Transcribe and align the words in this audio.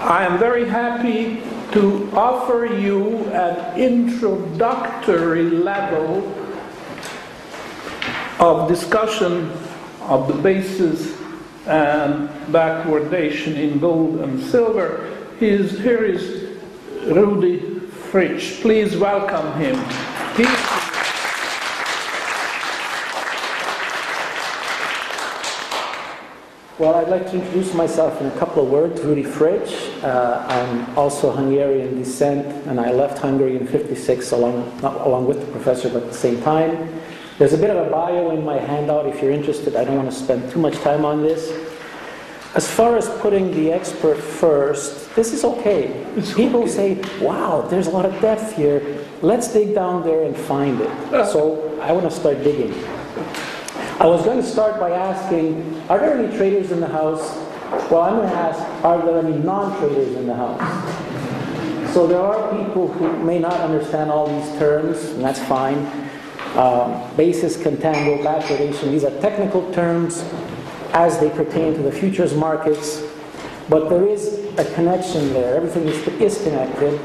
I 0.00 0.24
am 0.24 0.38
very 0.38 0.64
happy 0.66 1.42
to 1.72 2.08
offer 2.14 2.66
you 2.66 3.24
an 3.32 3.78
introductory 3.80 5.50
level 5.50 6.32
of 8.38 8.68
discussion 8.68 9.50
of 10.02 10.28
the 10.28 10.34
basis 10.34 11.20
and 11.66 12.28
backwardation 12.52 13.56
in 13.56 13.80
gold 13.80 14.20
and 14.20 14.40
silver. 14.40 15.16
He's, 15.40 15.76
here 15.80 16.04
is 16.04 16.56
Rudy 17.04 17.58
Fritsch. 18.10 18.60
Please 18.62 18.96
welcome 18.96 19.52
him. 19.60 19.74
Well, 26.78 26.94
I'd 26.94 27.08
like 27.08 27.28
to 27.32 27.40
introduce 27.40 27.74
myself 27.74 28.20
in 28.20 28.28
a 28.28 28.38
couple 28.38 28.62
of 28.62 28.70
words. 28.70 29.00
Rudy 29.00 29.24
Fritsch. 29.24 30.00
Uh, 30.04 30.46
I'm 30.48 30.96
also 30.96 31.32
Hungarian 31.32 31.98
descent, 31.98 32.46
and 32.68 32.78
I 32.78 32.92
left 32.92 33.18
Hungary 33.18 33.56
in 33.56 33.66
56 33.66 34.30
along, 34.30 34.80
not 34.80 35.04
along 35.04 35.26
with 35.26 35.40
the 35.40 35.50
professor, 35.50 35.88
but 35.88 36.04
at 36.04 36.08
the 36.08 36.16
same 36.16 36.40
time. 36.40 37.00
There's 37.36 37.52
a 37.52 37.58
bit 37.58 37.70
of 37.70 37.84
a 37.84 37.90
bio 37.90 38.30
in 38.30 38.44
my 38.44 38.58
handout 38.58 39.06
if 39.08 39.20
you're 39.20 39.32
interested. 39.32 39.74
I 39.74 39.82
don't 39.82 39.96
want 39.96 40.08
to 40.08 40.16
spend 40.16 40.52
too 40.52 40.60
much 40.60 40.76
time 40.76 41.04
on 41.04 41.20
this. 41.20 41.50
As 42.54 42.70
far 42.70 42.96
as 42.96 43.08
putting 43.18 43.50
the 43.50 43.72
expert 43.72 44.16
first, 44.16 45.12
this 45.16 45.32
is 45.32 45.42
okay. 45.44 45.86
It's 46.14 46.32
People 46.32 46.62
okay. 46.62 46.70
say, 47.02 47.20
wow, 47.20 47.60
there's 47.62 47.88
a 47.88 47.90
lot 47.90 48.06
of 48.06 48.12
depth 48.20 48.54
here. 48.54 49.04
Let's 49.20 49.52
dig 49.52 49.74
down 49.74 50.04
there 50.04 50.22
and 50.22 50.36
find 50.36 50.80
it. 50.80 51.26
So 51.26 51.76
I 51.82 51.90
want 51.90 52.08
to 52.08 52.14
start 52.14 52.44
digging. 52.44 52.72
I 54.00 54.06
was 54.06 54.24
going 54.24 54.40
to 54.40 54.46
start 54.46 54.78
by 54.78 54.92
asking, 54.92 55.82
are 55.88 55.98
there 55.98 56.16
any 56.16 56.36
traders 56.36 56.70
in 56.70 56.78
the 56.78 56.86
house? 56.86 57.36
Well, 57.90 58.02
I'm 58.02 58.14
going 58.14 58.28
to 58.28 58.36
ask, 58.36 58.84
are 58.84 59.04
there 59.04 59.18
any 59.18 59.36
non-traders 59.36 60.14
in 60.14 60.28
the 60.28 60.36
house? 60.36 61.92
So 61.92 62.06
there 62.06 62.20
are 62.20 62.56
people 62.56 62.86
who 62.86 63.24
may 63.24 63.40
not 63.40 63.60
understand 63.60 64.08
all 64.08 64.28
these 64.28 64.56
terms, 64.56 65.02
and 65.02 65.24
that's 65.24 65.40
fine. 65.40 65.78
Um, 66.54 67.16
basis, 67.16 67.56
contango, 67.56 68.22
backwardation, 68.22 68.92
these 68.92 69.02
are 69.02 69.20
technical 69.20 69.68
terms 69.72 70.24
as 70.92 71.18
they 71.18 71.30
pertain 71.30 71.74
to 71.74 71.82
the 71.82 71.90
futures 71.90 72.34
markets, 72.34 73.02
but 73.68 73.88
there 73.88 74.06
is 74.06 74.44
a 74.58 74.74
connection 74.76 75.32
there. 75.32 75.56
Everything 75.56 75.88
is, 75.88 76.06
is 76.20 76.44
connected, 76.44 77.00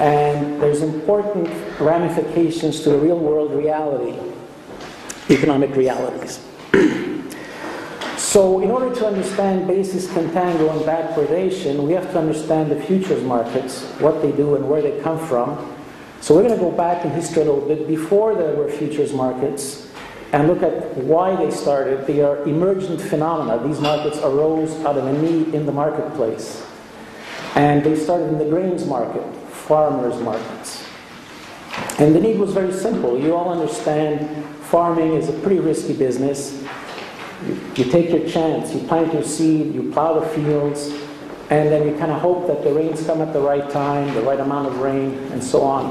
and 0.00 0.60
there's 0.60 0.82
important 0.82 1.48
ramifications 1.80 2.82
to 2.82 2.90
the 2.90 2.98
real 2.98 3.18
world 3.18 3.52
reality, 3.52 4.20
economic 5.30 5.74
realities. 5.74 6.40
So, 8.16 8.60
in 8.60 8.70
order 8.70 8.94
to 8.94 9.06
understand 9.06 9.66
basis, 9.66 10.08
contango, 10.08 10.70
and 10.70 10.80
backwardation, 10.80 11.86
we 11.86 11.92
have 11.92 12.10
to 12.12 12.18
understand 12.18 12.70
the 12.70 12.80
futures 12.82 13.22
markets, 13.22 13.84
what 14.00 14.20
they 14.20 14.32
do 14.32 14.56
and 14.56 14.68
where 14.68 14.82
they 14.82 15.00
come 15.00 15.18
from. 15.26 15.74
So, 16.20 16.34
we're 16.34 16.42
going 16.42 16.54
to 16.54 16.60
go 16.60 16.70
back 16.70 17.04
in 17.04 17.12
history 17.12 17.42
a 17.42 17.44
little 17.44 17.66
bit 17.66 17.86
before 17.86 18.34
there 18.34 18.54
were 18.54 18.70
futures 18.70 19.12
markets 19.12 19.86
and 20.32 20.48
look 20.48 20.62
at 20.62 20.96
why 20.96 21.36
they 21.36 21.50
started. 21.50 22.06
They 22.06 22.20
are 22.20 22.42
emergent 22.44 23.00
phenomena. 23.00 23.66
These 23.66 23.80
markets 23.80 24.18
arose 24.18 24.72
out 24.84 24.98
of 24.98 25.06
a 25.06 25.12
need 25.12 25.54
in 25.54 25.64
the 25.64 25.72
marketplace. 25.72 26.66
And 27.54 27.82
they 27.84 27.96
started 27.96 28.28
in 28.28 28.38
the 28.38 28.44
grains 28.44 28.84
market, 28.86 29.24
farmers' 29.48 30.20
markets. 30.20 30.84
And 31.98 32.14
the 32.14 32.20
need 32.20 32.38
was 32.38 32.52
very 32.52 32.72
simple. 32.72 33.18
You 33.18 33.34
all 33.34 33.50
understand 33.50 34.45
farming 34.66 35.14
is 35.14 35.28
a 35.28 35.32
pretty 35.40 35.60
risky 35.60 35.92
business. 35.92 36.62
You, 37.46 37.54
you 37.76 37.84
take 37.84 38.10
your 38.10 38.28
chance, 38.28 38.74
you 38.74 38.80
plant 38.88 39.12
your 39.12 39.22
seed, 39.22 39.74
you 39.74 39.90
plow 39.92 40.18
the 40.18 40.26
fields, 40.28 40.88
and 41.50 41.70
then 41.70 41.86
you 41.86 41.96
kind 41.96 42.10
of 42.10 42.20
hope 42.20 42.48
that 42.48 42.64
the 42.64 42.72
rains 42.72 43.06
come 43.06 43.20
at 43.20 43.32
the 43.32 43.40
right 43.40 43.70
time, 43.70 44.12
the 44.14 44.22
right 44.22 44.40
amount 44.40 44.66
of 44.66 44.78
rain, 44.78 45.14
and 45.32 45.42
so 45.42 45.62
on, 45.62 45.90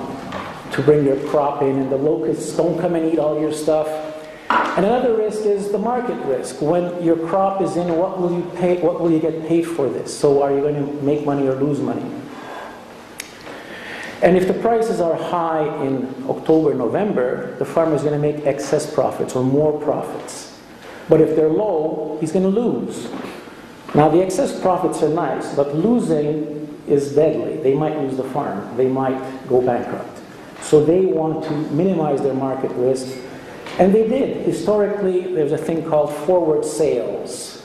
to 0.71 0.81
bring 0.81 1.05
your 1.05 1.17
crop 1.29 1.61
in. 1.61 1.77
And 1.77 1.91
the 1.91 1.97
locusts 1.97 2.55
don't 2.57 2.79
come 2.79 2.95
and 2.95 3.11
eat 3.11 3.19
all 3.19 3.39
your 3.39 3.53
stuff. 3.53 3.87
And 4.49 4.85
another 4.85 5.15
risk 5.15 5.45
is 5.45 5.71
the 5.71 5.77
market 5.77 6.17
risk. 6.25 6.61
When 6.61 7.01
your 7.01 7.15
crop 7.27 7.61
is 7.61 7.77
in, 7.77 7.95
what 7.95 8.19
will 8.19 8.35
you 8.35 8.43
pay? 8.57 8.81
What 8.81 8.99
will 8.99 9.11
you 9.11 9.19
get 9.19 9.47
paid 9.47 9.63
for 9.63 9.89
this? 9.89 10.15
So 10.17 10.43
are 10.43 10.53
you 10.53 10.59
going 10.59 10.75
to 10.75 11.03
make 11.03 11.25
money 11.25 11.47
or 11.47 11.55
lose 11.55 11.79
money? 11.79 12.03
And 14.21 14.37
if 14.37 14.47
the 14.47 14.53
prices 14.53 15.01
are 15.01 15.15
high 15.15 15.65
in 15.83 16.25
October, 16.29 16.73
November, 16.73 17.55
the 17.57 17.65
farmer 17.65 17.95
is 17.95 18.01
going 18.01 18.13
to 18.13 18.19
make 18.19 18.45
excess 18.45 18.91
profits 18.91 19.35
or 19.35 19.43
more 19.43 19.79
profits. 19.81 20.57
But 21.09 21.21
if 21.21 21.35
they're 21.35 21.49
low, 21.49 22.17
he's 22.19 22.31
going 22.31 22.43
to 22.43 22.61
lose. 22.61 23.09
Now, 23.93 24.09
the 24.09 24.21
excess 24.23 24.59
profits 24.59 25.03
are 25.03 25.09
nice, 25.09 25.53
but 25.55 25.75
losing 25.75 26.81
is 26.87 27.13
deadly. 27.13 27.57
They 27.57 27.73
might 27.73 27.97
lose 27.97 28.17
the 28.17 28.23
farm, 28.23 28.75
they 28.77 28.87
might 28.87 29.47
go 29.47 29.61
bankrupt. 29.61 30.21
So 30.61 30.83
they 30.83 31.05
want 31.05 31.43
to 31.45 31.51
minimize 31.51 32.21
their 32.21 32.33
market 32.33 32.71
risk. 32.71 33.17
And 33.77 33.93
they 33.93 34.07
did. 34.07 34.45
Historically, 34.45 35.33
there's 35.33 35.51
a 35.51 35.57
thing 35.57 35.83
called 35.83 36.13
forward 36.13 36.65
sales, 36.65 37.61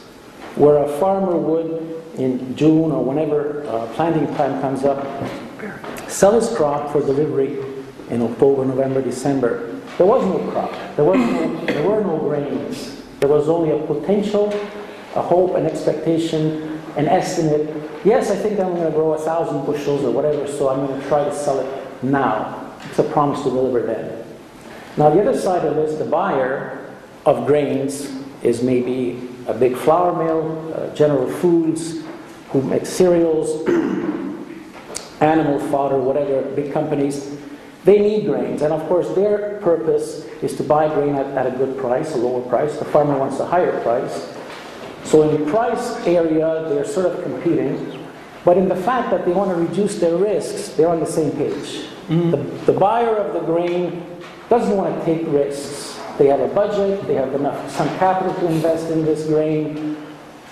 where 0.56 0.82
a 0.82 0.88
farmer 0.98 1.36
would, 1.36 2.02
in 2.16 2.54
June 2.56 2.90
or 2.90 3.04
whenever 3.04 3.64
uh, 3.66 3.86
planting 3.94 4.26
time 4.36 4.60
comes 4.60 4.84
up, 4.84 4.98
sell 6.10 6.38
his 6.38 6.54
crop 6.56 6.92
for 6.92 7.00
delivery 7.00 7.58
in 8.10 8.22
October, 8.22 8.64
November, 8.64 9.00
December. 9.00 9.80
There 9.96 10.06
was 10.06 10.24
no 10.24 10.50
crop. 10.50 10.72
There, 10.96 11.04
was 11.04 11.18
no, 11.18 11.66
there 11.66 11.88
were 11.88 12.02
no 12.02 12.18
grains. 12.18 13.02
There 13.20 13.28
was 13.28 13.48
only 13.48 13.70
a 13.70 13.86
potential, 13.86 14.48
a 15.14 15.22
hope, 15.22 15.54
an 15.54 15.66
expectation, 15.66 16.80
an 16.96 17.06
estimate. 17.06 17.74
Yes, 18.04 18.30
I 18.30 18.36
think 18.36 18.58
I'm 18.58 18.74
going 18.74 18.86
to 18.86 18.90
grow 18.90 19.12
a 19.12 19.18
thousand 19.18 19.64
bushels 19.64 20.02
or 20.04 20.10
whatever, 20.10 20.46
so 20.46 20.68
I'm 20.68 20.86
going 20.86 21.00
to 21.00 21.08
try 21.08 21.24
to 21.24 21.34
sell 21.34 21.60
it 21.60 22.02
now. 22.02 22.74
It's 22.88 22.98
a 22.98 23.04
promise 23.04 23.42
to 23.42 23.50
deliver 23.50 23.82
then. 23.82 24.24
Now, 24.96 25.10
the 25.10 25.20
other 25.20 25.38
side 25.38 25.64
of 25.64 25.76
this, 25.76 25.98
the 25.98 26.04
buyer 26.04 26.92
of 27.26 27.46
grains 27.46 28.10
is 28.42 28.62
maybe 28.62 29.28
a 29.46 29.54
big 29.54 29.76
flour 29.76 30.24
mill, 30.24 30.74
uh, 30.74 30.94
General 30.94 31.30
Foods, 31.30 32.02
who 32.50 32.62
makes 32.62 32.88
cereals, 32.88 33.64
animal 35.20 35.58
fodder, 35.70 35.98
whatever, 35.98 36.42
big 36.54 36.72
companies. 36.72 37.36
They 37.84 37.98
need 37.98 38.26
grains, 38.26 38.62
and 38.62 38.72
of 38.72 38.86
course, 38.88 39.08
their 39.14 39.58
purpose 39.60 40.26
is 40.42 40.56
to 40.56 40.62
buy 40.62 40.88
grain 40.88 41.14
at, 41.14 41.26
at 41.36 41.46
a 41.46 41.56
good 41.56 41.78
price, 41.78 42.14
a 42.14 42.18
lower 42.18 42.46
price. 42.48 42.78
The 42.78 42.84
farmer 42.84 43.18
wants 43.18 43.40
a 43.40 43.46
higher 43.46 43.80
price. 43.82 44.36
So, 45.04 45.22
in 45.22 45.44
the 45.44 45.50
price 45.50 46.06
area, 46.06 46.66
they're 46.68 46.84
sort 46.84 47.06
of 47.06 47.22
competing, 47.22 48.06
but 48.44 48.58
in 48.58 48.68
the 48.68 48.76
fact 48.76 49.10
that 49.10 49.24
they 49.24 49.32
want 49.32 49.50
to 49.50 49.56
reduce 49.56 49.98
their 49.98 50.16
risks, 50.16 50.68
they're 50.76 50.88
on 50.88 51.00
the 51.00 51.06
same 51.06 51.32
page. 51.32 51.86
Mm-hmm. 52.08 52.30
The, 52.32 52.72
the 52.72 52.78
buyer 52.78 53.16
of 53.16 53.32
the 53.32 53.40
grain 53.40 54.04
doesn't 54.48 54.76
want 54.76 54.98
to 54.98 55.04
take 55.04 55.26
risks. 55.28 55.98
They 56.18 56.26
have 56.26 56.40
a 56.40 56.48
budget, 56.48 57.06
they 57.06 57.14
have 57.14 57.32
enough 57.34 57.70
some 57.70 57.88
capital 57.96 58.34
to 58.34 58.46
invest 58.46 58.90
in 58.90 59.04
this 59.04 59.26
grain. 59.26 59.96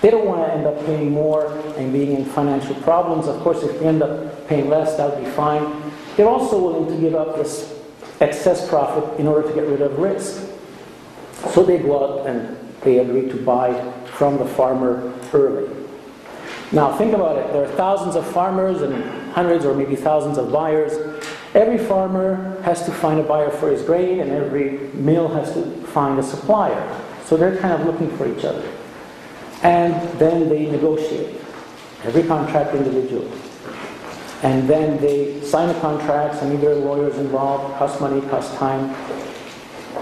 They 0.01 0.11
don't 0.11 0.27
want 0.27 0.47
to 0.47 0.53
end 0.53 0.67
up 0.67 0.85
paying 0.87 1.11
more 1.11 1.53
and 1.77 1.93
being 1.93 2.13
in 2.13 2.25
financial 2.25 2.75
problems. 2.77 3.27
Of 3.27 3.41
course, 3.41 3.63
if 3.63 3.81
they 3.81 3.87
end 3.87 4.03
up 4.03 4.47
paying 4.47 4.69
less, 4.69 4.97
that 4.97 5.11
would 5.11 5.25
be 5.25 5.31
fine. 5.33 5.83
They're 6.17 6.29
also 6.29 6.59
willing 6.59 6.95
to 6.95 7.01
give 7.01 7.15
up 7.15 7.37
this 7.37 7.81
excess 8.21 8.69
profit 8.69 9.19
in 9.19 9.27
order 9.27 9.49
to 9.49 9.55
get 9.55 9.67
rid 9.67 9.83
of 9.83 9.99
risk. 9.99 10.49
So 11.51 11.65
they 11.65 11.79
go 11.79 12.21
out 12.21 12.27
and 12.27 12.57
they 12.83 12.99
agree 12.99 13.29
to 13.29 13.37
buy 13.37 13.93
from 14.07 14.39
the 14.39 14.47
farmer 14.47 15.13
early. 15.33 15.75
Now, 16.71 16.97
think 16.97 17.15
about 17.15 17.39
it. 17.39 17.53
There 17.53 17.65
are 17.65 17.77
thousands 17.77 18.15
of 18.15 18.27
farmers 18.27 18.83
and 18.83 19.33
hundreds 19.33 19.65
or 19.65 19.75
maybe 19.75 19.97
thousands 19.97 20.39
of 20.39 20.53
buyers. 20.53 21.23
Every 21.55 21.79
farmer 21.79 22.61
has 22.63 22.85
to 22.85 22.93
find 22.93 23.19
a 23.21 23.23
buyer 23.23 23.51
for 23.51 23.71
his 23.71 23.83
grain, 23.83 24.21
and 24.21 24.31
every 24.31 24.73
mill 24.93 25.29
has 25.29 25.55
to 25.55 25.65
find 25.87 26.19
a 26.19 26.23
supplier. 26.23 27.01
So 27.25 27.37
they're 27.37 27.57
kind 27.57 27.73
of 27.73 27.87
looking 27.87 28.15
for 28.19 28.29
each 28.29 28.45
other. 28.45 28.71
And 29.63 29.95
then 30.19 30.49
they 30.49 30.67
negotiate, 30.67 31.41
every 32.05 32.23
contract 32.25 32.75
individually. 32.75 33.31
And 34.43 34.69
then 34.69 35.01
they 35.01 35.41
sign 35.41 35.69
the 35.69 35.81
contracts, 35.81 36.43
and 36.43 36.53
either 36.53 36.75
lawyers 36.77 37.17
involved, 37.19 37.77
cost 37.77 38.01
money, 38.01 38.21
cost 38.29 38.55
time. 38.55 38.95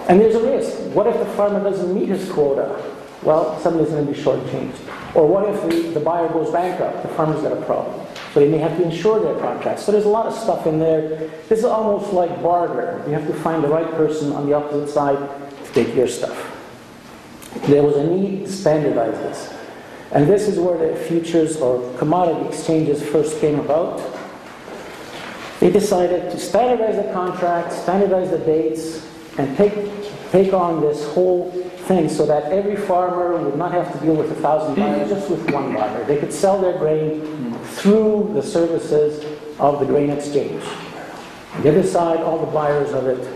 And 0.09 0.21
there's 0.21 0.35
a 0.35 0.43
risk. 0.43 0.79
What 0.95 1.07
if 1.07 1.19
the 1.19 1.25
farmer 1.35 1.63
doesn't 1.63 1.95
meet 1.95 2.09
his 2.09 2.31
quota? 2.31 2.83
Well, 3.23 3.59
somebody's 3.61 3.91
going 3.91 4.07
to 4.07 4.13
be 4.13 4.19
shortchanged. 4.19 5.17
Or 5.17 5.27
what 5.27 5.49
if 5.49 5.63
the, 5.63 5.99
the 5.99 6.01
buyer 6.01 6.29
goes 6.29 6.53
bankrupt? 6.53 7.03
The 7.03 7.09
farmer's 7.09 7.41
got 7.41 7.53
a 7.53 7.63
problem. 7.63 8.07
So 8.35 8.41
they 8.41 8.49
may 8.49 8.59
have 8.59 8.77
to 8.77 8.85
insure 8.85 9.19
their 9.19 9.41
contracts. 9.41 9.85
So 9.85 9.91
there's 9.91 10.05
a 10.05 10.11
lot 10.11 10.27
of 10.27 10.35
stuff 10.35 10.67
in 10.67 10.79
there. 10.79 11.31
This 11.49 11.61
is 11.61 11.65
almost 11.65 12.13
like 12.13 12.43
barter. 12.43 13.03
You 13.07 13.15
have 13.15 13.27
to 13.27 13.33
find 13.33 13.65
the 13.65 13.69
right 13.69 13.91
person 13.93 14.33
on 14.33 14.47
the 14.47 14.53
opposite 14.53 14.93
side 14.93 15.17
to 15.17 15.73
take 15.73 15.95
your 15.95 16.07
stuff. 16.07 16.56
There 17.63 17.83
was 17.83 17.97
a 17.97 18.05
need 18.05 18.47
to 18.47 18.53
standardize 18.53 19.19
this. 19.19 19.55
And 20.13 20.29
this 20.29 20.47
is 20.47 20.59
where 20.59 20.79
the 20.79 20.97
futures 20.97 21.57
or 21.57 21.93
commodity 21.99 22.49
exchanges 22.49 23.03
first 23.03 23.41
came 23.41 23.59
about. 23.59 24.01
They 25.61 25.71
decided 25.71 26.31
to 26.31 26.39
standardize 26.39 26.97
the 26.97 27.13
contracts, 27.13 27.77
standardize 27.77 28.31
the 28.31 28.39
dates, 28.39 29.07
and 29.39 29.57
take, 29.57 29.75
take 30.31 30.53
on 30.53 30.81
this 30.81 31.07
whole 31.13 31.51
thing 31.87 32.09
so 32.09 32.27
that 32.27 32.53
every 32.53 32.77
farmer 32.77 33.37
would 33.37 33.57
not 33.57 33.73
have 33.73 33.93
to 33.93 33.99
deal 34.05 34.15
with 34.15 34.31
a 34.31 34.35
thousand 34.37 34.77
buyers, 34.77 35.09
just 35.09 35.31
with 35.31 35.51
one 35.51 35.75
buyer. 35.75 36.05
They 36.05 36.19
could 36.19 36.33
sell 36.33 36.61
their 36.61 36.79
grain 36.79 37.55
through 37.65 38.31
the 38.35 38.43
services 38.43 39.25
of 39.59 39.81
the 39.81 39.87
grain 39.87 40.11
exchange. 40.11 40.63
The 41.63 41.71
other 41.71 41.83
side, 41.83 42.21
all 42.21 42.39
the 42.39 42.53
buyers 42.53 42.93
of 42.93 43.07
it 43.07 43.36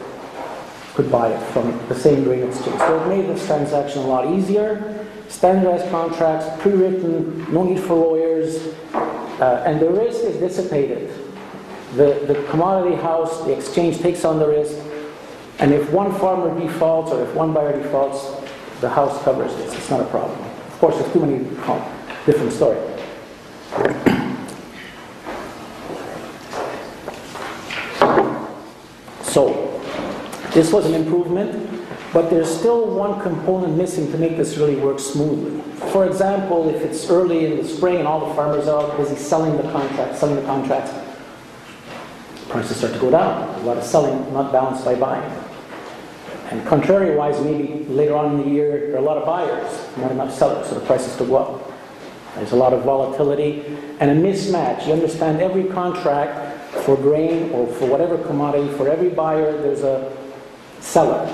could 1.00 1.10
buy 1.10 1.28
it 1.28 1.40
from 1.52 1.70
the 1.88 1.94
same 1.94 2.24
grain 2.24 2.46
exchange. 2.46 2.78
So 2.78 3.02
it 3.02 3.08
made 3.08 3.26
this 3.26 3.46
transaction 3.46 4.02
a 4.02 4.06
lot 4.06 4.34
easier. 4.34 5.06
Standardized 5.28 5.90
contracts, 5.90 6.46
pre-written, 6.60 7.50
no 7.52 7.62
need 7.62 7.80
for 7.80 7.94
lawyers, 7.94 8.74
uh, 8.92 9.64
and 9.66 9.80
the 9.80 9.88
risk 9.88 10.20
is 10.24 10.36
dissipated. 10.36 11.10
The, 11.94 12.24
the 12.26 12.46
commodity 12.50 12.96
house, 12.96 13.44
the 13.46 13.56
exchange 13.56 14.00
takes 14.00 14.26
on 14.26 14.38
the 14.38 14.46
risk, 14.46 14.76
and 15.58 15.72
if 15.72 15.90
one 15.90 16.12
farmer 16.18 16.58
defaults 16.58 17.12
or 17.12 17.22
if 17.22 17.34
one 17.34 17.54
buyer 17.54 17.80
defaults, 17.80 18.50
the 18.80 18.90
house 18.90 19.22
covers 19.22 19.54
this. 19.56 19.74
It's 19.74 19.88
not 19.88 20.00
a 20.00 20.06
problem. 20.06 20.38
Of 20.38 20.78
course, 20.80 20.98
there's 20.98 21.12
too 21.12 21.20
many 21.20 21.46
oh, 21.60 22.22
different 22.26 22.52
story. 22.52 22.78
So, 29.22 29.69
this 30.52 30.72
was 30.72 30.86
an 30.86 30.94
improvement, 30.94 31.86
but 32.12 32.28
there's 32.28 32.48
still 32.48 32.86
one 32.86 33.20
component 33.20 33.76
missing 33.76 34.10
to 34.10 34.18
make 34.18 34.36
this 34.36 34.56
really 34.56 34.76
work 34.76 34.98
smoothly. 34.98 35.60
For 35.92 36.06
example, 36.06 36.68
if 36.68 36.82
it's 36.82 37.08
early 37.08 37.46
in 37.46 37.56
the 37.56 37.64
spring 37.64 37.98
and 37.98 38.08
all 38.08 38.28
the 38.28 38.34
farmers 38.34 38.66
are 38.66 38.96
busy 38.96 39.16
selling 39.16 39.56
the 39.56 39.70
contracts, 39.70 40.18
selling 40.18 40.36
the 40.36 40.42
contracts, 40.42 40.92
prices 42.48 42.78
start 42.78 42.92
to 42.94 42.98
go 42.98 43.10
down. 43.10 43.60
A 43.60 43.62
lot 43.62 43.76
of 43.76 43.84
selling, 43.84 44.32
not 44.32 44.50
balanced 44.50 44.84
by 44.84 44.96
buying. 44.96 45.32
And 46.50 46.66
contrary-wise, 46.66 47.40
maybe 47.44 47.84
later 47.84 48.16
on 48.16 48.34
in 48.34 48.44
the 48.44 48.50
year, 48.50 48.88
there 48.88 48.96
are 48.96 48.98
a 48.98 49.02
lot 49.02 49.18
of 49.18 49.24
buyers, 49.24 49.96
not 49.98 50.10
enough 50.10 50.34
sellers, 50.34 50.68
so 50.68 50.74
the 50.74 50.84
prices 50.84 51.14
could 51.14 51.28
go 51.28 51.36
up. 51.36 51.72
There's 52.34 52.52
a 52.52 52.56
lot 52.56 52.72
of 52.72 52.82
volatility 52.82 53.64
and 54.00 54.10
a 54.10 54.14
mismatch. 54.14 54.86
You 54.86 54.94
understand 54.94 55.40
every 55.40 55.64
contract 55.64 56.74
for 56.84 56.96
grain 56.96 57.50
or 57.52 57.68
for 57.74 57.86
whatever 57.86 58.18
commodity, 58.18 58.72
for 58.76 58.88
every 58.88 59.10
buyer, 59.10 59.52
there's 59.60 59.82
a 59.82 60.16
seller, 60.80 61.24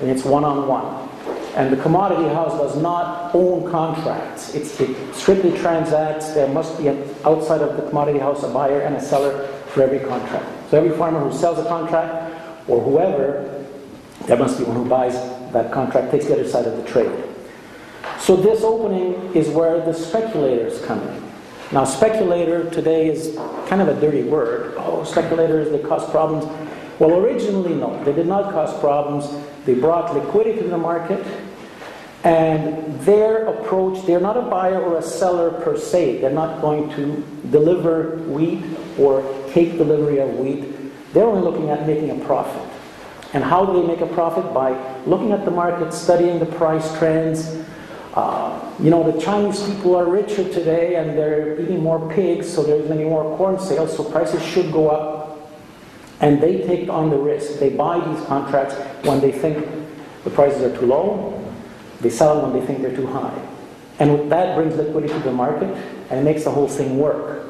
and 0.00 0.10
it's 0.10 0.24
one-on-one. 0.24 1.08
And 1.56 1.72
the 1.72 1.82
commodity 1.82 2.28
house 2.28 2.52
does 2.52 2.80
not 2.80 3.34
own 3.34 3.68
contracts. 3.70 4.54
It's, 4.54 4.80
it 4.80 5.14
strictly 5.14 5.56
transacts. 5.58 6.32
There 6.32 6.48
must 6.48 6.78
be 6.78 6.88
outside 7.24 7.62
of 7.62 7.76
the 7.76 7.88
commodity 7.88 8.18
house 8.18 8.42
a 8.44 8.48
buyer 8.48 8.82
and 8.82 8.94
a 8.94 9.00
seller 9.00 9.46
for 9.68 9.82
every 9.82 10.00
contract. 10.00 10.46
So 10.70 10.78
every 10.78 10.96
farmer 10.96 11.20
who 11.20 11.36
sells 11.36 11.58
a 11.58 11.64
contract 11.64 12.34
or 12.68 12.80
whoever 12.80 13.58
there 14.26 14.36
must 14.36 14.58
be 14.58 14.64
one 14.64 14.76
who 14.76 14.84
buys 14.84 15.14
that 15.52 15.72
contract, 15.72 16.10
takes 16.10 16.26
the 16.26 16.34
other 16.34 16.46
side 16.46 16.66
of 16.66 16.76
the 16.76 16.82
trade. 16.82 17.24
So 18.18 18.36
this 18.36 18.62
opening 18.62 19.34
is 19.34 19.48
where 19.48 19.80
the 19.84 19.94
speculators 19.94 20.84
come 20.84 21.00
in. 21.08 21.22
Now, 21.72 21.84
speculator 21.84 22.68
today 22.70 23.08
is 23.08 23.36
kind 23.68 23.80
of 23.80 23.88
a 23.88 23.98
dirty 24.00 24.22
word. 24.22 24.74
Oh, 24.76 25.04
speculators, 25.04 25.70
they 25.70 25.78
cause 25.78 26.08
problems. 26.10 26.44
Well, 26.98 27.16
originally, 27.18 27.74
no, 27.74 28.02
they 28.04 28.12
did 28.12 28.26
not 28.26 28.52
cause 28.52 28.78
problems. 28.80 29.30
They 29.64 29.74
brought 29.74 30.14
liquidity 30.14 30.58
to 30.62 30.68
the 30.68 30.78
market, 30.78 31.24
and 32.24 33.00
their 33.00 33.46
approach, 33.46 34.04
they're 34.04 34.20
not 34.20 34.36
a 34.36 34.42
buyer 34.42 34.80
or 34.80 34.98
a 34.98 35.02
seller 35.02 35.50
per 35.50 35.78
se. 35.78 36.20
They're 36.20 36.30
not 36.30 36.60
going 36.60 36.90
to 36.90 37.24
deliver 37.50 38.16
wheat 38.24 38.64
or 38.98 39.22
take 39.52 39.78
delivery 39.78 40.18
of 40.18 40.34
wheat. 40.34 40.64
They're 41.12 41.24
only 41.24 41.42
looking 41.42 41.70
at 41.70 41.86
making 41.86 42.10
a 42.10 42.24
profit. 42.24 42.62
And 43.34 43.44
how 43.44 43.64
do 43.64 43.80
they 43.80 43.86
make 43.86 44.00
a 44.00 44.06
profit? 44.06 44.52
By 44.52 44.72
looking 45.04 45.32
at 45.32 45.44
the 45.44 45.50
market, 45.50 45.92
studying 45.92 46.38
the 46.38 46.46
price 46.46 46.96
trends. 46.98 47.64
Uh, 48.14 48.74
you 48.80 48.90
know, 48.90 49.08
the 49.08 49.20
Chinese 49.20 49.62
people 49.62 49.94
are 49.94 50.06
richer 50.06 50.42
today 50.52 50.96
and 50.96 51.16
they're 51.16 51.60
eating 51.60 51.82
more 51.82 52.10
pigs, 52.10 52.52
so 52.52 52.62
there's 52.62 52.88
be 52.88 53.04
more 53.04 53.36
corn 53.36 53.60
sales, 53.60 53.96
so 53.96 54.02
prices 54.02 54.42
should 54.42 54.72
go 54.72 54.88
up. 54.88 55.17
And 56.20 56.40
they 56.40 56.62
take 56.62 56.88
on 56.88 57.10
the 57.10 57.16
risk. 57.16 57.60
They 57.60 57.70
buy 57.70 58.00
these 58.00 58.24
contracts 58.26 58.74
when 59.06 59.20
they 59.20 59.32
think 59.32 59.66
the 60.24 60.30
prices 60.30 60.62
are 60.62 60.76
too 60.76 60.86
low, 60.86 61.34
they 62.00 62.10
sell 62.10 62.42
when 62.42 62.58
they 62.58 62.66
think 62.66 62.82
they're 62.82 62.94
too 62.94 63.06
high. 63.06 63.46
And 63.98 64.30
that 64.30 64.56
brings 64.56 64.76
liquidity 64.76 65.12
to 65.12 65.20
the 65.20 65.32
market 65.32 65.74
and 66.10 66.24
makes 66.24 66.44
the 66.44 66.50
whole 66.50 66.68
thing 66.68 66.98
work. 66.98 67.48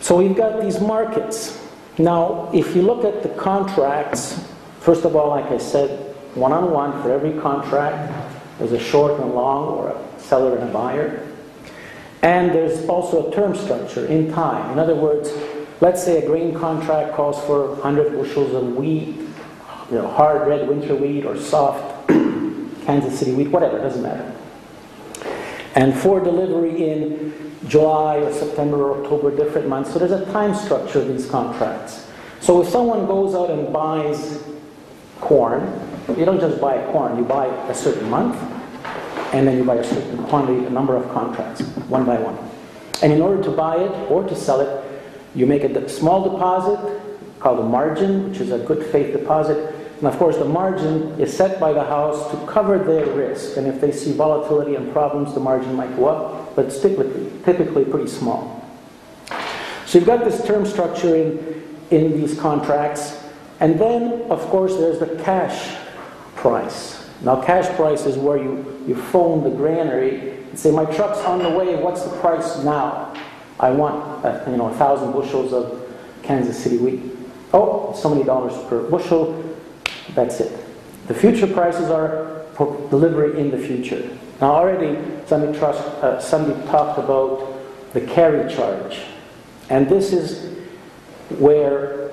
So 0.00 0.16
we've 0.16 0.36
got 0.36 0.60
these 0.60 0.80
markets. 0.80 1.60
Now, 1.98 2.50
if 2.52 2.74
you 2.74 2.82
look 2.82 3.04
at 3.04 3.22
the 3.22 3.28
contracts, 3.30 4.48
first 4.80 5.04
of 5.04 5.16
all, 5.16 5.30
like 5.30 5.46
I 5.46 5.58
said, 5.58 6.14
one 6.34 6.52
on 6.52 6.70
one 6.70 7.02
for 7.02 7.12
every 7.12 7.40
contract, 7.40 8.12
there's 8.58 8.72
a 8.72 8.80
short 8.80 9.12
and 9.12 9.24
a 9.24 9.26
long, 9.26 9.68
or 9.68 9.90
a 9.90 10.20
seller 10.20 10.56
and 10.56 10.68
a 10.68 10.72
buyer. 10.72 11.26
And 12.22 12.52
there's 12.52 12.88
also 12.88 13.30
a 13.30 13.34
term 13.34 13.54
structure 13.54 14.06
in 14.06 14.32
time. 14.32 14.72
In 14.72 14.78
other 14.78 14.94
words, 14.94 15.30
let's 15.80 16.02
say 16.02 16.22
a 16.22 16.26
grain 16.26 16.54
contract 16.54 17.14
calls 17.14 17.42
for 17.44 17.68
100 17.72 18.12
bushels 18.12 18.54
of 18.54 18.76
wheat, 18.76 19.16
you 19.90 19.96
know, 19.96 20.08
hard 20.08 20.46
red 20.48 20.68
winter 20.68 20.94
wheat 20.94 21.24
or 21.24 21.36
soft 21.36 22.08
Kansas 22.08 23.18
City 23.18 23.32
wheat, 23.32 23.48
whatever, 23.48 23.78
doesn't 23.78 24.02
matter. 24.02 24.34
And 25.74 25.94
for 25.94 26.20
delivery 26.20 26.90
in 26.90 27.54
July 27.68 28.16
or 28.16 28.32
September 28.32 28.76
or 28.76 29.02
October, 29.02 29.34
different 29.34 29.68
months. 29.68 29.92
So 29.92 29.98
there's 29.98 30.12
a 30.12 30.24
time 30.32 30.54
structure 30.54 31.00
of 31.00 31.08
these 31.08 31.28
contracts. 31.28 32.08
So 32.40 32.62
if 32.62 32.68
someone 32.68 33.06
goes 33.06 33.34
out 33.34 33.50
and 33.50 33.72
buys 33.72 34.42
corn, 35.20 35.80
you 36.16 36.24
don't 36.24 36.40
just 36.40 36.60
buy 36.60 36.82
corn, 36.92 37.18
you 37.18 37.24
buy 37.24 37.46
a 37.68 37.74
certain 37.74 38.08
month, 38.08 38.36
and 39.34 39.46
then 39.46 39.58
you 39.58 39.64
buy 39.64 39.76
a 39.76 39.84
certain 39.84 40.22
quantity, 40.24 40.64
a 40.64 40.70
number 40.70 40.96
of 40.96 41.10
contracts, 41.12 41.62
one 41.88 42.04
by 42.04 42.18
one. 42.18 42.38
And 43.02 43.12
in 43.12 43.20
order 43.20 43.42
to 43.42 43.50
buy 43.50 43.76
it 43.76 44.10
or 44.10 44.26
to 44.26 44.36
sell 44.36 44.60
it, 44.60 44.85
you 45.36 45.46
make 45.46 45.62
a 45.62 45.88
small 45.88 46.24
deposit 46.24 47.00
called 47.38 47.60
a 47.60 47.64
margin, 47.64 48.30
which 48.30 48.40
is 48.40 48.50
a 48.50 48.58
good 48.58 48.84
faith 48.86 49.12
deposit. 49.12 49.74
And 49.98 50.06
of 50.06 50.16
course, 50.18 50.36
the 50.36 50.44
margin 50.44 51.20
is 51.20 51.34
set 51.34 51.60
by 51.60 51.72
the 51.72 51.84
house 51.84 52.30
to 52.30 52.46
cover 52.46 52.78
their 52.78 53.06
risk. 53.06 53.56
And 53.56 53.66
if 53.66 53.80
they 53.80 53.92
see 53.92 54.12
volatility 54.12 54.74
and 54.74 54.92
problems, 54.92 55.34
the 55.34 55.40
margin 55.40 55.74
might 55.74 55.94
go 55.96 56.06
up 56.06 56.46
but 56.56 56.64
it's 56.64 56.80
typically, 56.80 57.30
typically 57.44 57.84
pretty 57.84 58.08
small. 58.08 58.66
So 59.84 59.98
you've 59.98 60.06
got 60.06 60.24
this 60.24 60.44
term 60.44 60.66
structure 60.66 61.14
in, 61.14 61.78
in 61.90 62.18
these 62.18 62.36
contracts, 62.40 63.22
and 63.60 63.78
then, 63.78 64.22
of 64.30 64.40
course, 64.46 64.74
there's 64.76 64.98
the 64.98 65.22
cash 65.22 65.76
price. 66.34 67.08
Now, 67.22 67.42
cash 67.42 67.68
price 67.76 68.06
is 68.06 68.16
where 68.16 68.38
you, 68.38 68.84
you 68.88 68.96
phone 68.96 69.44
the 69.44 69.50
granary 69.50 70.30
and 70.30 70.58
say, 70.58 70.70
my 70.70 70.86
truck's 70.86 71.18
on 71.20 71.42
the 71.42 71.50
way, 71.50 71.76
what's 71.76 72.02
the 72.02 72.16
price 72.18 72.62
now? 72.64 73.14
I 73.58 73.70
want, 73.70 74.24
uh, 74.24 74.44
you 74.50 74.56
know, 74.56 74.68
a 74.68 74.74
thousand 74.74 75.12
bushels 75.12 75.52
of 75.52 75.82
Kansas 76.22 76.62
City 76.62 76.78
wheat. 76.78 77.02
Oh, 77.52 77.94
so 77.94 78.10
many 78.10 78.24
dollars 78.24 78.52
per 78.68 78.82
bushel, 78.90 79.42
that's 80.14 80.40
it. 80.40 80.64
The 81.06 81.14
future 81.14 81.46
prices 81.46 81.88
are 81.90 82.44
for 82.54 82.88
delivery 82.90 83.40
in 83.40 83.50
the 83.50 83.58
future. 83.58 84.08
Now, 84.40 84.52
already 84.52 84.98
somebody, 85.26 85.56
trust, 85.56 85.80
uh, 86.02 86.20
somebody 86.20 86.60
talked 86.68 86.98
about 86.98 87.54
the 87.92 88.00
carry 88.00 88.52
charge, 88.52 89.00
and 89.70 89.88
this 89.88 90.12
is 90.12 90.58
where 91.38 92.10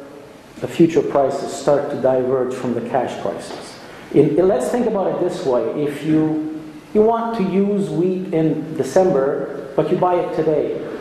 the 0.57 0.67
future 0.67 1.01
prices 1.01 1.51
start 1.51 1.89
to 1.89 2.01
diverge 2.01 2.53
from 2.53 2.73
the 2.73 2.87
cash 2.89 3.19
prices. 3.21 3.77
In, 4.13 4.35
let's 4.47 4.69
think 4.69 4.85
about 4.85 5.07
it 5.15 5.27
this 5.27 5.45
way: 5.45 5.83
if 5.83 6.03
you 6.03 6.61
you 6.93 7.01
want 7.01 7.35
to 7.37 7.43
use 7.43 7.89
wheat 7.89 8.33
in 8.33 8.77
December, 8.77 9.71
but 9.75 9.91
you 9.91 9.97
buy 9.97 10.15
it 10.15 10.35
today, 10.35 10.92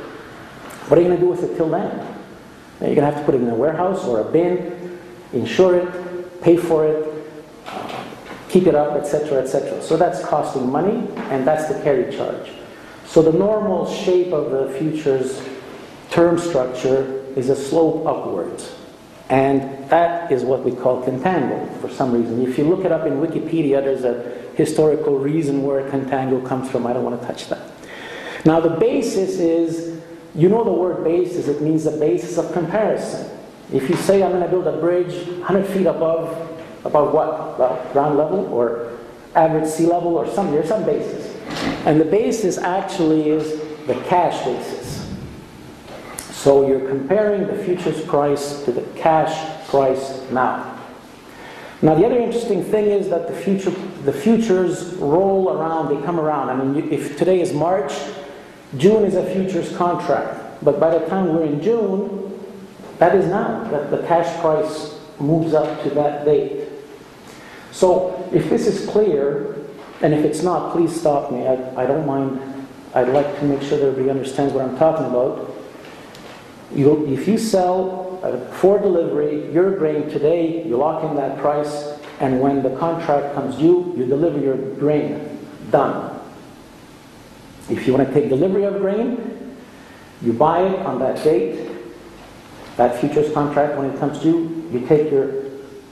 what 0.92 0.98
are 0.98 1.02
you 1.04 1.08
going 1.08 1.20
to 1.20 1.24
do 1.24 1.30
with 1.30 1.42
it 1.42 1.56
till 1.56 1.70
then? 1.70 1.90
You're 2.82 2.94
going 2.94 2.96
to 2.96 3.06
have 3.06 3.16
to 3.16 3.24
put 3.24 3.34
it 3.34 3.40
in 3.40 3.48
a 3.48 3.54
warehouse 3.54 4.04
or 4.04 4.20
a 4.20 4.30
bin, 4.30 5.00
insure 5.32 5.78
it, 5.78 6.42
pay 6.42 6.58
for 6.58 6.86
it, 6.86 7.32
keep 8.50 8.66
it 8.66 8.74
up, 8.74 8.94
etc., 8.98 9.38
etc. 9.38 9.80
So 9.80 9.96
that's 9.96 10.22
costing 10.22 10.70
money, 10.70 11.08
and 11.30 11.46
that's 11.46 11.66
the 11.72 11.82
carry 11.82 12.14
charge. 12.14 12.50
So 13.06 13.22
the 13.22 13.32
normal 13.32 13.90
shape 13.90 14.34
of 14.34 14.50
the 14.50 14.78
futures 14.78 15.42
term 16.10 16.38
structure 16.38 17.24
is 17.36 17.48
a 17.48 17.56
slope 17.56 18.06
upwards. 18.06 18.74
And 19.30 19.88
that 19.88 20.30
is 20.30 20.44
what 20.44 20.62
we 20.62 20.72
call 20.72 21.02
contango 21.02 21.74
for 21.80 21.88
some 21.88 22.12
reason. 22.12 22.46
If 22.46 22.58
you 22.58 22.64
look 22.64 22.84
it 22.84 22.92
up 22.92 23.06
in 23.06 23.14
Wikipedia, 23.14 23.82
there's 23.82 24.04
a 24.04 24.30
historical 24.56 25.18
reason 25.18 25.62
where 25.62 25.90
contango 25.90 26.46
comes 26.46 26.70
from. 26.70 26.86
I 26.86 26.92
don't 26.92 27.02
want 27.02 27.18
to 27.18 27.26
touch 27.26 27.48
that. 27.48 27.70
Now, 28.44 28.60
the 28.60 28.76
basis 28.76 29.38
is 29.38 29.91
you 30.34 30.48
know 30.48 30.64
the 30.64 30.72
word 30.72 31.04
basis, 31.04 31.48
it 31.48 31.60
means 31.62 31.84
the 31.84 31.90
basis 31.92 32.38
of 32.38 32.52
comparison. 32.52 33.38
If 33.72 33.88
you 33.88 33.96
say, 33.96 34.22
I'm 34.22 34.30
going 34.30 34.42
to 34.42 34.48
build 34.48 34.66
a 34.66 34.78
bridge 34.78 35.26
100 35.26 35.66
feet 35.66 35.86
above 35.86 36.52
Above 36.84 37.12
what? 37.12 37.58
Well, 37.58 37.88
ground 37.92 38.18
level 38.18 38.46
or 38.52 38.98
average 39.34 39.68
sea 39.68 39.86
level 39.86 40.16
or 40.16 40.28
some, 40.28 40.50
there's 40.50 40.68
some 40.68 40.84
basis. 40.84 41.36
And 41.86 42.00
the 42.00 42.04
basis 42.04 42.58
actually 42.58 43.30
is 43.30 43.60
the 43.86 43.94
cash 44.06 44.44
basis. 44.44 45.08
So 46.18 46.66
you're 46.66 46.88
comparing 46.88 47.46
the 47.46 47.54
futures 47.64 48.04
price 48.04 48.64
to 48.64 48.72
the 48.72 48.82
cash 48.98 49.68
price 49.68 50.28
now. 50.30 50.68
Now 51.82 51.94
the 51.94 52.04
other 52.04 52.18
interesting 52.18 52.64
thing 52.64 52.86
is 52.86 53.08
that 53.10 53.28
the 53.28 53.34
future, 53.34 53.70
the 54.04 54.12
futures 54.12 54.94
roll 54.94 55.50
around, 55.50 55.94
they 55.94 56.04
come 56.04 56.18
around. 56.18 56.50
I 56.50 56.64
mean, 56.64 56.92
if 56.92 57.16
today 57.16 57.40
is 57.40 57.52
March, 57.52 57.92
June 58.76 59.04
is 59.04 59.14
a 59.14 59.24
futures 59.34 59.74
contract. 59.76 60.38
but 60.62 60.78
by 60.78 60.96
the 60.96 61.04
time 61.06 61.34
we're 61.34 61.44
in 61.44 61.60
June, 61.60 62.22
that 62.98 63.16
is 63.16 63.26
now, 63.26 63.64
that 63.64 63.90
the 63.90 63.98
cash 64.06 64.40
price 64.40 64.98
moves 65.18 65.54
up 65.54 65.82
to 65.82 65.90
that 65.90 66.24
date. 66.24 66.68
So 67.72 68.28
if 68.32 68.48
this 68.48 68.66
is 68.66 68.88
clear, 68.88 69.56
and 70.02 70.14
if 70.14 70.24
it's 70.24 70.42
not, 70.42 70.72
please 70.72 70.98
stop 70.98 71.32
me. 71.32 71.46
I, 71.46 71.82
I 71.82 71.86
don't 71.86 72.06
mind. 72.06 72.40
I'd 72.94 73.08
like 73.08 73.38
to 73.40 73.44
make 73.44 73.62
sure 73.62 73.78
that 73.78 73.86
everybody 73.86 74.10
understands 74.10 74.52
what 74.52 74.64
I'm 74.64 74.76
talking 74.76 75.06
about. 75.06 75.50
You, 76.74 77.06
if 77.08 77.26
you 77.26 77.38
sell 77.38 78.20
uh, 78.22 78.38
for 78.52 78.78
delivery 78.78 79.52
your 79.52 79.76
grain 79.76 80.08
today, 80.08 80.66
you 80.66 80.76
lock 80.76 81.02
in 81.04 81.16
that 81.16 81.38
price, 81.38 81.98
and 82.20 82.40
when 82.40 82.62
the 82.62 82.76
contract 82.76 83.34
comes 83.34 83.56
due, 83.56 83.94
you 83.96 84.06
deliver 84.06 84.38
your 84.38 84.56
grain. 84.76 85.38
Done. 85.70 86.11
If 87.70 87.86
you 87.86 87.94
want 87.94 88.08
to 88.08 88.14
take 88.14 88.28
delivery 88.28 88.64
of 88.64 88.78
grain, 88.78 89.56
you 90.20 90.32
buy 90.32 90.62
it 90.62 90.78
on 90.80 90.98
that 91.00 91.22
date. 91.24 91.70
That 92.76 92.98
futures 93.00 93.32
contract, 93.32 93.76
when 93.76 93.90
it 93.90 93.98
comes 93.98 94.18
due, 94.18 94.66
you 94.72 94.80
you 94.80 94.86
take 94.86 95.10
your, 95.10 95.44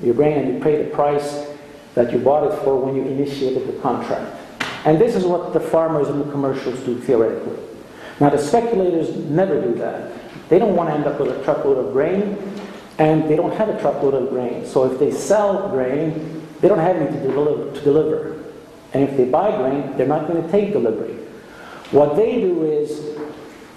your 0.02 0.14
grain 0.14 0.38
and 0.38 0.54
you 0.54 0.60
pay 0.60 0.82
the 0.82 0.90
price 0.90 1.46
that 1.94 2.12
you 2.12 2.18
bought 2.18 2.50
it 2.50 2.56
for 2.62 2.76
when 2.76 2.96
you 2.96 3.02
initiated 3.02 3.68
the 3.68 3.80
contract. 3.80 4.36
And 4.84 4.98
this 4.98 5.14
is 5.14 5.24
what 5.24 5.52
the 5.52 5.60
farmers 5.60 6.08
and 6.08 6.20
the 6.20 6.30
commercials 6.30 6.80
do 6.80 6.98
theoretically. 6.98 7.58
Now, 8.18 8.30
the 8.30 8.38
speculators 8.38 9.14
never 9.16 9.60
do 9.60 9.74
that. 9.74 10.12
They 10.48 10.58
don't 10.58 10.74
want 10.74 10.88
to 10.90 10.94
end 10.94 11.06
up 11.06 11.20
with 11.20 11.36
a 11.36 11.44
truckload 11.44 11.78
of 11.78 11.92
grain, 11.92 12.38
and 12.98 13.28
they 13.28 13.36
don't 13.36 13.54
have 13.56 13.68
a 13.68 13.80
truckload 13.80 14.14
of 14.14 14.30
grain. 14.30 14.66
So 14.66 14.90
if 14.90 14.98
they 14.98 15.10
sell 15.10 15.68
grain, 15.68 16.46
they 16.60 16.68
don't 16.68 16.78
have 16.78 16.96
anything. 16.96 17.22
To 17.22 17.80
deliver. 17.82 18.42
And 18.92 19.08
if 19.08 19.16
they 19.16 19.24
buy 19.24 19.56
grain, 19.56 19.96
they're 19.96 20.06
not 20.06 20.26
going 20.26 20.42
to 20.42 20.50
take 20.50 20.72
delivery. 20.72 21.16
What 21.90 22.16
they 22.16 22.40
do 22.40 22.64
is 22.64 23.18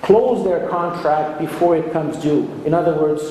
close 0.01 0.43
their 0.43 0.67
contract 0.70 1.39
before 1.39 1.77
it 1.77 1.91
comes 1.91 2.17
due. 2.17 2.50
In 2.65 2.74
other 2.74 2.93
words, 2.96 3.22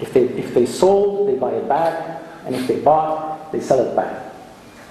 if 0.00 0.12
they, 0.12 0.24
if 0.24 0.54
they 0.54 0.66
sold, 0.66 1.28
they 1.28 1.34
buy 1.34 1.52
it 1.52 1.68
back, 1.68 2.22
and 2.46 2.54
if 2.54 2.66
they 2.66 2.80
bought, 2.80 3.52
they 3.52 3.60
sell 3.60 3.80
it 3.80 3.94
back. 3.94 4.32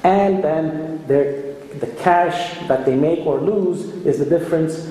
And 0.03 0.43
then 0.43 1.05
the 1.07 1.87
cash 1.99 2.57
that 2.67 2.85
they 2.85 2.95
make 2.95 3.25
or 3.25 3.39
lose 3.39 3.85
is 4.05 4.19
the 4.19 4.25
difference 4.25 4.87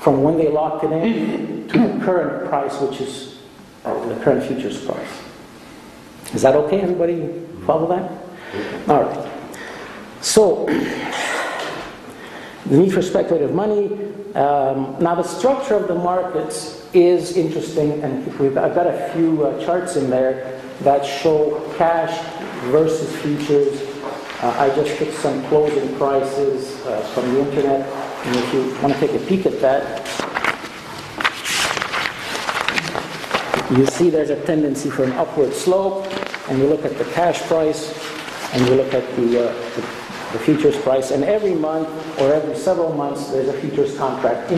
from 0.00 0.22
when 0.22 0.36
they 0.36 0.48
locked 0.48 0.84
it 0.84 0.92
in 0.92 1.68
to 1.68 1.78
the 1.78 2.04
current 2.04 2.48
price, 2.48 2.78
which 2.80 3.00
is 3.00 3.38
uh, 3.84 4.06
the 4.06 4.22
current 4.22 4.42
futures 4.44 4.84
price. 4.84 5.20
Is 6.34 6.42
that 6.42 6.54
okay? 6.56 6.80
Everybody 6.80 7.46
follow 7.64 7.88
that? 7.88 8.88
All 8.88 9.02
right. 9.02 9.30
So, 10.20 10.66
the 12.66 12.76
need 12.76 12.92
for 12.92 13.02
speculative 13.02 13.54
money. 13.54 13.86
Um, 14.34 14.96
now, 14.98 15.14
the 15.14 15.22
structure 15.22 15.74
of 15.74 15.86
the 15.86 15.94
markets 15.94 16.88
is 16.94 17.36
interesting, 17.36 18.02
and 18.02 18.28
I've 18.58 18.74
got 18.74 18.86
a 18.86 19.10
few 19.14 19.44
uh, 19.44 19.64
charts 19.64 19.96
in 19.96 20.10
there 20.10 20.60
that 20.80 21.04
show 21.04 21.72
cash 21.76 22.18
versus 22.70 23.14
futures. 23.22 23.80
Uh, 24.42 24.56
I 24.58 24.74
just 24.74 24.98
took 24.98 25.12
some 25.12 25.44
closing 25.46 25.96
prices 25.96 26.84
uh, 26.86 27.00
from 27.14 27.32
the 27.32 27.48
internet, 27.48 27.86
and 28.26 28.36
if 28.36 28.54
you 28.54 28.82
want 28.82 28.94
to 28.94 29.00
take 29.00 29.14
a 29.14 29.24
peek 29.26 29.46
at 29.46 29.60
that, 29.60 30.00
you 33.70 33.86
see 33.86 34.10
there's 34.10 34.30
a 34.30 34.44
tendency 34.44 34.90
for 34.90 35.04
an 35.04 35.12
upward 35.12 35.52
slope, 35.52 36.06
and 36.48 36.58
you 36.58 36.66
look 36.66 36.84
at 36.84 36.96
the 36.98 37.04
cash 37.12 37.40
price, 37.42 37.94
and 38.52 38.66
you 38.66 38.74
look 38.74 38.92
at 38.94 39.04
the, 39.16 39.48
uh, 39.48 39.52
the 39.76 40.03
the 40.34 40.40
futures 40.40 40.76
price, 40.76 41.12
and 41.12 41.24
every 41.24 41.54
month 41.54 41.88
or 42.20 42.34
every 42.34 42.56
several 42.56 42.92
months 42.92 43.28
there's 43.28 43.48
a 43.48 43.52
futures 43.60 43.96
contract. 43.96 44.50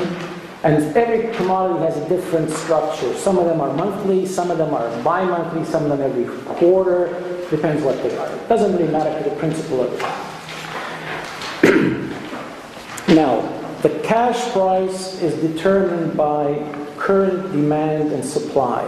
And 0.64 0.83
every 0.97 1.33
commodity 1.37 1.80
has 1.80 1.97
a 1.99 2.09
different 2.09 2.50
structure. 2.50 3.14
Some 3.14 3.38
of 3.38 3.45
them 3.45 3.61
are 3.61 3.73
monthly, 3.75 4.26
some 4.26 4.50
of 4.50 4.56
them 4.59 4.75
are 4.75 4.88
bi-monthly, 5.04 5.64
some 5.64 5.85
of 5.85 5.90
them 5.90 6.00
every 6.00 6.25
quarter. 6.54 7.09
Depends 7.50 7.85
what 7.85 8.02
they 8.02 8.16
are. 8.16 8.26
It 8.26 8.49
doesn't 8.49 8.73
really 8.73 8.90
matter 8.90 9.23
to 9.23 9.30
the 9.30 9.37
principle 9.37 9.83
of 9.83 9.92
it. 9.92 10.00
now, 13.14 13.42
the 13.83 13.90
cash 14.00 14.50
price 14.52 15.21
is 15.21 15.35
determined 15.40 16.16
by 16.16 16.64
current 16.97 17.52
demand 17.52 18.12
and 18.12 18.25
supply. 18.25 18.83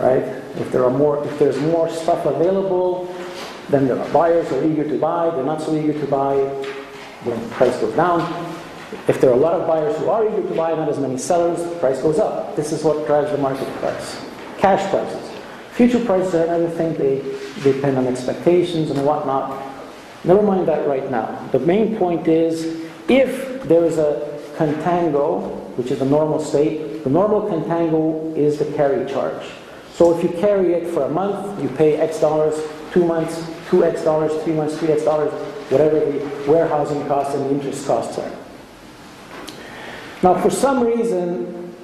Right? 0.00 0.24
If 0.56 0.72
there 0.72 0.84
are 0.84 0.90
more, 0.90 1.24
if 1.24 1.38
there's 1.38 1.60
more 1.60 1.90
stuff 1.90 2.24
available, 2.24 3.07
then 3.68 3.86
there 3.86 3.98
are 3.98 4.08
buyers 4.10 4.48
who 4.48 4.56
are 4.56 4.64
eager 4.64 4.84
to 4.88 4.98
buy, 4.98 5.30
they're 5.30 5.44
not 5.44 5.60
so 5.60 5.74
eager 5.76 5.92
to 5.92 6.06
buy, 6.06 6.34
the 7.24 7.48
price 7.50 7.78
goes 7.80 7.94
down. 7.94 8.20
If 9.06 9.20
there 9.20 9.30
are 9.30 9.34
a 9.34 9.36
lot 9.36 9.54
of 9.54 9.66
buyers 9.66 9.96
who 9.98 10.08
are 10.08 10.26
eager 10.26 10.48
to 10.48 10.54
buy, 10.54 10.74
not 10.74 10.88
as 10.88 10.98
many 10.98 11.18
sellers, 11.18 11.62
the 11.62 11.76
price 11.76 12.00
goes 12.00 12.18
up. 12.18 12.56
This 12.56 12.72
is 12.72 12.82
what 12.82 13.06
drives 13.06 13.30
the 13.30 13.38
market 13.38 13.68
price. 13.76 14.24
Cash 14.56 14.88
prices. 14.90 15.30
Future 15.72 16.04
prices 16.04 16.34
are 16.34 16.44
another 16.44 16.70
thing, 16.70 16.94
they, 16.94 17.18
they 17.60 17.72
depend 17.72 17.98
on 17.98 18.06
expectations 18.06 18.90
and 18.90 19.04
whatnot. 19.04 19.62
Never 20.24 20.42
mind 20.42 20.66
that 20.68 20.88
right 20.88 21.08
now. 21.10 21.46
The 21.52 21.60
main 21.60 21.96
point 21.96 22.26
is 22.26 22.88
if 23.08 23.62
there 23.64 23.84
is 23.84 23.98
a 23.98 24.38
contango, 24.56 25.76
which 25.76 25.90
is 25.90 25.98
the 25.98 26.04
normal 26.04 26.40
state, 26.40 27.04
the 27.04 27.10
normal 27.10 27.42
contango 27.42 28.36
is 28.36 28.58
the 28.58 28.64
carry 28.72 29.08
charge. 29.08 29.46
So 29.92 30.16
if 30.16 30.22
you 30.22 30.30
carry 30.40 30.72
it 30.72 30.92
for 30.92 31.04
a 31.04 31.08
month, 31.08 31.62
you 31.62 31.68
pay 31.70 31.96
X 31.96 32.20
dollars, 32.20 32.60
two 32.92 33.04
months, 33.04 33.48
two 33.68 33.84
X 33.84 34.02
dollars, 34.02 34.32
three 34.42 34.54
months, 34.54 34.78
three 34.78 34.92
X 34.92 35.04
dollars, 35.04 35.32
whatever 35.70 36.00
the 36.00 36.50
warehousing 36.50 37.06
costs 37.06 37.34
and 37.34 37.44
the 37.46 37.50
interest 37.50 37.86
costs 37.86 38.18
are. 38.18 38.32
Now, 40.22 40.40
for 40.40 40.50
some 40.50 40.84
reason, 40.84 41.74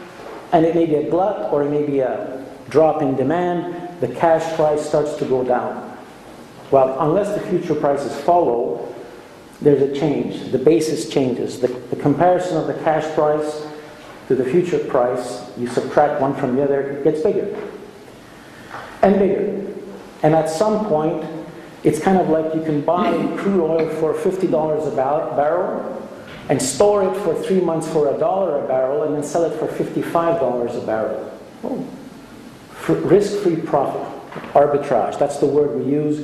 and 0.52 0.64
it 0.64 0.74
may 0.74 0.86
be 0.86 0.96
a 0.96 1.10
glut 1.10 1.52
or 1.52 1.62
it 1.62 1.70
may 1.70 1.84
be 1.84 2.00
a 2.00 2.44
drop 2.68 3.02
in 3.02 3.16
demand, 3.16 4.00
the 4.00 4.08
cash 4.08 4.56
price 4.56 4.86
starts 4.86 5.16
to 5.16 5.24
go 5.24 5.44
down. 5.44 5.96
Well, 6.70 6.96
unless 7.00 7.34
the 7.34 7.46
future 7.48 7.74
prices 7.74 8.14
follow, 8.22 8.92
there's 9.60 9.82
a 9.82 9.98
change. 9.98 10.50
The 10.50 10.58
basis 10.58 11.08
changes. 11.08 11.60
The, 11.60 11.68
the 11.68 11.96
comparison 11.96 12.56
of 12.56 12.66
the 12.66 12.74
cash 12.82 13.04
price 13.14 13.66
to 14.28 14.34
the 14.34 14.44
future 14.44 14.78
price, 14.78 15.44
you 15.58 15.66
subtract 15.68 16.20
one 16.20 16.34
from 16.34 16.56
the 16.56 16.64
other, 16.64 16.80
it 16.80 17.04
gets 17.04 17.20
bigger 17.20 17.54
and 19.02 19.18
bigger. 19.18 19.72
And 20.22 20.34
at 20.34 20.48
some 20.48 20.86
point, 20.86 21.22
it's 21.84 21.98
kind 21.98 22.18
of 22.18 22.30
like 22.30 22.54
you 22.54 22.62
can 22.62 22.80
buy 22.80 23.12
crude 23.36 23.62
oil 23.62 23.88
for 24.00 24.14
$50 24.14 24.92
a 24.92 24.96
barrel 24.96 26.10
and 26.48 26.60
store 26.60 27.04
it 27.04 27.16
for 27.18 27.34
three 27.42 27.60
months 27.60 27.86
for 27.88 28.14
a 28.14 28.18
dollar 28.18 28.64
a 28.64 28.66
barrel 28.66 29.02
and 29.02 29.14
then 29.14 29.22
sell 29.22 29.44
it 29.44 29.58
for 29.58 29.66
$55 29.68 30.82
a 30.82 30.86
barrel. 30.86 31.40
Oh. 31.62 31.86
Risk-free 32.88 33.56
profit, 33.56 34.02
arbitrage. 34.52 35.18
That's 35.18 35.38
the 35.38 35.46
word 35.46 35.78
we 35.78 35.90
use 35.90 36.18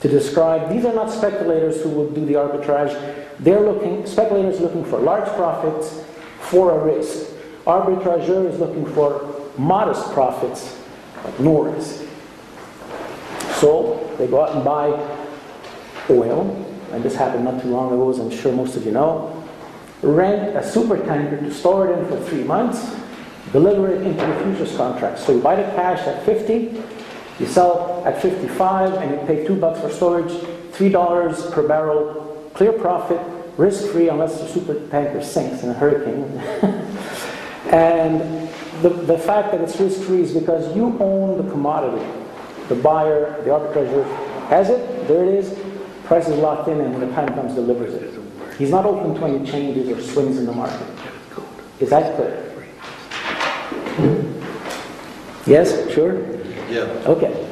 to 0.00 0.08
describe. 0.08 0.70
These 0.70 0.84
are 0.84 0.94
not 0.94 1.10
speculators 1.10 1.82
who 1.82 1.90
would 1.90 2.14
do 2.14 2.24
the 2.24 2.34
arbitrage. 2.34 2.94
They're 3.38 3.60
looking, 3.60 4.06
speculators 4.06 4.60
looking 4.60 4.84
for 4.84 4.98
large 4.98 5.28
profits 5.36 6.02
for 6.40 6.78
a 6.78 6.84
risk. 6.84 7.30
Arbitrageur 7.66 8.50
is 8.50 8.58
looking 8.58 8.86
for 8.94 9.50
modest 9.58 10.10
profits, 10.12 10.78
but 11.22 11.38
no 11.40 11.62
risk. 11.62 12.02
So 13.54 14.05
they 14.18 14.26
go 14.26 14.42
out 14.42 14.54
and 14.54 14.64
buy 14.64 14.88
oil, 16.10 16.64
and 16.92 17.02
this 17.02 17.14
happened 17.14 17.44
not 17.44 17.60
too 17.62 17.68
long 17.68 17.92
ago, 17.92 18.10
as 18.10 18.18
I'm 18.18 18.30
sure 18.30 18.52
most 18.52 18.76
of 18.76 18.84
you 18.84 18.92
know. 18.92 19.32
Rent 20.02 20.56
a 20.56 20.68
super 20.68 20.98
tanker 20.98 21.38
to 21.38 21.52
store 21.52 21.90
it 21.90 21.98
in 21.98 22.06
for 22.06 22.20
three 22.28 22.44
months, 22.44 22.94
deliver 23.52 23.92
it 23.92 24.02
into 24.02 24.24
the 24.26 24.34
futures 24.42 24.76
contract. 24.76 25.18
So 25.18 25.32
you 25.32 25.40
buy 25.40 25.56
the 25.56 25.62
cash 25.74 26.06
at 26.06 26.24
50, 26.24 26.82
you 27.38 27.46
sell 27.46 28.02
at 28.06 28.20
55, 28.20 28.94
and 28.94 29.10
you 29.10 29.26
pay 29.26 29.46
two 29.46 29.56
bucks 29.56 29.80
for 29.80 29.90
storage, 29.90 30.32
three 30.72 30.90
dollars 30.90 31.50
per 31.50 31.66
barrel, 31.66 32.50
clear 32.54 32.72
profit, 32.72 33.20
risk-free 33.56 34.08
unless 34.08 34.40
the 34.40 34.48
super 34.48 34.74
tanker 34.88 35.22
sinks 35.22 35.62
in 35.62 35.70
a 35.70 35.74
hurricane. 35.74 36.24
and 37.72 38.48
the, 38.82 38.90
the 38.90 39.18
fact 39.18 39.52
that 39.52 39.60
it's 39.62 39.80
risk-free 39.80 40.20
is 40.20 40.32
because 40.32 40.74
you 40.76 40.96
own 41.00 41.42
the 41.42 41.50
commodity 41.50 42.04
the 42.68 42.74
buyer, 42.74 43.42
the 43.44 43.52
arbitrager 43.52 44.04
has 44.48 44.70
it, 44.70 45.08
there 45.08 45.24
it 45.24 45.34
is, 45.34 45.58
price 46.04 46.28
is 46.28 46.38
locked 46.38 46.68
in, 46.68 46.80
and 46.80 46.92
when 46.92 47.08
the 47.08 47.14
time 47.14 47.28
comes, 47.28 47.54
delivers 47.54 47.94
it. 47.94 48.12
He's 48.58 48.70
not 48.70 48.86
open 48.86 49.14
to 49.14 49.24
any 49.26 49.44
changes 49.50 49.88
or 49.88 50.00
swings 50.00 50.38
in 50.38 50.46
the 50.46 50.52
market. 50.52 50.86
Is 51.80 51.90
that 51.90 52.16
clear? 52.16 52.42
Yes, 55.46 55.92
sure? 55.92 56.20
Yeah. 56.68 56.82
Okay. 57.06 57.46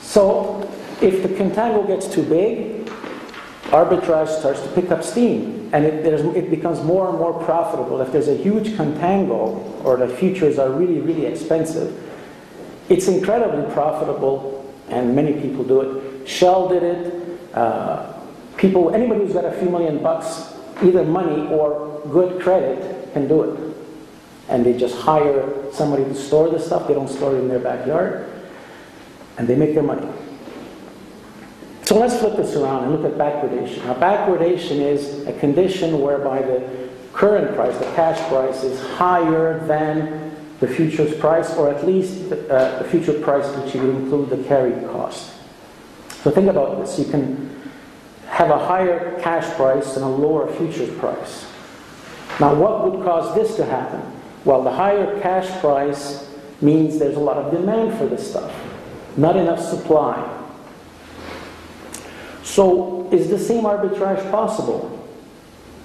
So, 0.00 0.70
if 1.00 1.22
the 1.22 1.28
contango 1.28 1.86
gets 1.86 2.06
too 2.06 2.22
big, 2.22 2.86
arbitrage 3.74 4.28
starts 4.28 4.60
to 4.60 4.68
pick 4.68 4.90
up 4.92 5.02
steam 5.02 5.68
and 5.72 5.84
it, 5.84 6.06
it, 6.06 6.50
becomes 6.50 6.80
more 6.82 7.08
and 7.08 7.18
more 7.18 7.32
profitable. 7.42 8.00
If 8.00 8.12
there's 8.12 8.28
a 8.28 8.36
huge 8.36 8.68
contango 8.76 9.84
or 9.84 9.96
the 9.96 10.06
futures 10.06 10.60
are 10.60 10.70
really, 10.70 11.00
really 11.00 11.26
expensive, 11.26 12.03
it's 12.88 13.08
incredibly 13.08 13.72
profitable, 13.72 14.74
and 14.88 15.14
many 15.14 15.40
people 15.40 15.64
do 15.64 15.80
it. 15.80 16.28
Shell 16.28 16.68
did 16.68 16.82
it. 16.82 17.40
Uh, 17.54 18.12
people, 18.56 18.94
anybody 18.94 19.20
who's 19.20 19.32
got 19.32 19.44
a 19.44 19.52
few 19.52 19.70
million 19.70 20.02
bucks, 20.02 20.54
either 20.82 21.04
money 21.04 21.46
or 21.48 22.02
good 22.10 22.42
credit 22.42 23.12
can 23.12 23.28
do 23.28 23.42
it. 23.42 23.76
And 24.48 24.64
they 24.64 24.76
just 24.76 24.96
hire 25.00 25.72
somebody 25.72 26.04
to 26.04 26.14
store 26.14 26.50
the 26.50 26.58
stuff, 26.58 26.86
they 26.86 26.94
don't 26.94 27.08
store 27.08 27.34
it 27.34 27.38
in 27.38 27.48
their 27.48 27.58
backyard, 27.58 28.30
and 29.38 29.48
they 29.48 29.54
make 29.54 29.74
their 29.74 29.82
money. 29.82 30.06
So 31.84 31.98
let's 31.98 32.18
flip 32.18 32.36
this 32.36 32.54
around 32.56 32.84
and 32.84 32.92
look 32.92 33.10
at 33.10 33.18
backwardation. 33.18 33.84
Now, 33.84 33.94
backwardation 33.94 34.80
is 34.80 35.26
a 35.26 35.32
condition 35.38 36.00
whereby 36.00 36.40
the 36.42 36.88
current 37.12 37.54
price, 37.54 37.76
the 37.78 37.84
cash 37.94 38.18
price, 38.28 38.64
is 38.64 38.80
higher 38.96 39.64
than 39.66 40.23
the 40.64 40.74
futures 40.74 41.14
price, 41.18 41.54
or 41.56 41.70
at 41.70 41.86
least 41.86 42.32
uh, 42.32 42.78
the 42.78 42.88
future 42.88 43.12
price 43.20 43.46
which 43.56 43.74
you 43.74 43.90
include 43.90 44.30
the 44.30 44.42
carried 44.48 44.86
cost. 44.88 45.34
So 46.22 46.30
think 46.30 46.48
about 46.48 46.80
this. 46.80 46.98
You 46.98 47.04
can 47.04 47.70
have 48.28 48.50
a 48.50 48.58
higher 48.58 49.20
cash 49.20 49.44
price 49.56 49.96
and 49.96 50.04
a 50.04 50.08
lower 50.08 50.50
futures 50.54 50.90
price. 50.98 51.46
Now, 52.40 52.54
what 52.54 52.90
would 52.90 53.04
cause 53.04 53.34
this 53.34 53.56
to 53.56 53.64
happen? 53.66 54.00
Well, 54.44 54.62
the 54.62 54.72
higher 54.72 55.20
cash 55.20 55.60
price 55.60 56.30
means 56.62 56.98
there's 56.98 57.16
a 57.16 57.20
lot 57.20 57.36
of 57.36 57.52
demand 57.52 57.98
for 57.98 58.06
this 58.06 58.30
stuff, 58.30 58.52
not 59.18 59.36
enough 59.36 59.60
supply. 59.60 60.16
So, 62.42 63.08
is 63.12 63.28
the 63.28 63.38
same 63.38 63.64
arbitrage 63.64 64.30
possible? 64.30 64.90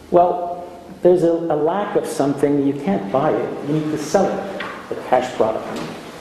Well, 0.10 0.60
there's 1.02 1.24
a, 1.24 1.32
a, 1.32 1.56
lack 1.56 1.96
of 1.96 2.06
something, 2.06 2.66
you 2.66 2.74
can't 2.74 3.12
buy 3.12 3.32
it. 3.32 3.68
You 3.68 3.76
need 3.76 3.92
to 3.92 3.98
sell 3.98 4.26
it, 4.26 4.59
the 4.90 4.96
cash 5.08 5.34
product. 5.36 5.66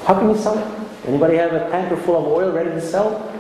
How 0.04 0.18
can 0.18 0.30
you 0.30 0.37
sell 0.37 0.58
it? 0.58 1.08
Anybody 1.08 1.37
have 1.37 1.52
a 1.52 1.70
tanker 1.70 1.96
full 1.96 2.16
of 2.16 2.26
oil 2.26 2.52
ready 2.52 2.70
to 2.70 2.80
sell? 2.80 3.32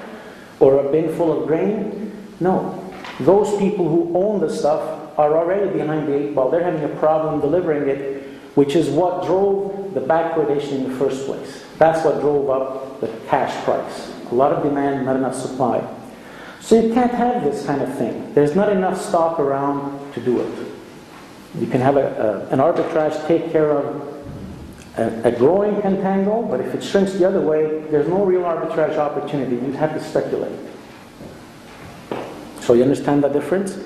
Or 0.60 0.86
a 0.86 0.90
bin 0.90 1.14
full 1.16 1.40
of 1.40 1.46
grain? 1.46 2.12
No. 2.40 2.84
Those 3.20 3.58
people 3.58 3.88
who 3.88 4.16
own 4.16 4.40
the 4.40 4.50
stuff 4.50 5.18
are 5.18 5.36
already 5.36 5.70
behind 5.76 6.08
the 6.08 6.14
eight 6.14 6.34
ball. 6.34 6.50
They're 6.50 6.62
having 6.62 6.84
a 6.84 6.96
problem 6.96 7.40
delivering 7.40 7.88
it, 7.88 8.24
which 8.54 8.74
is 8.76 8.88
what 8.88 9.26
drove 9.26 9.92
the 9.94 10.00
backwardation 10.00 10.72
in 10.72 10.90
the 10.90 10.96
first 10.96 11.26
place. 11.26 11.64
That's 11.78 12.04
what 12.04 12.20
drove 12.20 12.48
up 12.50 13.00
the 13.00 13.08
cash 13.28 13.64
price. 13.64 14.12
A 14.30 14.34
lot 14.34 14.52
of 14.52 14.62
demand, 14.62 15.06
not 15.06 15.16
enough 15.16 15.34
supply. 15.34 15.86
So 16.60 16.80
you 16.80 16.92
can't 16.92 17.12
have 17.12 17.44
this 17.44 17.64
kind 17.64 17.82
of 17.82 17.96
thing. 17.96 18.34
There's 18.34 18.54
not 18.54 18.70
enough 18.70 19.00
stock 19.00 19.40
around 19.40 20.12
to 20.14 20.20
do 20.20 20.40
it. 20.40 20.68
You 21.58 21.66
can 21.66 21.80
have 21.80 21.96
a, 21.96 22.46
a, 22.50 22.52
an 22.52 22.58
arbitrage 22.58 23.26
take 23.26 23.50
care 23.50 23.70
of 23.72 24.17
a, 24.98 25.28
a, 25.28 25.32
growing 25.32 25.76
contango, 25.76 26.48
but 26.50 26.60
if 26.60 26.74
it 26.74 26.82
shrinks 26.82 27.12
the 27.12 27.26
other 27.26 27.40
way, 27.40 27.80
there's 27.90 28.08
no 28.08 28.24
real 28.24 28.42
arbitrage 28.42 28.96
opportunity. 28.96 29.54
You'd 29.54 29.76
have 29.76 29.94
to 29.94 30.02
speculate. 30.02 30.58
So 32.60 32.74
you 32.74 32.82
understand 32.82 33.22
the 33.22 33.28
difference? 33.28 33.78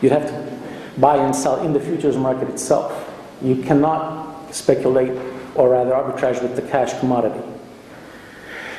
You 0.00 0.10
have 0.10 0.26
to 0.28 0.60
buy 0.98 1.16
and 1.16 1.34
sell 1.34 1.64
in 1.64 1.72
the 1.72 1.80
futures 1.80 2.16
market 2.16 2.48
itself. 2.48 3.12
You 3.42 3.56
cannot 3.62 4.54
speculate 4.54 5.18
or 5.54 5.70
rather 5.70 5.90
arbitrage 5.90 6.40
with 6.40 6.56
the 6.56 6.62
cash 6.62 6.98
commodity. 7.00 7.42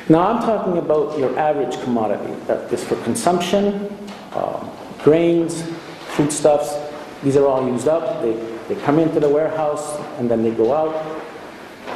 Now 0.08 0.26
I'm 0.26 0.42
talking 0.42 0.78
about 0.78 1.18
your 1.18 1.38
average 1.38 1.80
commodity 1.82 2.34
that 2.46 2.72
is 2.72 2.82
for 2.82 2.96
consumption, 3.04 3.88
uh, 4.32 4.68
grains, 5.04 5.62
foodstuffs. 6.16 6.74
These 7.22 7.36
are 7.36 7.46
all 7.46 7.66
used 7.68 7.86
up. 7.86 8.22
They, 8.22 8.32
they 8.68 8.80
come 8.80 8.98
into 8.98 9.20
the 9.20 9.28
warehouse 9.28 10.00
and 10.18 10.30
then 10.30 10.42
they 10.42 10.50
go 10.50 10.72
out. 10.72 11.21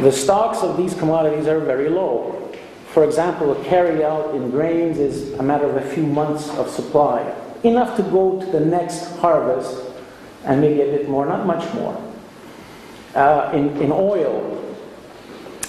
The 0.00 0.12
stocks 0.12 0.58
of 0.58 0.76
these 0.76 0.92
commodities 0.92 1.46
are 1.46 1.58
very 1.58 1.88
low. 1.88 2.52
For 2.88 3.04
example, 3.04 3.52
a 3.52 4.34
in 4.34 4.50
grains 4.50 4.98
is 4.98 5.32
a 5.34 5.42
matter 5.42 5.64
of 5.64 5.76
a 5.76 5.94
few 5.94 6.06
months 6.06 6.50
of 6.50 6.68
supply, 6.68 7.34
enough 7.62 7.96
to 7.96 8.02
go 8.02 8.38
to 8.38 8.46
the 8.46 8.60
next 8.60 9.16
harvest 9.16 9.84
and 10.44 10.60
maybe 10.60 10.82
a 10.82 10.86
bit 10.86 11.08
more, 11.08 11.24
not 11.24 11.46
much 11.46 11.72
more. 11.74 11.96
Uh, 13.14 13.50
in, 13.54 13.74
in 13.80 13.90
oil, 13.90 14.76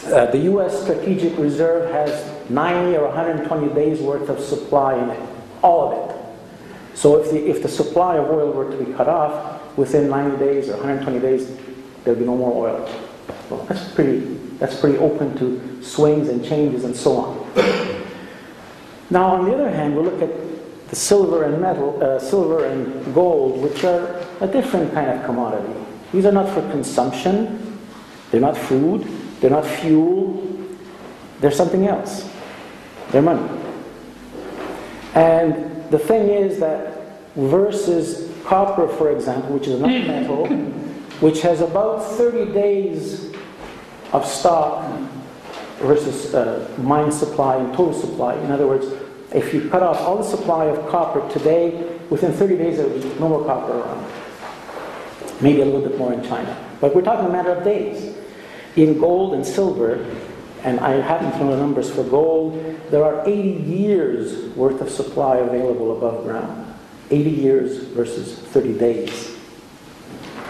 uh, 0.08 0.26
the 0.28 0.40
US 0.52 0.84
Strategic 0.84 1.38
Reserve 1.38 1.90
has 1.92 2.50
90 2.50 2.98
or 2.98 3.08
120 3.08 3.74
days 3.74 4.02
worth 4.02 4.28
of 4.28 4.42
supply 4.42 5.02
in 5.02 5.10
it, 5.10 5.30
all 5.62 5.92
of 5.92 6.10
it. 6.10 6.98
So 6.98 7.16
if 7.22 7.32
the, 7.32 7.50
if 7.50 7.62
the 7.62 7.70
supply 7.70 8.18
of 8.18 8.30
oil 8.30 8.52
were 8.52 8.70
to 8.70 8.78
be 8.78 8.92
cut 8.94 9.08
off 9.08 9.78
within 9.78 10.10
90 10.10 10.38
days 10.38 10.68
or 10.68 10.74
120 10.74 11.20
days, 11.20 11.58
there'd 12.04 12.20
be 12.20 12.26
no 12.26 12.36
more 12.36 12.70
oil. 12.70 13.07
Well, 13.50 13.64
that's 13.66 13.92
pretty, 13.94 14.20
that's 14.60 14.80
pretty 14.80 14.98
open 14.98 15.38
to 15.38 15.84
swings 15.84 16.30
and 16.30 16.44
changes 16.44 16.84
and 16.84 16.96
so 16.96 17.18
on. 17.18 17.48
Now, 19.10 19.36
on 19.36 19.46
the 19.46 19.54
other 19.54 19.70
hand, 19.70 19.96
we 19.96 20.04
look 20.04 20.22
at 20.22 20.90
the 20.90 20.96
silver 20.96 21.44
and 21.44 21.62
metal, 21.62 22.02
uh, 22.04 22.20
silver 22.20 22.66
and 22.66 23.14
gold, 23.14 23.62
which 23.62 23.84
are 23.84 24.26
a 24.42 24.48
different 24.48 24.94
kind 24.94 25.10
of 25.10 25.26
commodity. 25.26 25.74
These 26.12 26.26
are 26.26 26.32
not 26.32 26.54
for 26.54 26.62
consumption. 26.72 27.80
They're 28.32 28.42
not 28.42 28.58
food. 28.58 29.04
They're 29.40 29.50
not 29.50 29.66
fuel. 29.66 30.46
They're 31.40 31.52
something 31.52 31.88
else. 31.88 32.30
They're 33.12 33.22
money. 33.22 33.48
And 35.16 35.90
the 35.90 36.00
thing 36.00 36.30
is 36.30 36.60
that 36.60 36.98
versus 37.36 38.32
copper, 38.46 38.88
for 38.88 39.12
example, 39.12 39.56
which 39.56 39.68
is 39.68 39.80
another 39.80 40.00
metal, 40.00 40.48
which 41.20 41.42
has 41.42 41.62
about 41.62 42.04
30 42.04 42.54
days 42.54 43.27
of 44.14 44.26
stock 44.26 44.86
versus 45.80 46.34
uh, 46.34 46.74
mine 46.78 47.12
supply 47.12 47.58
and 47.58 47.74
total 47.74 47.94
supply. 47.94 48.36
In 48.36 48.52
other 48.52 48.68
words, 48.68 48.88
if 49.34 49.54
you 49.54 49.70
cut 49.70 49.84
off 49.84 50.00
all 50.00 50.18
the 50.18 50.24
supply 50.24 50.66
of 50.66 50.90
copper 50.90 51.28
today, 51.32 52.00
within 52.10 52.32
30 52.32 52.58
days 52.58 52.78
there 52.78 52.88
will 52.88 53.02
be 53.02 53.20
no 53.20 53.30
more 53.30 53.46
copper 53.46 53.80
around. 53.80 54.12
Maybe 55.42 55.62
a 55.62 55.66
little 55.66 55.82
bit 55.82 55.98
more 55.98 56.14
in 56.14 56.24
China. 56.24 56.58
But 56.80 56.96
we're 56.96 57.02
talking 57.02 57.26
a 57.26 57.30
matter 57.30 57.52
of 57.52 57.64
days. 57.64 58.16
In 58.76 59.00
gold 59.00 59.34
and 59.34 59.46
silver, 59.46 60.06
and 60.64 60.80
I 60.80 61.02
happen 61.02 61.32
to 61.32 61.38
know 61.40 61.52
the 61.52 61.58
numbers 61.58 61.90
for 61.90 62.04
gold, 62.04 62.54
there 62.90 63.04
are 63.04 63.28
80 63.28 63.64
years 63.64 64.56
worth 64.56 64.82
of 64.82 64.90
supply 64.90 65.38
available 65.38 65.98
above 65.98 66.24
ground. 66.24 66.64
80 67.10 67.30
years 67.30 67.78
versus 67.78 68.38
30 68.40 68.78
days. 68.78 69.36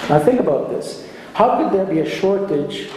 Now 0.10 0.20
think 0.20 0.40
about 0.40 0.70
this. 0.70 1.08
How 1.34 1.58
could 1.58 1.78
there 1.78 1.86
be 1.86 2.00
a 2.00 2.10
shortage 2.10 2.90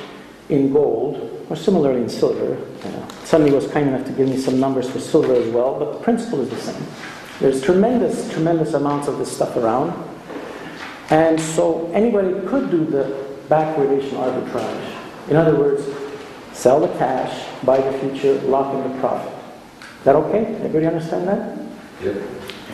in 0.51 0.73
gold, 0.73 1.47
or 1.49 1.57
similarly 1.57 2.03
in 2.03 2.09
silver? 2.09 2.57
Uh, 2.85 3.09
somebody 3.25 3.55
was 3.55 3.67
kind 3.69 3.89
enough 3.89 4.07
to 4.07 4.13
give 4.13 4.29
me 4.29 4.37
some 4.37 4.61
numbers 4.61 4.89
for 4.89 5.01
silver 5.01 5.35
as 5.35 5.49
well, 5.49 5.79
but 5.79 5.93
the 5.93 5.99
principle 6.01 6.41
is 6.41 6.51
the 6.51 6.57
same. 6.57 6.87
There's 7.41 7.63
tremendous, 7.63 8.31
tremendous 8.33 8.75
amounts 8.75 9.09
of 9.09 9.19
this 9.19 9.35
stuff 9.35 9.57
around. 9.57 9.93
And 11.11 11.41
so 11.41 11.91
anybody 11.93 12.47
could 12.47 12.71
do 12.71 12.85
the 12.85 13.27
backwardation 13.49 14.13
arbitrage. 14.13 15.31
In 15.31 15.37
other 15.37 15.57
words, 15.57 15.85
sell 16.53 16.81
the 16.81 16.89
cash, 16.99 17.49
buy 17.65 17.81
the 17.81 17.99
future, 17.99 18.35
lock 18.43 18.75
in 18.75 18.93
the 18.93 19.01
profit. 19.01 19.33
Is 19.81 20.05
that 20.05 20.17
okay? 20.17 20.55
Everybody 20.57 20.87
understand 20.87 21.29
that? 21.29 21.59
Yep. 22.03 22.17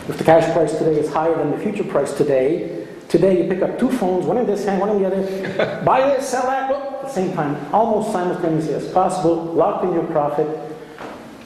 If 0.09 0.17
the 0.17 0.23
cash 0.23 0.51
price 0.53 0.77
today 0.77 0.99
is 0.99 1.11
higher 1.11 1.35
than 1.35 1.51
the 1.51 1.57
future 1.57 1.83
price 1.83 2.13
today, 2.13 2.77
Today 3.07 3.41
you 3.41 3.49
pick 3.49 3.61
up 3.61 3.79
two 3.79 3.89
phones, 3.89 4.25
one 4.25 4.37
in 4.37 4.45
this 4.45 4.65
hand, 4.65 4.81
one 4.81 4.89
in 4.89 5.01
the 5.01 5.07
other, 5.07 5.81
buy 5.85 6.01
this, 6.09 6.27
sell 6.27 6.43
that, 6.43 6.69
same 7.11 7.33
time, 7.33 7.55
almost 7.73 8.11
simultaneously 8.11 8.73
as 8.73 8.91
possible, 8.91 9.35
lock 9.35 9.83
in 9.83 9.93
your 9.93 10.05
profit, 10.05 10.47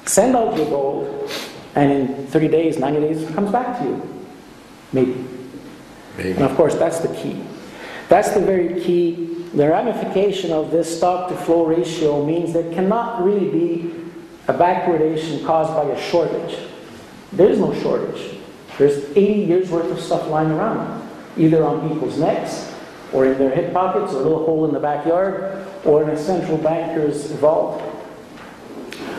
send 0.05 0.35
out 0.35 0.55
your 0.57 0.67
gold, 0.67 1.31
and 1.75 1.91
in 1.91 2.27
30 2.27 2.47
days, 2.47 2.77
90 2.77 2.99
days, 2.99 3.21
it 3.23 3.33
comes 3.33 3.51
back 3.51 3.79
to 3.79 3.85
you. 3.85 4.25
Maybe. 4.93 5.25
Maybe. 6.17 6.31
And 6.31 6.43
of 6.43 6.55
course, 6.55 6.75
that's 6.75 6.99
the 6.99 7.13
key. 7.15 7.41
That's 8.09 8.31
the 8.31 8.41
very 8.41 8.81
key. 8.81 9.45
The 9.53 9.69
ramification 9.69 10.51
of 10.51 10.71
this 10.71 10.97
stock 10.97 11.29
to 11.29 11.35
flow 11.35 11.65
ratio 11.65 12.25
means 12.25 12.53
there 12.53 12.71
cannot 12.73 13.23
really 13.23 13.49
be 13.49 13.93
a 14.47 14.53
backwardation 14.53 15.45
caused 15.45 15.73
by 15.73 15.83
a 15.83 16.01
shortage. 16.09 16.57
There 17.31 17.49
is 17.49 17.59
no 17.59 17.73
shortage. 17.81 18.37
There's 18.77 19.09
80 19.11 19.21
years 19.21 19.69
worth 19.69 19.91
of 19.91 19.99
stuff 19.99 20.27
lying 20.27 20.51
around 20.51 21.09
either 21.37 21.63
on 21.63 21.87
people's 21.87 22.17
necks 22.17 22.70
or 23.13 23.25
in 23.25 23.37
their 23.37 23.49
hip 23.49 23.73
pockets 23.73 24.13
or 24.13 24.17
a 24.17 24.23
little 24.23 24.45
hole 24.45 24.65
in 24.65 24.73
the 24.73 24.79
backyard 24.79 25.67
or 25.85 26.03
in 26.03 26.09
a 26.09 26.17
central 26.17 26.57
banker's 26.57 27.31
vault. 27.33 27.81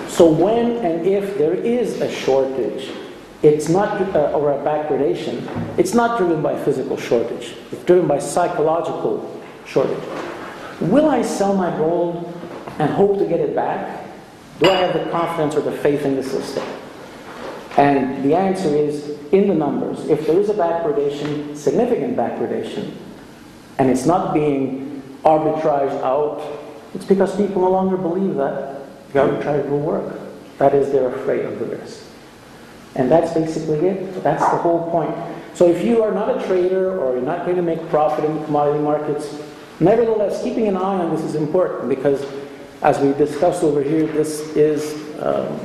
So 0.09 0.31
when 0.31 0.76
and 0.85 1.07
if 1.07 1.38
there 1.38 1.55
is 1.55 2.00
a 2.00 2.11
shortage, 2.11 2.90
it's 3.42 3.68
not, 3.68 4.00
uh, 4.14 4.31
or 4.33 4.52
a 4.52 4.59
backwardation, 4.59 5.46
it's 5.78 5.94
not 5.94 6.18
driven 6.18 6.42
by 6.42 6.57
physical 6.62 6.96
shortage. 6.96 7.55
It's 7.72 7.83
driven 7.85 8.07
by 8.07 8.18
psychological 8.18 9.42
shortage. 9.66 10.05
Will 10.81 11.09
I 11.09 11.22
sell 11.22 11.57
my 11.57 11.76
gold 11.76 12.33
and 12.78 12.90
hope 12.90 13.18
to 13.18 13.26
get 13.26 13.40
it 13.40 13.55
back? 13.55 14.07
Do 14.61 14.70
I 14.70 14.74
have 14.74 14.92
the 14.92 15.11
confidence 15.11 15.57
or 15.57 15.62
the 15.62 15.72
faith 15.72 16.05
in 16.05 16.14
the 16.14 16.22
system? 16.22 16.64
And 17.76 18.22
the 18.22 18.35
answer 18.35 18.68
is 18.68 19.18
in 19.33 19.48
the 19.48 19.55
numbers. 19.55 20.07
If 20.09 20.26
there 20.26 20.38
is 20.38 20.50
a 20.50 20.55
backwardation, 20.55 21.57
significant 21.57 22.16
backwardation, 22.16 22.94
and 23.78 23.90
it's 23.90 24.06
not 24.06 24.35
being 24.35 25.02
arbitraged 25.24 26.02
out, 26.02 26.42
it's 26.94 27.04
because 27.04 27.35
people 27.37 27.62
no 27.62 27.70
longer 27.70 27.96
believe 27.96 28.35
that 28.37 28.80
the 29.12 29.20
arbitrage 29.20 29.68
will 29.68 29.80
work. 29.80 30.18
That 30.58 30.74
is, 30.74 30.92
they're 30.92 31.14
afraid 31.14 31.44
of 31.44 31.58
the 31.58 31.66
risk. 31.66 32.04
And 32.94 33.11
that's 33.11 33.32
basically 33.32 33.88
it. 33.88 34.22
That's 34.22 34.42
the 34.42 34.58
whole 34.58 34.90
point. 34.90 35.14
So 35.54 35.68
if 35.68 35.85
you 35.85 36.02
are 36.02 36.12
not 36.12 36.42
a 36.42 36.46
trader 36.46 36.98
or 36.98 37.14
you're 37.14 37.24
not 37.24 37.44
going 37.44 37.56
to 37.56 37.62
make 37.62 37.87
profit 37.88 38.24
in 38.24 38.44
commodity 38.44 38.80
markets, 38.80 39.35
nevertheless, 39.80 40.42
keeping 40.42 40.68
an 40.68 40.76
eye 40.76 40.98
on 40.98 41.14
this 41.14 41.24
is 41.24 41.35
important 41.35 41.88
because, 41.88 42.26
as 42.82 42.98
we 43.00 43.12
discussed 43.14 43.62
over 43.62 43.82
here, 43.82 44.06
this 44.06 44.40
is 44.56 44.94
um, 45.22 45.58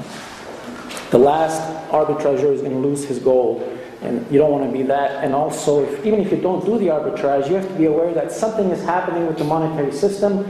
the 1.12 1.18
last 1.18 1.62
arbitrageur 1.92 2.54
is 2.54 2.62
going 2.62 2.74
to 2.74 2.80
lose 2.80 3.06
his 3.06 3.20
gold, 3.20 3.62
and 4.02 4.30
you 4.32 4.38
don't 4.38 4.52
want 4.52 4.66
to 4.66 4.78
be 4.78 4.84
that. 4.84 5.24
And 5.24 5.34
also, 5.34 5.84
if, 5.84 6.06
even 6.06 6.20
if 6.20 6.32
you 6.32 6.38
don't 6.38 6.66
do 6.66 6.78
the 6.78 6.88
arbitrage, 6.88 7.50
you 7.50 7.56
have 7.56 7.68
to 7.68 7.74
be 7.76 7.86
aware 7.86 8.14
that 8.14 8.32
something 8.32 8.70
is 8.72 8.84
happening 8.84 9.26
with 9.28 9.38
the 9.38 9.44
monetary 9.44 9.92
system. 9.92 10.46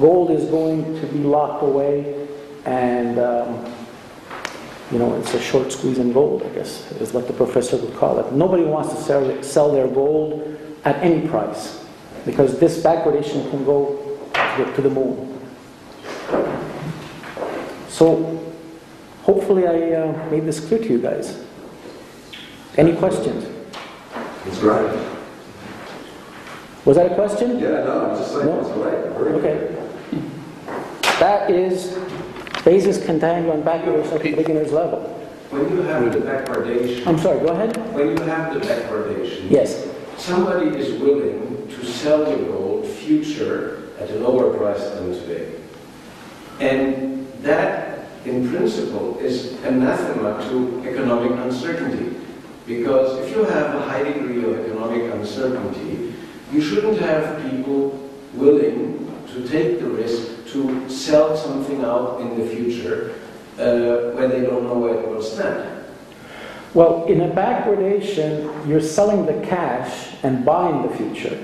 Gold 0.00 0.30
is 0.30 0.46
going 0.46 1.00
to 1.00 1.06
be 1.06 1.18
locked 1.18 1.62
away, 1.62 2.26
and 2.64 3.18
um, 3.18 3.72
you 4.90 4.98
know, 4.98 5.14
it's 5.16 5.32
a 5.32 5.40
short 5.40 5.72
squeeze 5.72 5.98
in 5.98 6.12
gold, 6.12 6.42
I 6.42 6.48
guess, 6.50 6.90
is 6.92 7.12
what 7.12 7.26
the 7.26 7.32
professor 7.32 7.76
would 7.78 7.94
call 7.94 8.18
it. 8.18 8.30
Nobody 8.32 8.64
wants 8.64 8.94
to 8.94 9.00
sell, 9.00 9.42
sell 9.42 9.72
their 9.72 9.88
gold 9.88 10.58
at 10.84 10.96
any 10.96 11.26
price 11.26 11.82
because 12.26 12.58
this 12.58 12.82
backwardation 12.82 13.48
can 13.50 13.64
go 13.64 13.98
to 14.74 14.82
the 14.82 14.90
moon. 14.90 15.28
So, 17.88 18.41
hopefully, 19.32 19.66
I 19.66 19.94
uh, 19.94 20.30
made 20.30 20.44
this 20.44 20.60
clear 20.60 20.78
to 20.80 20.88
you 20.88 20.98
guys. 21.00 21.42
Any 22.76 22.94
questions? 22.96 23.44
It's 24.46 24.58
right. 24.58 25.08
Was 26.84 26.96
that 26.96 27.12
a 27.12 27.14
question? 27.14 27.58
Yeah, 27.58 27.84
no, 27.84 28.10
I'm 28.10 28.16
just 28.18 28.32
saying, 28.32 28.46
No? 28.46 28.60
it's 28.60 28.68
right. 28.70 29.00
Very. 29.16 29.32
Okay. 29.38 29.56
That 31.20 31.50
is 31.50 31.96
basis 32.64 32.98
contango 32.98 33.54
and 33.54 33.64
backwardation 33.64 34.12
at 34.12 34.22
the 34.22 34.34
beginner's 34.34 34.72
level. 34.72 35.00
When 35.50 35.68
you 35.70 35.82
have 35.82 36.12
the 36.12 36.18
backwardation, 36.18 37.06
I'm 37.06 37.18
sorry, 37.18 37.40
go 37.40 37.48
ahead. 37.52 37.76
when 37.94 38.08
you 38.16 38.22
have 38.24 38.54
the 38.54 38.60
backwardation, 38.60 39.50
Yes. 39.50 39.86
somebody 40.18 40.76
is 40.76 41.00
willing 41.00 41.68
to 41.68 41.84
sell 41.86 42.24
the 42.24 42.36
gold 42.44 42.86
future 42.86 43.82
at 44.00 44.10
a 44.10 44.14
lower 44.16 44.52
price 44.56 44.82
than 44.90 45.12
today. 45.14 45.54
And 46.60 47.26
that, 47.42 48.01
in 48.24 48.48
principle, 48.48 49.18
is 49.18 49.52
anathema 49.64 50.42
to 50.48 50.82
economic 50.88 51.32
uncertainty. 51.40 52.16
Because 52.66 53.18
if 53.18 53.34
you 53.34 53.44
have 53.44 53.74
a 53.74 53.82
high 53.82 54.04
degree 54.04 54.44
of 54.44 54.58
economic 54.60 55.12
uncertainty, 55.12 56.14
you 56.52 56.60
shouldn't 56.60 56.98
have 56.98 57.50
people 57.50 58.10
willing 58.34 59.22
to 59.32 59.48
take 59.48 59.80
the 59.80 59.86
risk 59.86 60.46
to 60.52 60.88
sell 60.88 61.36
something 61.36 61.82
out 61.84 62.20
in 62.20 62.38
the 62.38 62.46
future 62.46 63.14
uh, 63.58 64.12
when 64.16 64.30
they 64.30 64.42
don't 64.42 64.64
know 64.64 64.78
where 64.78 64.94
it 64.94 65.08
will 65.08 65.22
stand. 65.22 65.84
Well, 66.74 67.04
in 67.04 67.20
a 67.20 67.28
backwardation, 67.28 68.66
you're 68.66 68.80
selling 68.80 69.26
the 69.26 69.46
cash 69.46 70.14
and 70.22 70.44
buying 70.44 70.88
the 70.88 70.96
future. 70.96 71.38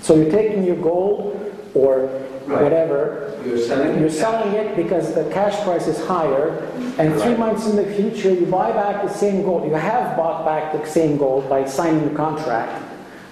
So 0.00 0.14
you're 0.14 0.30
taking 0.30 0.64
your 0.64 0.76
gold 0.76 1.54
or 1.74 2.23
Right. 2.46 2.62
whatever, 2.62 3.32
You're 3.46 3.58
selling. 3.58 3.98
you're 4.00 4.10
selling 4.10 4.52
it 4.54 4.76
because 4.76 5.14
the 5.14 5.24
cash 5.30 5.58
price 5.64 5.86
is 5.86 5.98
higher, 6.06 6.68
and 6.98 7.14
three 7.14 7.30
Right. 7.30 7.38
months 7.38 7.66
in 7.68 7.76
the 7.76 7.84
future, 7.84 8.30
you 8.30 8.44
buy 8.46 8.70
back 8.72 9.02
the 9.02 9.08
same 9.12 9.42
gold. 9.44 9.64
You 9.66 9.74
have 9.74 10.16
bought 10.16 10.44
back 10.44 10.72
the 10.72 10.86
same 10.86 11.16
gold 11.16 11.48
by 11.48 11.64
signing 11.64 12.06
the 12.08 12.14
contract 12.14 12.82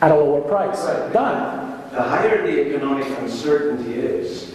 at 0.01 0.11
a 0.13 0.15
lower 0.15 0.41
price. 0.41 0.83
Right. 0.87 1.13
Done. 1.13 1.73
The 1.93 2.01
higher 2.03 2.43
the 2.47 2.69
economic 2.69 3.07
uncertainty 3.21 3.95
is, 4.01 4.53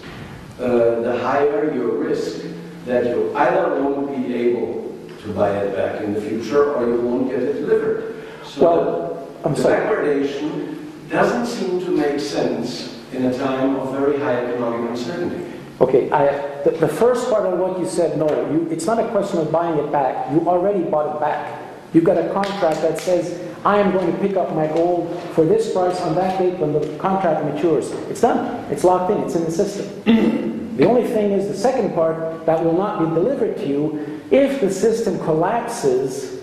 uh, 0.60 1.02
the 1.02 1.20
higher 1.22 1.72
your 1.76 1.90
risk 1.90 2.42
that 2.88 3.06
you 3.06 3.32
either 3.36 3.82
won't 3.84 4.10
be 4.16 4.34
able 4.34 4.86
to 5.24 5.34
buy 5.34 5.52
it 5.52 5.76
back 5.76 6.02
in 6.02 6.14
the 6.16 6.22
future 6.22 6.74
or 6.74 6.88
you 6.88 7.00
won't 7.02 7.30
get 7.30 7.44
it 7.44 7.62
delivered. 7.62 8.16
So 8.44 8.62
Well, 8.62 9.18
I'm 9.46 9.54
the, 9.54 9.62
the 9.62 9.64
sorry. 9.64 9.82
backwardation 9.82 10.78
doesn't 11.12 11.46
seem 11.46 11.80
to 11.86 11.92
make 11.92 12.20
sense 12.20 12.97
in 13.14 13.26
a 13.26 13.38
time 13.38 13.76
of 13.78 13.92
very 13.92 14.20
high 14.20 14.46
economic 14.46 14.90
uncertainty. 14.90 15.60
Okay, 15.80 16.10
I, 16.12 16.64
the, 16.64 16.72
the 16.72 16.88
first 16.88 17.30
part 17.30 17.46
of 17.46 17.60
what 17.60 17.80
you 17.80 17.88
said, 17.88 18.18
no, 18.18 18.28
you, 18.52 18.68
it's 18.72 18.86
not 18.86 19.00
a 19.00 19.08
question 19.10 19.40
of 19.40 19.52
buying 19.52 19.78
it 19.78 19.92
back. 19.92 20.32
You 20.32 20.48
already 20.48 20.84
bought 20.84 21.16
it 21.16 21.20
back. 21.20 21.62
You've 21.94 22.04
got 22.04 22.18
a 22.18 22.34
contract 22.34 22.82
that 22.82 23.00
says, 23.00 23.56
I 23.64 23.78
am 23.78 23.92
going 23.92 24.12
to 24.12 24.18
pick 24.20 24.36
up 24.36 24.54
my 24.56 24.68
gold 24.68 25.22
for 25.34 25.46
this 25.46 25.72
price 25.72 26.00
on 26.02 26.16
that 26.16 26.40
date 26.40 26.58
when 26.58 26.74
the 26.74 26.98
contract 26.98 27.46
matures. 27.46 27.92
It's 28.10 28.22
done. 28.22 28.66
It's 28.72 28.84
locked 28.84 29.12
in. 29.12 29.20
It's 29.20 29.36
in 29.36 29.46
the 29.46 29.52
system. 29.52 30.78
the 30.78 30.86
only 30.86 31.08
thing 31.08 31.32
is 31.32 31.48
the 31.48 31.58
second 31.58 31.94
part 31.94 32.46
that 32.46 32.64
will 32.64 32.78
not 32.78 33.00
be 33.00 33.06
delivered 33.06 33.58
to 33.58 33.68
you 33.68 34.22
if 34.32 34.62
the 34.62 34.72
system 34.72 35.18
collapses. 35.20 36.42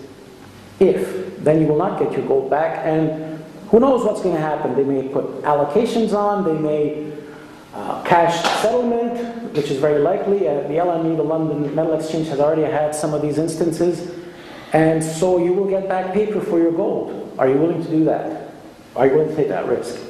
If 0.81 1.25
then 1.45 1.61
you 1.61 1.67
will 1.67 1.79
not 1.79 1.99
get 1.99 2.13
your 2.13 2.27
gold 2.27 2.51
back, 2.51 2.85
and 2.85 3.34
who 3.75 3.81
knows 3.81 4.05
what's 4.05 4.23
going 4.23 4.37
to 4.37 4.41
happen? 4.41 4.77
They 4.77 4.85
may 4.85 5.09
put 5.09 5.43
allocations 5.43 6.13
on. 6.13 6.45
They 6.45 6.57
may 6.57 7.13
uh, 7.75 8.05
cash 8.05 8.41
settlement, 8.63 9.53
which 9.53 9.69
is 9.69 9.81
very 9.81 9.99
likely. 9.99 10.47
Uh, 10.47 10.61
the 10.69 10.75
LME, 10.75 11.17
the 11.17 11.25
London 11.25 11.75
Metal 11.75 11.95
Exchange, 11.95 12.29
has 12.29 12.39
already 12.39 12.63
had 12.63 12.95
some 12.95 13.13
of 13.13 13.21
these 13.21 13.37
instances. 13.37 14.17
And 14.73 15.03
so 15.03 15.39
you 15.39 15.53
will 15.53 15.69
get 15.69 15.89
back 15.89 16.15
paper 16.15 16.41
for 16.41 16.61
your 16.61 16.71
gold. 16.71 17.35
Are 17.37 17.49
you 17.49 17.57
willing 17.57 17.83
to 17.83 17.91
do 17.91 18.05
that? 18.05 18.53
Are 18.95 19.09
you 19.09 19.15
willing 19.15 19.31
to 19.31 19.35
take 19.35 19.49
that 19.49 19.67
risk? 19.67 20.01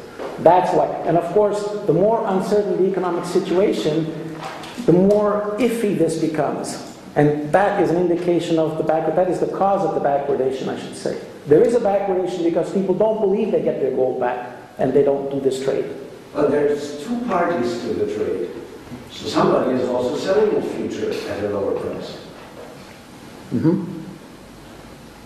That's 0.41 0.71
why. 0.77 0.85
And 1.07 1.17
of 1.17 1.25
course, 1.33 1.67
the 1.87 1.95
more 1.95 2.23
uncertain 2.27 2.77
the 2.77 2.91
economic 2.91 3.25
situation, 3.25 4.39
the 4.85 4.93
more 4.93 5.57
iffy 5.59 5.97
this 5.97 6.21
becomes. 6.21 6.94
And 7.17 7.53
that 7.53 7.81
is 7.81 7.91
an 7.91 7.97
indication 7.97 8.59
of 8.59 8.77
the 8.77 8.85
backward, 8.85 9.17
that 9.17 9.31
is 9.31 9.39
the 9.41 9.47
cause 9.47 9.85
of 9.87 9.95
the 9.95 10.01
backwardation, 10.01 10.69
I 10.69 10.81
should 10.81 10.97
say. 10.97 11.21
There 11.47 11.63
is 11.63 11.75
a 11.75 11.81
backwardation 11.81 12.43
because 12.43 12.73
people 12.73 12.95
don't 12.95 13.21
believe 13.21 13.53
they 13.53 13.63
get 13.63 13.81
their 13.81 13.93
gold 13.93 14.19
back 14.19 14.57
and 14.79 14.93
they 14.93 15.05
don't 15.05 15.31
do 15.31 15.41
this 15.41 15.63
trade. 15.63 15.95
But 16.33 16.51
there's 16.51 17.05
two 17.05 17.21
parties 17.27 17.81
to 17.83 17.95
the 17.95 18.13
trade. 18.15 18.51
So 19.11 19.27
somebody 19.29 19.81
is 19.81 19.89
also 19.89 20.17
selling 20.17 20.55
the 20.55 20.63
future 20.63 21.13
at 21.31 21.45
a 21.45 21.51
lower 21.51 21.79
price. 21.79 22.19
Mm-hmm. 23.53 24.03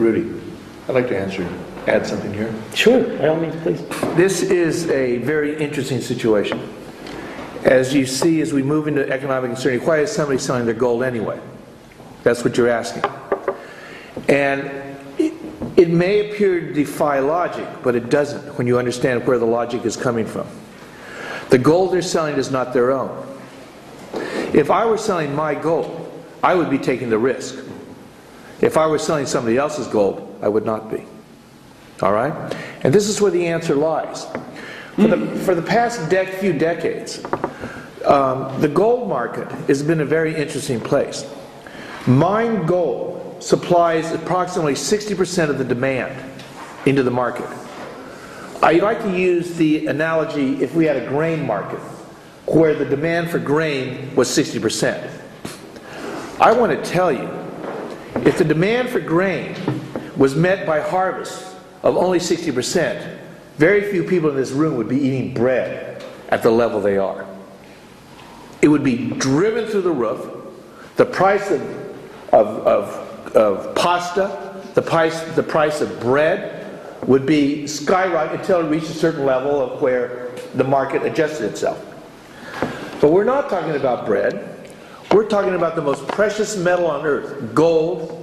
Rudy, 0.02 0.42
I'd 0.88 0.94
like 0.94 1.08
to 1.08 1.18
answer, 1.18 1.48
add 1.86 2.06
something 2.06 2.34
here. 2.34 2.54
Sure, 2.74 3.02
by 3.16 3.28
all 3.28 3.36
means, 3.36 3.56
please. 3.62 3.80
This 4.14 4.42
is 4.42 4.90
a 4.90 5.16
very 5.18 5.58
interesting 5.58 6.02
situation. 6.02 6.60
As 7.64 7.94
you 7.94 8.04
see, 8.04 8.42
as 8.42 8.52
we 8.52 8.62
move 8.62 8.86
into 8.86 9.08
economic 9.10 9.50
uncertainty, 9.50 9.84
why 9.86 10.00
is 10.00 10.12
somebody 10.12 10.38
selling 10.38 10.66
their 10.66 10.74
gold 10.74 11.02
anyway? 11.02 11.40
That's 12.22 12.44
what 12.44 12.56
you're 12.56 12.68
asking. 12.68 13.04
And 14.28 14.70
it, 15.18 15.32
it 15.76 15.88
may 15.88 16.30
appear 16.30 16.60
to 16.60 16.72
defy 16.72 17.20
logic, 17.20 17.66
but 17.82 17.94
it 17.94 18.10
doesn't 18.10 18.58
when 18.58 18.66
you 18.66 18.78
understand 18.78 19.26
where 19.26 19.38
the 19.38 19.46
logic 19.46 19.84
is 19.84 19.96
coming 19.96 20.26
from. 20.26 20.46
The 21.50 21.58
gold 21.58 21.92
they're 21.92 22.02
selling 22.02 22.36
is 22.36 22.50
not 22.50 22.72
their 22.72 22.92
own. 22.92 23.24
If 24.52 24.70
I 24.70 24.84
were 24.86 24.98
selling 24.98 25.34
my 25.34 25.54
gold, 25.54 26.04
I 26.42 26.54
would 26.54 26.70
be 26.70 26.78
taking 26.78 27.10
the 27.10 27.18
risk. 27.18 27.64
If 28.60 28.76
I 28.76 28.86
were 28.86 28.98
selling 28.98 29.26
somebody 29.26 29.56
else's 29.56 29.86
gold, 29.86 30.38
I 30.42 30.48
would 30.48 30.66
not 30.66 30.90
be. 30.90 31.04
All 32.02 32.12
right? 32.12 32.32
And 32.82 32.92
this 32.92 33.08
is 33.08 33.20
where 33.20 33.30
the 33.30 33.46
answer 33.46 33.74
lies. 33.74 34.26
For 34.96 35.06
the, 35.06 35.36
for 35.44 35.54
the 35.54 35.62
past 35.62 36.00
dec- 36.10 36.34
few 36.40 36.52
decades, 36.52 37.24
um, 38.04 38.60
the 38.60 38.68
gold 38.68 39.08
market 39.08 39.50
has 39.68 39.82
been 39.82 40.00
a 40.00 40.04
very 40.04 40.34
interesting 40.34 40.80
place. 40.80 41.24
Mine 42.08 42.64
gold 42.64 43.42
supplies 43.42 44.12
approximately 44.12 44.72
60% 44.72 45.50
of 45.50 45.58
the 45.58 45.64
demand 45.64 46.42
into 46.86 47.02
the 47.02 47.10
market. 47.10 47.46
I 48.62 48.72
like 48.72 49.02
to 49.02 49.14
use 49.14 49.56
the 49.56 49.88
analogy 49.88 50.62
if 50.62 50.74
we 50.74 50.86
had 50.86 50.96
a 50.96 51.06
grain 51.06 51.46
market 51.46 51.80
where 52.46 52.74
the 52.74 52.86
demand 52.86 53.30
for 53.30 53.38
grain 53.38 54.16
was 54.16 54.26
60%. 54.30 55.10
I 56.40 56.50
want 56.52 56.72
to 56.72 56.90
tell 56.90 57.12
you, 57.12 57.28
if 58.24 58.38
the 58.38 58.44
demand 58.44 58.88
for 58.88 59.00
grain 59.00 59.54
was 60.16 60.34
met 60.34 60.66
by 60.66 60.80
harvest 60.80 61.54
of 61.82 61.94
only 61.94 62.20
60%, 62.20 63.18
very 63.58 63.90
few 63.90 64.02
people 64.02 64.30
in 64.30 64.36
this 64.36 64.52
room 64.52 64.76
would 64.76 64.88
be 64.88 64.98
eating 64.98 65.34
bread 65.34 66.02
at 66.30 66.42
the 66.42 66.50
level 66.50 66.80
they 66.80 66.96
are. 66.96 67.26
It 68.62 68.68
would 68.68 68.82
be 68.82 69.10
driven 69.10 69.66
through 69.66 69.82
the 69.82 69.92
roof. 69.92 70.26
The 70.96 71.04
price 71.04 71.50
of, 71.50 71.60
of, 72.32 72.46
of, 72.66 73.36
of 73.36 73.74
pasta, 73.74 74.62
the 74.74 74.82
price, 74.82 75.22
the 75.34 75.42
price 75.42 75.80
of 75.80 76.00
bread 76.00 76.58
would 77.06 77.26
be 77.26 77.66
skyrocket 77.66 78.40
until 78.40 78.60
it 78.60 78.68
reached 78.68 78.90
a 78.90 78.94
certain 78.94 79.24
level 79.24 79.60
of 79.60 79.80
where 79.80 80.30
the 80.54 80.64
market 80.64 81.02
adjusted 81.02 81.46
itself. 81.46 81.84
But 83.00 83.12
we're 83.12 83.24
not 83.24 83.48
talking 83.48 83.76
about 83.76 84.06
bread. 84.06 84.72
We're 85.12 85.28
talking 85.28 85.54
about 85.54 85.76
the 85.76 85.82
most 85.82 86.06
precious 86.08 86.56
metal 86.56 86.86
on 86.86 87.06
earth, 87.06 87.54
gold. 87.54 88.14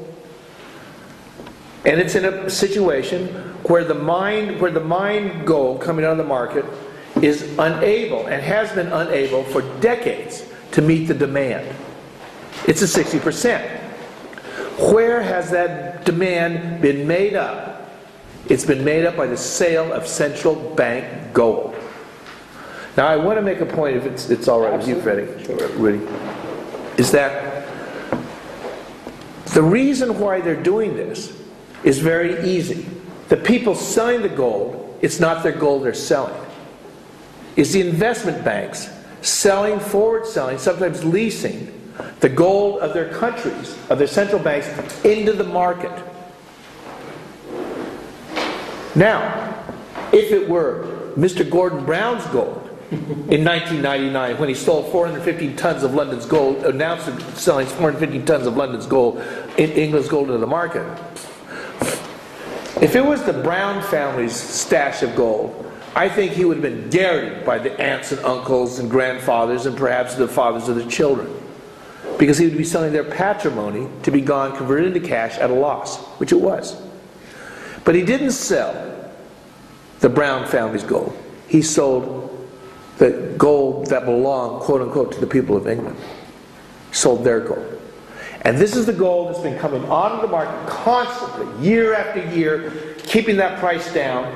And 1.86 2.00
it's 2.00 2.16
in 2.16 2.26
a 2.26 2.50
situation 2.50 3.28
where 3.64 3.84
the 3.84 3.96
mine, 3.96 4.60
where 4.60 4.72
the 4.72 4.82
mine 4.82 5.46
gold 5.46 5.82
coming 5.82 6.06
out 6.06 6.12
of 6.12 6.18
the 6.18 6.24
market 6.24 6.66
is 7.22 7.42
unable 7.58 8.28
and 8.28 8.42
has 8.42 8.72
been 8.74 8.92
unable 8.92 9.44
for 9.46 9.62
decades 9.80 10.46
to 10.72 10.82
meet 10.82 11.06
the 11.06 11.14
demand. 11.14 11.76
It's 12.68 12.82
a 12.82 13.04
60%. 13.04 13.85
Where 14.78 15.22
has 15.22 15.52
that 15.52 16.06
demand 16.06 16.82
been 16.82 17.08
made 17.08 17.36
up 17.36 17.76
It's 18.48 18.66
been 18.66 18.84
made 18.84 19.06
up 19.06 19.18
by 19.18 19.26
the 19.26 19.38
sale 19.38 19.92
of 19.92 20.06
central 20.08 20.56
bank 20.76 21.34
gold. 21.34 21.76
Now, 22.96 23.08
I 23.08 23.18
want 23.18 23.38
to 23.38 23.42
make 23.42 23.60
a 23.60 23.66
point, 23.66 23.98
if 23.98 24.06
it's, 24.06 24.30
it's 24.30 24.48
all 24.48 24.62
right 24.62 24.78
with 24.78 24.88
you, 24.88 25.02
Freddie, 25.02 25.26
Rudy, 25.74 26.06
is 26.98 27.12
that 27.12 27.68
the 29.48 29.64
reason 29.64 30.20
why 30.20 30.42
they're 30.42 30.62
doing 30.62 30.96
this 30.96 31.36
is 31.84 32.00
very 32.00 32.48
easy. 32.48 32.86
The 33.30 33.38
people 33.38 33.74
selling 33.76 34.22
the 34.22 34.30
gold, 34.30 34.98
it's 35.02 35.20
not 35.20 35.44
their 35.44 35.52
gold 35.52 35.84
they're 35.84 35.94
selling. 35.94 36.40
It's 37.56 37.72
the 37.72 37.82
investment 37.82 38.46
banks 38.46 38.90
selling, 39.22 39.80
forward 39.80 40.28
selling, 40.28 40.60
sometimes 40.60 41.04
leasing 41.04 41.75
the 42.26 42.30
gold 42.30 42.80
of 42.80 42.92
their 42.92 43.10
countries, 43.10 43.78
of 43.92 44.00
their 44.00 44.08
central 44.08 44.42
banks, 44.42 44.68
into 45.06 45.32
the 45.32 45.44
market. 45.44 45.92
Now, 48.96 49.64
if 50.12 50.32
it 50.32 50.50
were 50.50 51.12
Mr. 51.16 51.48
Gordon 51.48 51.86
Brown's 51.86 52.26
gold 52.32 52.68
in 52.90 53.46
1999 53.46 54.40
when 54.40 54.50
he 54.50 54.56
stole 54.56 54.82
415 54.82 55.56
tons 55.56 55.84
of 55.84 55.94
London's 55.94 56.26
gold, 56.26 56.66
announced 56.66 57.06
selling 57.38 57.68
415 57.68 58.26
tons 58.26 58.48
of 58.48 58.58
London's 58.58 58.88
gold, 58.88 59.22
England's 59.60 60.10
gold 60.10 60.30
into 60.30 60.40
the 60.40 60.48
market. 60.48 60.82
If 62.82 62.96
it 62.96 63.06
was 63.06 63.22
the 63.22 63.34
Brown 63.34 63.84
family's 63.84 64.36
stash 64.36 65.04
of 65.04 65.16
gold, 65.16 65.72
I 65.96 66.10
think 66.10 66.32
he 66.32 66.44
would 66.44 66.58
have 66.58 66.64
been 66.64 66.90
garroted 66.90 67.46
by 67.46 67.60
the 67.60 67.80
aunts 67.80 68.14
and 68.14 68.26
uncles 68.26 68.80
and 68.80 68.90
grandfathers 68.90 69.68
and 69.68 69.78
perhaps 69.78 70.16
the 70.16 70.28
fathers 70.28 70.68
of 70.68 70.76
the 70.76 70.88
children. 70.88 71.45
Because 72.18 72.38
he 72.38 72.46
would 72.46 72.58
be 72.58 72.64
selling 72.64 72.94
their 72.94 73.04
patrimony 73.04 73.90
to 74.04 74.12
be 74.12 74.22
gone 74.22 74.56
converted 74.56 74.96
into 74.96 75.08
cash 75.08 75.38
at 75.38 75.50
a 75.50 75.54
loss, 75.54 75.98
which 76.20 76.32
it 76.32 76.40
was. 76.40 76.82
But 77.84 77.96
he 77.96 78.04
didn't 78.04 78.32
sell 78.32 79.14
the 80.00 80.10
Brown 80.10 80.48
family's 80.48 80.84
gold. 80.84 81.18
He 81.48 81.62
sold 81.62 82.32
the 82.98 83.34
gold 83.38 83.88
that 83.88 84.06
belonged, 84.06 84.62
quote 84.62 84.82
unquote, 84.82 85.12
to 85.14 85.20
the 85.20 85.28
people 85.28 85.58
of 85.58 85.68
England. 85.68 85.98
Sold 86.92 87.24
their 87.24 87.42
gold. 87.42 87.82
And 88.42 88.58
this 88.58 88.76
is 88.76 88.86
the 88.86 88.94
gold 88.94 89.30
that's 89.30 89.42
been 89.42 89.58
coming 89.58 89.84
onto 89.86 90.22
the 90.22 90.32
market 90.32 90.70
constantly, 90.70 91.68
year 91.68 91.94
after 91.96 92.24
year, 92.36 92.96
keeping 93.00 93.38
that 93.38 93.60
price 93.60 93.92
down. 93.94 94.34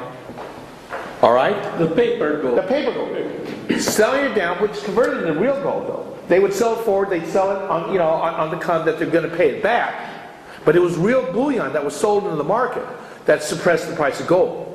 All 1.21 1.33
right? 1.33 1.77
The 1.77 1.87
paper 1.87 2.41
gold. 2.41 2.57
The 2.57 2.63
paper 2.63 2.91
gold. 2.91 3.79
Selling 3.81 4.31
it 4.31 4.33
down, 4.33 4.61
which 4.61 4.71
is 4.71 4.83
converted 4.83 5.27
into 5.27 5.39
real 5.39 5.61
gold, 5.61 5.87
though. 5.87 6.18
They 6.29 6.39
would 6.39 6.53
sell 6.53 6.79
it 6.79 6.85
forward, 6.85 7.09
they'd 7.09 7.27
sell 7.27 7.51
it 7.51 7.69
on, 7.69 7.91
you 7.91 7.97
know, 7.97 8.07
on, 8.07 8.35
on 8.35 8.51
the 8.51 8.63
con 8.63 8.85
that 8.85 8.99
they're 8.99 9.09
going 9.09 9.29
to 9.29 9.35
pay 9.35 9.49
it 9.49 9.63
back. 9.63 10.29
But 10.63 10.75
it 10.75 10.79
was 10.79 10.95
real 10.95 11.33
bullion 11.33 11.73
that 11.73 11.83
was 11.83 11.95
sold 11.95 12.23
into 12.23 12.35
the 12.35 12.43
market 12.43 12.85
that 13.25 13.43
suppressed 13.43 13.89
the 13.89 13.95
price 13.95 14.19
of 14.19 14.27
gold. 14.27 14.67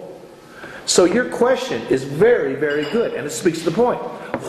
So 0.87 1.05
your 1.05 1.31
question 1.31 1.81
is 1.87 2.05
very, 2.05 2.57
very 2.57 2.91
good, 2.91 3.15
and 3.15 3.27
it 3.27 3.31
speaks 3.31 3.61
to 3.61 3.65
the 3.65 3.71
point. 3.71 4.01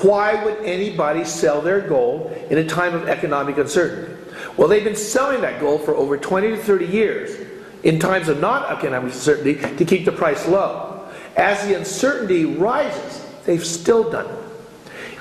Why 0.04 0.44
would 0.44 0.58
anybody 0.66 1.24
sell 1.24 1.62
their 1.62 1.80
gold 1.80 2.32
in 2.50 2.58
a 2.58 2.66
time 2.66 2.94
of 2.94 3.08
economic 3.08 3.58
uncertainty? 3.58 4.12
Well, 4.58 4.68
they've 4.68 4.84
been 4.84 4.96
selling 4.96 5.42
that 5.42 5.62
gold 5.62 5.86
for 5.86 5.96
over 5.96 6.18
20 6.18 6.50
to 6.50 6.58
30 6.58 6.86
years 6.88 7.48
in 7.84 8.00
times 8.00 8.28
of 8.28 8.40
not 8.40 8.70
economic 8.70 9.14
uncertainty 9.14 9.56
to 9.78 9.86
keep 9.86 10.06
the 10.06 10.12
price 10.12 10.48
low. 10.48 11.08
As 11.38 11.66
the 11.68 11.76
uncertainty 11.78 12.46
rises, 12.46 13.26
they've 13.46 13.66
still 13.66 14.10
done 14.10 14.26
it. 14.26 14.45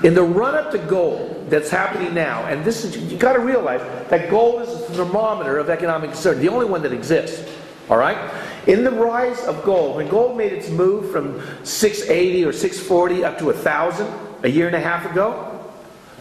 In 0.03 0.13
the 0.13 0.23
run 0.23 0.55
up 0.55 0.71
to 0.71 0.77
gold 0.77 1.49
that's 1.49 1.69
happening 1.69 2.13
now, 2.13 2.45
and 2.45 2.65
this 2.65 2.83
is, 2.83 2.97
you 2.97 3.17
got 3.17 3.33
to 3.33 3.39
realize 3.39 3.81
that 4.09 4.29
gold 4.29 4.61
is 4.61 4.69
the 4.69 4.93
thermometer 4.93 5.57
of 5.57 5.69
economic 5.69 6.09
uncertainty, 6.09 6.47
the 6.47 6.53
only 6.53 6.65
one 6.65 6.81
that 6.83 6.91
exists. 6.91 7.49
All 7.89 7.97
right? 7.97 8.17
In 8.67 8.83
the 8.83 8.91
rise 8.91 9.43
of 9.45 9.63
gold, 9.63 9.97
when 9.97 10.07
gold 10.07 10.37
made 10.37 10.51
its 10.51 10.69
move 10.69 11.11
from 11.11 11.41
680 11.63 12.45
or 12.45 12.51
640 12.51 13.23
up 13.23 13.37
to 13.37 13.45
1,000 13.45 14.07
a 14.43 14.49
year 14.49 14.67
and 14.67 14.75
a 14.75 14.79
half 14.79 15.09
ago, 15.09 15.51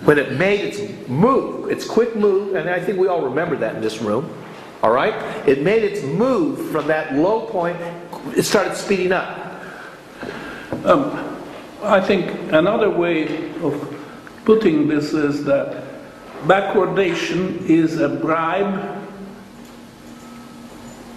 when 0.04 0.18
it 0.18 0.32
made 0.32 0.60
its 0.60 1.08
move, 1.08 1.70
its 1.70 1.86
quick 1.86 2.14
move, 2.14 2.54
and 2.54 2.68
I 2.68 2.80
think 2.80 2.98
we 2.98 3.08
all 3.08 3.22
remember 3.22 3.56
that 3.56 3.76
in 3.76 3.80
this 3.80 4.02
room, 4.02 4.32
all 4.82 4.90
right? 4.90 5.14
It 5.48 5.62
made 5.62 5.82
its 5.82 6.02
move 6.02 6.70
from 6.70 6.86
that 6.88 7.14
low 7.14 7.46
point, 7.46 7.78
it 8.36 8.42
started 8.42 8.76
speeding 8.76 9.12
up. 9.12 9.62
Um, 10.84 11.33
I 11.84 12.00
think 12.00 12.30
another 12.52 12.88
way 12.90 13.50
of 13.60 13.74
putting 14.44 14.88
this 14.88 15.12
is 15.12 15.44
that 15.44 15.84
backwardation 16.46 17.60
is 17.68 18.00
a 18.00 18.08
bribe 18.08 19.02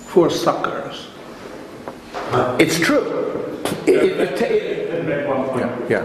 for 0.06 0.30
suckers. 0.30 1.08
Uh, 2.32 2.58
it's 2.60 2.80
true. 2.80 3.60
It- 3.86 3.96
it- 3.96 4.20
it 4.20 4.38
ta- 4.38 4.94
Let 4.94 5.04
me 5.06 5.16
make 5.16 5.28
one 5.28 5.44
point. 5.50 5.72
Yeah, 5.90 6.04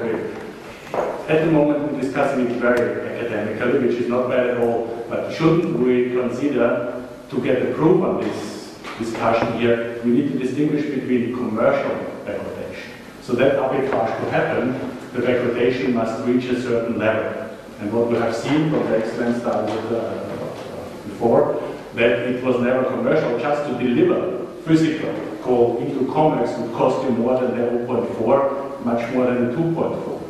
At 1.28 1.44
the 1.46 1.50
moment, 1.50 1.92
we're 1.92 2.00
discussing 2.00 2.46
it 2.50 2.56
very 2.60 3.00
academically, 3.16 3.78
which 3.86 3.96
is 3.98 4.08
not 4.08 4.28
bad 4.28 4.46
at 4.50 4.58
all, 4.58 5.04
but 5.08 5.32
shouldn't 5.32 5.78
we 5.78 6.10
consider 6.10 6.94
to 7.30 7.36
get 7.40 7.62
a 7.62 7.66
proof 7.74 8.02
on 8.04 8.20
this 8.20 8.74
discussion 8.98 9.58
here, 9.58 9.96
we 10.04 10.10
need 10.10 10.32
to 10.32 10.38
distinguish 10.38 10.84
between 10.84 11.34
commercial 11.34 11.90
backwardation. 12.26 12.61
So 13.22 13.34
that 13.34 13.54
arbitrage 13.54 14.18
to 14.18 14.30
happen, 14.30 14.72
the 15.12 15.20
degradation 15.24 15.94
must 15.94 16.26
reach 16.26 16.46
a 16.46 16.60
certain 16.60 16.98
level. 16.98 17.56
And 17.78 17.92
what 17.92 18.08
we 18.08 18.16
have 18.16 18.34
seen 18.34 18.70
from 18.70 18.84
the 18.90 18.98
excellent 18.98 19.40
study 19.40 19.72
uh, 19.72 20.24
before, 21.04 21.62
that 21.94 22.10
it 22.10 22.42
was 22.42 22.60
never 22.60 22.84
commercial, 22.84 23.38
just 23.38 23.68
to 23.68 23.78
deliver 23.78 24.44
physical 24.62 25.14
coal 25.42 25.78
into 25.78 26.10
commerce 26.12 26.56
would 26.58 26.72
cost 26.72 27.04
you 27.04 27.10
more 27.10 27.38
than 27.40 27.56
the 27.56 27.86
0.4, 27.86 28.84
much 28.84 29.14
more 29.14 29.26
than 29.26 29.46
the 29.46 29.56
2.4. 29.56 30.22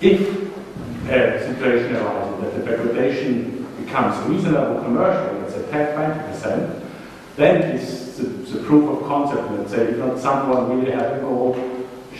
If 0.00 1.08
a 1.08 1.46
situation 1.46 1.96
arises 1.96 2.40
that 2.40 2.54
the 2.54 2.70
degradation 2.70 3.66
becomes 3.84 4.16
reasonable 4.28 4.82
commercial, 4.82 5.40
let's 5.40 5.54
say 5.54 5.70
10, 5.70 6.32
20%, 6.32 6.80
then 7.36 7.76
it's 7.76 8.16
the, 8.16 8.24
the 8.24 8.62
proof 8.64 8.88
of 8.88 9.06
concept, 9.08 9.50
let's 9.52 9.72
say, 9.72 9.88
if 9.88 9.98
not 9.98 10.18
someone 10.18 10.78
really 10.78 10.92
having 10.92 11.20
gold, 11.20 11.56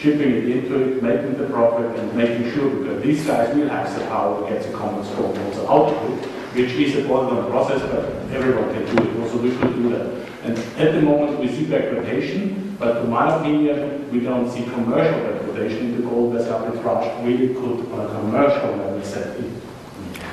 shipping 0.04 0.32
it 0.32 0.48
into 0.50 0.74
it, 0.82 1.02
making 1.02 1.38
the 1.38 1.48
profit, 1.48 1.98
and 1.98 2.14
making 2.14 2.52
sure, 2.52 2.68
because 2.68 3.02
these 3.02 3.26
guys 3.26 3.56
will 3.56 3.68
have 3.70 3.98
the 3.98 4.04
power 4.06 4.38
to 4.38 4.52
get 4.52 4.62
the 4.62 4.70
common 4.76 5.02
gold 5.16 5.38
also 5.38 5.66
out 5.66 5.94
of 5.94 6.44
which 6.54 6.72
is 6.72 6.94
a 6.96 7.08
bottleneck 7.08 7.50
process, 7.50 7.80
but 7.90 8.04
everyone 8.30 8.72
can 8.74 8.84
do 8.94 9.02
it, 9.02 9.20
also 9.20 9.38
we 9.38 9.50
should 9.50 9.74
do 9.74 9.88
that. 9.88 10.28
And 10.44 10.58
at 10.78 10.92
the 10.92 11.00
moment, 11.00 11.40
we 11.40 11.48
see 11.48 11.64
backwardation, 11.64 12.78
but 12.78 12.98
in 12.98 13.10
my 13.10 13.34
opinion, 13.34 14.12
we 14.12 14.20
don't 14.20 14.48
see 14.50 14.62
commercial 14.64 15.20
backwardation 15.20 15.80
in 15.80 15.96
the 15.96 16.02
gold 16.02 16.36
as 16.36 16.46
arbitrage 16.46 17.24
really 17.24 17.54
could, 17.54 17.90
on 17.92 18.06
a 18.06 18.08
commercial 18.08 18.76
level, 18.76 19.02
set 19.02 19.36
in. 19.38 19.60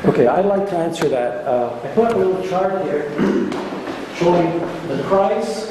Okay, 0.06 0.28
I'd 0.28 0.46
like 0.46 0.70
to 0.70 0.78
answer 0.78 1.08
that. 1.10 1.48
Uh, 1.48 1.80
I 1.82 1.88
put 1.96 2.12
a 2.12 2.18
little 2.18 2.48
chart 2.48 2.84
here 2.84 3.10
showing 4.18 4.60
the 4.90 5.02
price 5.08 5.71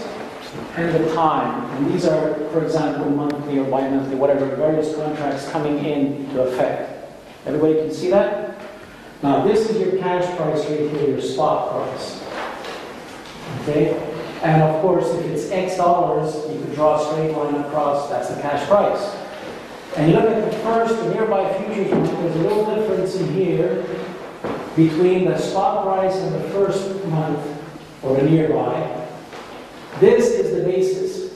and 0.80 1.04
the 1.04 1.14
time. 1.14 1.64
And 1.76 1.92
these 1.92 2.06
are, 2.06 2.34
for 2.50 2.64
example, 2.64 3.10
monthly 3.10 3.58
or 3.58 3.64
bi-monthly, 3.64 4.16
whatever, 4.16 4.46
various 4.56 4.94
contracts 4.94 5.48
coming 5.50 5.84
in 5.84 6.30
to 6.30 6.42
effect. 6.42 7.12
Everybody 7.46 7.74
can 7.74 7.92
see 7.92 8.10
that? 8.10 8.60
Now, 9.22 9.44
this 9.44 9.68
is 9.68 9.78
your 9.78 9.98
cash 10.00 10.24
price 10.36 10.68
right 10.70 10.90
here, 10.90 11.10
your 11.10 11.20
spot 11.20 11.70
price. 11.70 12.22
Okay? 13.62 14.06
And 14.42 14.62
of 14.62 14.80
course, 14.80 15.06
if 15.10 15.26
it's 15.26 15.50
X 15.50 15.76
dollars, 15.76 16.34
you 16.50 16.58
could 16.60 16.74
draw 16.74 17.00
a 17.00 17.12
straight 17.12 17.32
line 17.32 17.54
across, 17.56 18.08
that's 18.08 18.28
the 18.34 18.40
cash 18.40 18.66
price. 18.66 19.16
And 19.96 20.10
you 20.10 20.16
look 20.16 20.30
at 20.30 20.50
the 20.50 20.58
first, 20.58 20.96
the 20.96 21.14
nearby 21.14 21.52
futures 21.58 21.90
there's 21.90 22.36
a 22.36 22.38
little 22.38 22.74
difference 22.74 23.16
in 23.16 23.34
here 23.34 23.84
between 24.76 25.26
the 25.26 25.36
spot 25.36 25.84
price 25.84 26.14
and 26.16 26.34
the 26.34 26.48
first 26.50 27.04
month 27.06 27.58
or 28.02 28.16
the 28.16 28.22
nearby. 28.22 28.99
This 29.98 30.28
is 30.28 30.54
the 30.54 30.62
basis. 30.62 31.34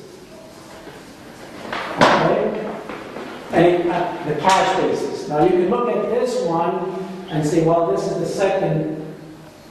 Okay? 1.97 2.81
And 3.53 3.91
uh, 3.91 4.25
the 4.27 4.35
cash 4.41 4.81
basis. 4.81 5.29
Now 5.29 5.43
you 5.43 5.51
can 5.51 5.71
look 5.71 5.89
at 5.89 6.11
this 6.11 6.41
one 6.43 7.05
and 7.31 7.47
say, 7.47 7.65
well, 7.65 7.91
this 7.91 8.05
is 8.11 8.19
the 8.19 8.27
second 8.27 9.05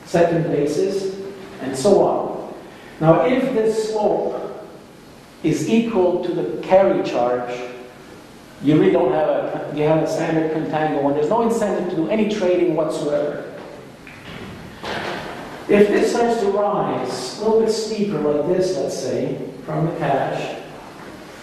second 0.06 0.44
basis, 0.44 1.16
and 1.62 1.76
so 1.76 2.04
on. 2.04 2.54
Now 3.00 3.26
if 3.26 3.54
this 3.54 3.90
slope 3.90 4.40
is 5.44 5.68
equal 5.68 6.24
to 6.24 6.34
the 6.34 6.62
carry 6.62 7.04
charge, 7.04 7.52
you 8.62 8.80
really 8.80 8.92
don't 8.92 9.12
have 9.12 9.28
a, 9.28 9.74
you 9.76 9.84
have 9.84 10.04
a 10.04 10.08
standard 10.08 10.52
contango 10.52 11.06
and 11.08 11.16
there's 11.16 11.30
no 11.30 11.42
incentive 11.42 11.90
to 11.90 11.96
do 11.96 12.10
any 12.10 12.30
trading 12.30 12.76
whatsoever. 12.76 13.53
If 15.74 15.88
this 15.88 16.12
starts 16.12 16.40
to 16.42 16.52
rise 16.52 17.40
a 17.40 17.46
little 17.46 17.62
bit 17.62 17.72
steeper 17.72 18.20
like 18.20 18.48
this, 18.48 18.78
let's 18.78 18.96
say, 18.96 19.40
from 19.66 19.88
the 19.88 19.96
cash, 19.98 20.62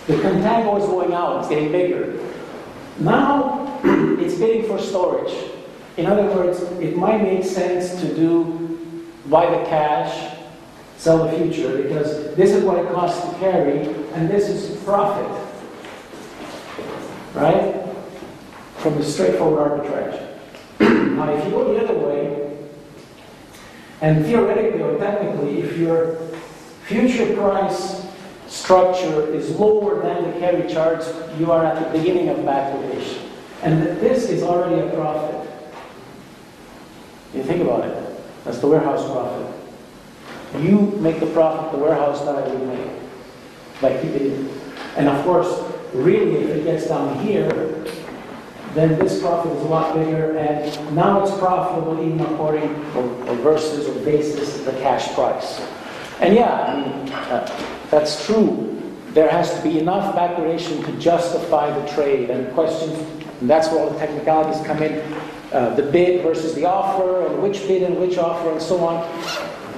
the 0.07 0.13
contango 0.15 0.81
is 0.81 0.87
going 0.87 1.13
out, 1.13 1.41
it's 1.41 1.49
getting 1.49 1.73
bigger. 1.73 2.17
Now 3.01 3.81
it's 4.21 4.37
bidding 4.37 4.69
for 4.69 4.79
storage. 4.79 5.35
In 5.97 6.07
other 6.07 6.33
words, 6.33 6.63
it 6.81 6.97
might 6.97 7.21
make 7.21 7.45
sense 7.45 8.01
to 8.01 8.15
do 8.15 9.05
buy 9.27 9.47
the 9.47 9.65
cash, 9.65 10.37
sell 10.97 11.27
the 11.27 11.37
future, 11.37 11.83
because 11.83 12.33
this 12.37 12.51
is 12.51 12.63
what 12.63 12.79
it 12.79 12.89
costs 12.93 13.29
to 13.29 13.37
carry, 13.41 13.81
and 14.13 14.31
this 14.31 14.49
is 14.49 14.81
profit. 14.85 15.27
Right? 17.35 17.85
From 18.77 18.97
the 18.97 19.05
straightforward 19.05 19.83
arbitrage. 19.83 20.27
Now, 21.17 21.35
if 21.35 21.45
you 21.45 21.51
go 21.51 21.75
the 21.75 21.85
other 21.85 21.99
way, 21.99 22.50
and 24.01 24.25
theoretically 24.25 24.83
or 24.83 24.99
technically, 24.99 25.61
if 25.61 25.77
your 25.77 26.17
future 26.85 27.35
price 27.37 28.07
structure 28.47 29.33
is 29.33 29.51
lower 29.51 30.03
than 30.03 30.31
the 30.31 30.39
carry 30.41 30.69
charge, 30.69 31.05
you 31.39 31.53
are 31.53 31.65
at 31.65 31.93
the 31.93 31.99
beginning 31.99 32.29
of 32.29 32.39
backwardation. 32.39 33.29
And 33.63 33.83
th- 33.83 34.01
this 34.01 34.29
is 34.29 34.43
already 34.43 34.81
a 34.81 34.91
profit. 34.93 35.49
You 37.35 37.43
think 37.45 37.63
about 37.63 37.87
it. 37.87 38.21
That's 38.45 38.59
the 38.59 38.67
warehouse 38.67 39.05
profit. 39.05 39.55
You 40.59 40.81
make 41.01 41.21
the 41.21 41.27
profit 41.27 41.71
the 41.71 41.79
warehouse 41.79 42.25
that 42.25 42.35
I 42.35 42.49
would 42.49 42.67
make 42.67 42.91
by 43.81 43.97
keeping 44.03 44.33
it. 44.33 44.51
And 44.97 45.09
of 45.09 45.25
course, 45.25 45.63
really, 45.93 46.37
if 46.43 46.51
it 46.51 46.65
gets 46.65 46.89
down 46.89 47.25
here, 47.25 47.85
then 48.75 48.99
this 48.99 49.21
profit 49.21 49.53
is 49.53 49.63
a 49.63 49.69
lot 49.69 49.95
bigger, 49.95 50.37
and 50.39 50.95
now 50.95 51.23
it's 51.23 51.37
profitable 51.39 52.01
even 52.05 52.21
according, 52.21 52.73
or 52.95 53.05
or 53.29 53.35
versus, 53.37 53.89
or 53.89 54.05
basis 54.05 54.59
of 54.59 54.65
the 54.65 54.73
cash 54.81 55.13
price. 55.15 55.61
And 56.21 56.35
yeah, 56.35 56.53
I 56.53 56.77
mean, 56.77 57.13
uh, 57.13 57.67
that's 57.91 58.25
true. 58.27 58.67
There 59.13 59.29
has 59.29 59.53
to 59.55 59.63
be 59.63 59.81
enough 59.81 60.15
backwardation 60.15 60.85
to 60.85 60.93
justify 60.99 61.77
the 61.77 61.89
trade, 61.89 62.31
and 62.31 62.53
questions, 62.55 62.97
and 63.41 63.51
that's 63.51 63.69
where 63.69 63.81
all 63.81 63.91
the 63.91 63.99
technicalities 63.99 64.65
come 64.67 64.83
in, 64.83 65.01
uh, 65.53 65.75
the 65.75 65.83
bid 65.83 66.23
versus 66.23 66.55
the 66.55 66.65
offer, 66.65 67.27
and 67.27 67.43
which 67.43 67.67
bid 67.67 67.83
and 67.83 67.99
which 67.99 68.19
offer, 68.19 68.53
and 68.53 68.63
so 68.63 68.85
on. 68.85 69.03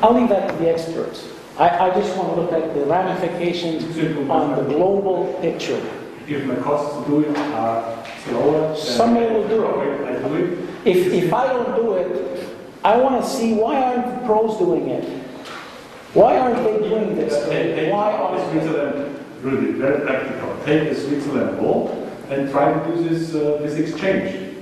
I'll 0.03 0.13
leave 0.13 0.29
that 0.29 0.51
to 0.51 0.57
the 0.57 0.69
experts. 0.69 1.29
I, 1.59 1.91
I 1.91 1.95
just 1.95 2.17
want 2.17 2.35
to 2.35 2.41
look 2.41 2.53
at 2.53 2.75
the 2.75 2.85
ramifications 2.87 3.85
on 4.29 4.57
the 4.57 4.65
global 4.65 5.39
picture. 5.41 5.81
If 6.27 6.45
my 6.45 6.57
costs 6.57 7.05
to 7.05 7.11
do 7.11 7.21
it 7.29 7.37
are 7.37 8.02
Somebody 8.27 9.27
will 9.27 9.49
do 9.49 9.65
it. 9.83 10.01
I 10.07 10.29
do 10.29 10.35
it. 10.37 10.69
If, 10.85 11.13
if 11.13 11.33
I 11.33 11.47
don't 11.49 11.77
do 11.77 11.95
it, 11.95 12.49
I 12.85 12.97
want 12.97 13.23
to 13.23 13.29
see 13.29 13.55
why 13.55 13.83
aren't 13.83 14.07
the 14.07 14.27
pros 14.27 14.59
doing 14.59 14.89
it? 14.89 15.05
Why 16.15 16.39
aren't 16.39 16.57
they 16.63 16.89
doing 16.89 17.15
this? 17.17 17.33
Take, 17.49 17.75
take 17.75 17.93
Why 17.93 18.37
they? 18.37 18.51
Switzerland, 18.53 19.25
really, 19.41 19.73
very 19.73 20.05
practical. 20.05 20.57
Take 20.65 20.91
the 20.91 20.95
Switzerland 20.95 21.59
gold 21.59 21.91
and 22.29 22.51
try 22.51 22.73
to 22.73 22.95
do 22.95 23.09
this, 23.09 23.35
uh, 23.35 23.59
this 23.63 23.75
exchange. 23.79 24.57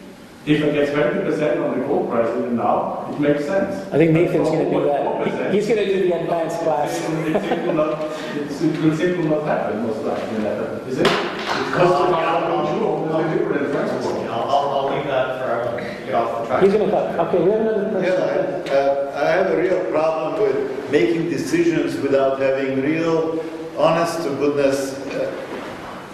If 0.46 0.62
I 0.64 0.70
get 0.70 0.88
20% 0.94 1.64
on 1.64 1.78
the 1.78 1.86
gold 1.86 2.10
price 2.10 2.28
even 2.38 2.56
now, 2.56 3.08
it 3.10 3.20
makes 3.20 3.44
sense. 3.44 3.92
I 3.92 3.98
think 3.98 4.12
Nathan's 4.12 4.48
going 4.48 4.64
to 4.64 4.70
do 4.70 4.84
that. 4.86 5.00
4%, 5.26 5.52
He's 5.52 5.66
going 5.66 5.78
to 5.78 5.86
do 5.86 6.08
the 6.08 6.20
advanced 6.20 6.60
class. 6.60 6.98
It 6.98 7.36
it 7.36 7.66
will 7.66 7.74
not, 7.74 8.00
it 8.36 8.82
will 8.82 8.96
simply 8.96 9.28
not 9.28 9.44
happen, 9.44 9.86
most 9.86 10.02
likely, 10.02 10.46
is 10.90 10.98
it? 10.98 11.39
It 11.60 11.72
costs 11.74 12.08
about 12.08 13.10
How 13.10 13.22
different 13.34 13.72
transport. 13.72 14.16
I'll, 14.30 14.50
I'll, 14.50 14.68
I'll 14.88 14.96
leave 14.96 15.06
that 15.06 15.40
for 15.40 15.50
everyone 15.50 16.06
get 16.06 16.14
off 16.14 16.40
the 16.42 16.46
track. 16.46 16.62
He's 16.62 16.72
going 16.72 16.86
to 16.86 16.90
talk. 16.90 17.28
Okay, 17.28 17.42
we 17.44 17.50
have 17.50 17.60
another 17.60 18.00
Yeah, 18.00 18.10
person. 18.10 18.72
I 18.72 18.76
uh, 18.76 19.22
I 19.24 19.30
have 19.30 19.46
a 19.50 19.56
real 19.60 19.84
problem 19.90 20.40
with 20.42 20.90
making 20.90 21.28
decisions 21.30 21.96
without 22.00 22.40
having 22.40 22.80
real, 22.82 23.44
honest 23.76 24.22
to 24.24 24.30
goodness, 24.30 24.98
uh, 25.08 25.30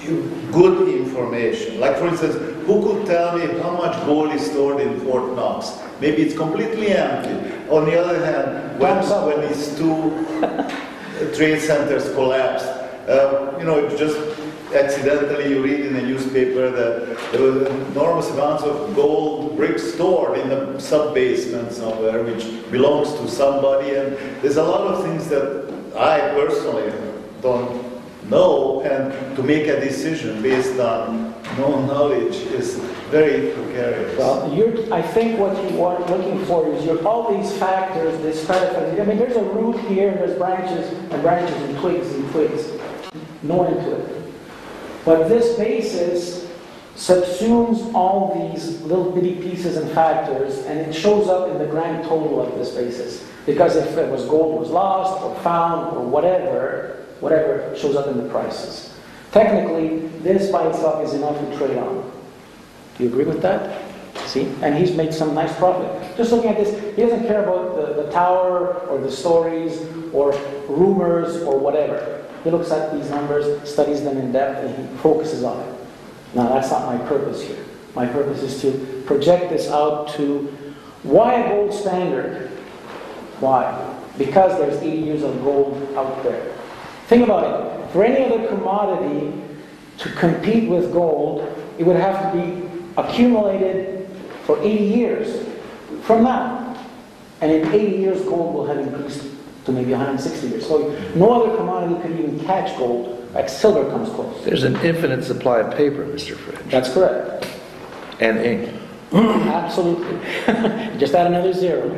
you- 0.03 0.31
good 0.53 0.89
information. 0.89 1.81
Like 1.81 1.97
for 1.99 2.09
instance, 2.09 2.35
who 2.67 2.83
could 2.83 3.07
tell 3.07 3.39
me 3.39 3.47
how 3.61 3.71
much 3.73 3.95
gold 4.07 4.33
is 4.33 4.45
stored 4.51 4.81
in 4.81 5.01
Fort 5.01 5.35
Knox? 5.37 5.71
Maybe 6.01 6.23
it's 6.23 6.37
completely 6.37 6.89
empty. 6.89 7.35
On 7.71 7.85
the 7.85 7.99
other 8.03 8.25
hand, 8.25 8.79
when, 8.81 8.95
Thumbs 8.95 9.11
up. 9.11 9.27
when 9.27 9.41
these 9.49 9.77
two 9.77 10.27
trade 11.37 11.61
centers 11.61 12.13
collapsed, 12.15 12.67
uh, 13.09 13.55
you 13.59 13.65
know, 13.65 13.79
it 13.79 13.97
just 13.99 14.17
accidentally 14.74 15.50
you 15.50 15.62
read 15.62 15.81
in 15.81 15.94
the 15.94 16.02
newspaper 16.02 16.70
that 16.70 17.33
there 17.33 17.42
were 17.42 17.66
enormous 17.66 18.31
amounts 18.31 18.62
of 18.64 18.94
gold 18.94 19.57
bricks 19.57 19.83
stored 19.94 20.38
in 20.38 20.48
the 20.48 20.79
sub-basement 20.79 21.72
somewhere, 21.72 22.22
which 22.22 22.44
belongs 22.70 23.12
to 23.14 23.29
somebody, 23.29 23.94
and 23.94 24.16
there's 24.42 24.57
a 24.57 24.64
lot 24.64 24.83
of 24.83 25.05
things 25.05 25.29
that 25.29 25.72
I 25.96 26.18
personally 26.35 26.92
don't 27.40 27.85
know, 28.29 28.81
and 28.83 29.37
to 29.37 29.42
make 29.42 29.68
a 29.68 29.81
decision 29.81 30.42
based 30.42 30.79
on 30.81 31.35
no 31.57 31.87
knowledge 31.87 32.35
is 32.52 32.74
very 33.11 33.52
precarious. 33.52 34.18
Well, 34.18 34.52
you're, 34.52 34.92
I 34.92 35.00
think 35.00 35.38
what 35.38 35.57
you 35.70 35.85
are 35.85 35.98
looking 36.09 36.44
for 36.46 36.68
is 36.74 36.85
you're, 36.85 37.07
all 37.07 37.37
these 37.37 37.57
factors, 37.57 38.20
this 38.20 38.42
stratification. 38.42 39.00
I 39.00 39.05
mean, 39.05 39.18
there's 39.18 39.37
a 39.37 39.44
root 39.44 39.79
here, 39.87 40.12
there's 40.12 40.37
branches 40.37 40.90
and 40.90 41.22
branches 41.22 41.55
and 41.55 41.79
twigs 41.79 42.11
and 42.12 42.31
twigs. 42.33 42.72
No 43.42 43.64
end 43.64 43.76
to 43.85 43.92
it. 43.94 44.15
But 45.07 45.29
this 45.29 45.57
basis 45.57 46.51
subsumes 46.97 47.95
all 47.95 48.51
these 48.51 48.83
little 48.83 49.12
bitty 49.12 49.37
pieces 49.37 49.77
and 49.77 49.88
factors, 49.92 50.59
and 50.66 50.81
it 50.81 50.92
shows 50.92 51.29
up 51.29 51.49
in 51.49 51.59
the 51.59 51.66
grand 51.66 52.05
total 52.05 52.42
of 52.42 52.59
this 52.59 52.71
basis. 52.71 53.25
Because 53.47 53.77
if 53.77 53.97
it 53.97 54.11
was 54.11 54.25
gold 54.25 54.59
was 54.59 54.69
lost 54.69 55.23
or 55.23 55.35
found 55.42 55.97
or 55.97 56.05
whatever, 56.05 57.07
whatever 57.21 57.73
shows 57.79 57.95
up 57.95 58.09
in 58.09 58.19
the 58.19 58.29
prices. 58.31 58.92
Technically, 59.31 60.09
this 60.25 60.51
by 60.51 60.66
itself 60.66 61.05
is 61.05 61.14
enough 61.14 61.38
to 61.38 61.57
trade 61.57 61.79
on. 61.79 62.11
Do 62.99 63.05
you 63.05 63.11
agree 63.11 63.25
with 63.25 63.42
that? 63.42 63.85
See? 64.27 64.53
And 64.62 64.75
he's 64.75 64.90
made 64.97 65.14
some 65.14 65.35
nice 65.35 65.55
profit. 65.57 66.16
Just 66.16 66.33
looking 66.33 66.51
at 66.51 66.57
this, 66.57 66.97
he 66.97 67.03
doesn't 67.03 67.29
care 67.29 67.45
about 67.45 67.77
the, 67.77 68.03
the 68.03 68.11
tower 68.11 68.75
or 68.88 68.99
the 68.99 69.12
stories 69.12 69.81
or 70.12 70.33
rumors 70.69 71.37
or 71.42 71.59
whatever. 71.59 72.15
He 72.47 72.53
looks 72.53 72.71
at 72.71 72.95
these 72.95 73.11
numbers, 73.11 73.69
studies 73.69 74.05
them 74.05 74.19
in 74.19 74.31
depth, 74.31 74.65
and 74.65 74.89
he 74.89 74.97
focuses 74.99 75.43
on 75.43 75.61
it. 75.69 75.75
Now, 76.33 76.49
that's 76.49 76.71
not 76.71 76.87
my 76.87 76.97
purpose 77.09 77.43
here. 77.43 77.59
My 77.97 78.07
purpose 78.07 78.41
is 78.41 78.61
to 78.61 79.03
project 79.05 79.51
this 79.51 79.69
out 79.69 80.11
to 80.11 80.43
why 81.03 81.43
gold 81.49 81.75
standard? 81.75 82.47
Why? 83.41 83.99
Because 84.17 84.57
there's 84.61 84.81
80 84.81 84.97
years 84.97 85.23
of 85.25 85.43
gold 85.43 85.93
out 85.97 86.23
there. 86.23 86.55
Think 87.09 87.25
about 87.25 87.43
it. 87.43 87.91
For 87.91 88.05
any 88.05 88.33
other 88.33 88.47
commodity 88.47 89.43
to 89.99 90.09
compete 90.13 90.71
with 90.71 90.93
gold, 90.93 91.53
it 91.79 91.83
would 91.85 91.97
have 91.97 92.33
to 92.33 92.41
be 92.41 92.69
accumulated 92.97 94.09
for 94.45 94.57
80 94.63 94.85
years 94.85 95.49
from 96.03 96.23
now. 96.23 96.79
And 97.41 97.51
in 97.51 97.67
80 97.73 97.97
years, 97.97 98.23
gold 98.23 98.55
will 98.55 98.67
have 98.67 98.79
increased 98.79 99.36
to 99.66 99.72
maybe 99.72 99.90
160 99.90 100.48
years. 100.48 100.66
So 100.66 100.88
no 101.14 101.42
other 101.42 101.57
commodity 101.57 102.00
could 102.00 102.18
even 102.18 102.40
catch 102.40 102.76
gold, 102.79 103.29
like 103.35 103.48
silver 103.48 103.88
comes 103.90 104.09
close. 104.11 104.44
There's 104.44 104.62
an 104.62 104.76
infinite 104.76 105.24
supply 105.24 105.59
of 105.59 105.76
paper, 105.76 106.05
Mr. 106.07 106.37
Fritsch, 106.37 106.70
That's 106.70 106.88
correct. 106.92 107.46
and 108.20 108.38
ink. 108.38 108.81
Absolutely. 109.12 110.18
Just 110.98 111.14
add 111.14 111.26
another 111.26 111.52
zero. 111.52 111.88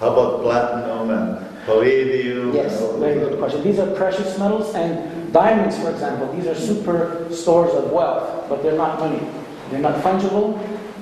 How 0.00 0.12
about 0.12 0.42
platinum 0.42 1.10
and 1.10 1.64
palladium? 1.66 2.52
Yes, 2.54 2.80
very 2.98 3.14
good 3.20 3.38
question. 3.38 3.62
These 3.62 3.78
are 3.78 3.92
precious 3.94 4.38
metals 4.38 4.74
and 4.74 5.32
diamonds, 5.32 5.78
for 5.78 5.90
example. 5.90 6.32
These 6.34 6.46
are 6.46 6.54
super 6.54 7.26
stores 7.30 7.72
of 7.74 7.90
wealth, 7.90 8.48
but 8.48 8.62
they're 8.62 8.76
not 8.76 8.98
money. 8.98 9.20
They're 9.70 9.80
not 9.80 10.02
fungible, 10.02 10.58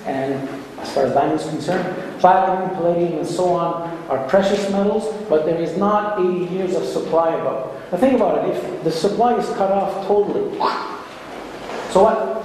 and 0.07 0.49
as 0.83 0.93
far 0.93 1.05
as 1.07 1.13
diamonds 1.13 1.47
are 1.47 1.51
concerned, 1.51 2.21
platinum, 2.21 2.71
palladium, 2.77 3.19
and 3.19 3.27
so 3.27 3.53
on 3.55 3.89
are 4.09 4.27
precious 4.29 4.71
metals, 4.71 5.05
but 5.29 5.47
there 5.47 5.61
is 5.61 5.77
not 5.77 6.21
80 6.21 6.55
years 6.55 6.75
of 6.75 6.85
supply 6.85 7.31
them. 7.37 7.45
Now 7.93 7.99
think 7.99 8.15
about 8.15 8.49
it. 8.49 8.57
If 8.57 8.85
the 8.85 8.91
supply 8.91 9.37
is 9.37 9.47
cut 9.51 9.71
off 9.71 10.07
totally, 10.07 10.57
so 11.91 12.05
what? 12.05 12.41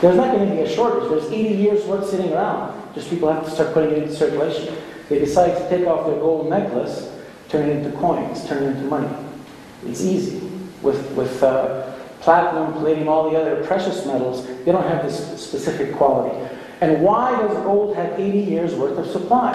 There's 0.00 0.16
not 0.16 0.34
going 0.34 0.48
to 0.48 0.54
be 0.54 0.60
a 0.60 0.68
shortage. 0.68 1.08
There's 1.10 1.30
80 1.32 1.54
years 1.56 1.84
worth 1.86 2.08
sitting 2.08 2.32
around. 2.32 2.94
Just 2.94 3.10
people 3.10 3.32
have 3.32 3.44
to 3.44 3.50
start 3.50 3.74
putting 3.74 3.92
it 3.92 4.02
into 4.04 4.14
circulation. 4.14 4.74
They 5.08 5.18
decide 5.18 5.56
to 5.56 5.68
take 5.68 5.86
off 5.86 6.06
their 6.06 6.18
gold 6.18 6.48
necklace, 6.50 7.12
turn 7.48 7.68
it 7.68 7.76
into 7.76 7.96
coins, 7.98 8.46
turn 8.46 8.62
it 8.62 8.76
into 8.76 8.84
money. 8.84 9.08
It's 9.86 10.02
easy. 10.02 10.40
With, 10.82 11.10
with 11.12 11.42
uh, 11.42 11.92
platinum, 12.20 12.72
palladium, 12.74 13.08
all 13.08 13.30
the 13.30 13.36
other 13.36 13.64
precious 13.64 14.06
metals, 14.06 14.46
they 14.46 14.72
don't 14.72 14.86
have 14.86 15.04
this 15.04 15.42
specific 15.42 15.94
quality. 15.94 16.36
And 16.80 17.02
why 17.02 17.36
does 17.40 17.56
gold 17.64 17.96
have 17.96 18.18
80 18.18 18.38
years 18.38 18.74
worth 18.74 18.98
of 18.98 19.06
supply? 19.06 19.52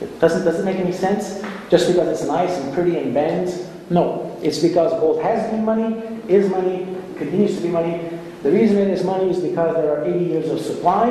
It 0.00 0.18
doesn't, 0.18 0.44
does 0.44 0.58
it 0.58 0.64
make 0.64 0.78
any 0.78 0.92
sense? 0.92 1.42
Just 1.70 1.86
because 1.86 2.08
it's 2.08 2.26
nice 2.28 2.50
and 2.58 2.74
pretty 2.74 2.98
and 2.98 3.14
bends? 3.14 3.68
No. 3.90 4.36
It's 4.42 4.58
because 4.58 4.92
gold 4.98 5.22
has 5.22 5.48
been 5.50 5.64
money, 5.64 6.02
is 6.28 6.48
money, 6.50 6.96
continues 7.16 7.56
to 7.56 7.62
be 7.62 7.68
money. 7.68 8.08
The 8.42 8.50
reason 8.50 8.78
it 8.78 8.88
is 8.88 9.04
money 9.04 9.30
is 9.30 9.38
because 9.38 9.74
there 9.76 9.96
are 9.96 10.04
80 10.04 10.24
years 10.24 10.50
of 10.50 10.60
supply, 10.60 11.10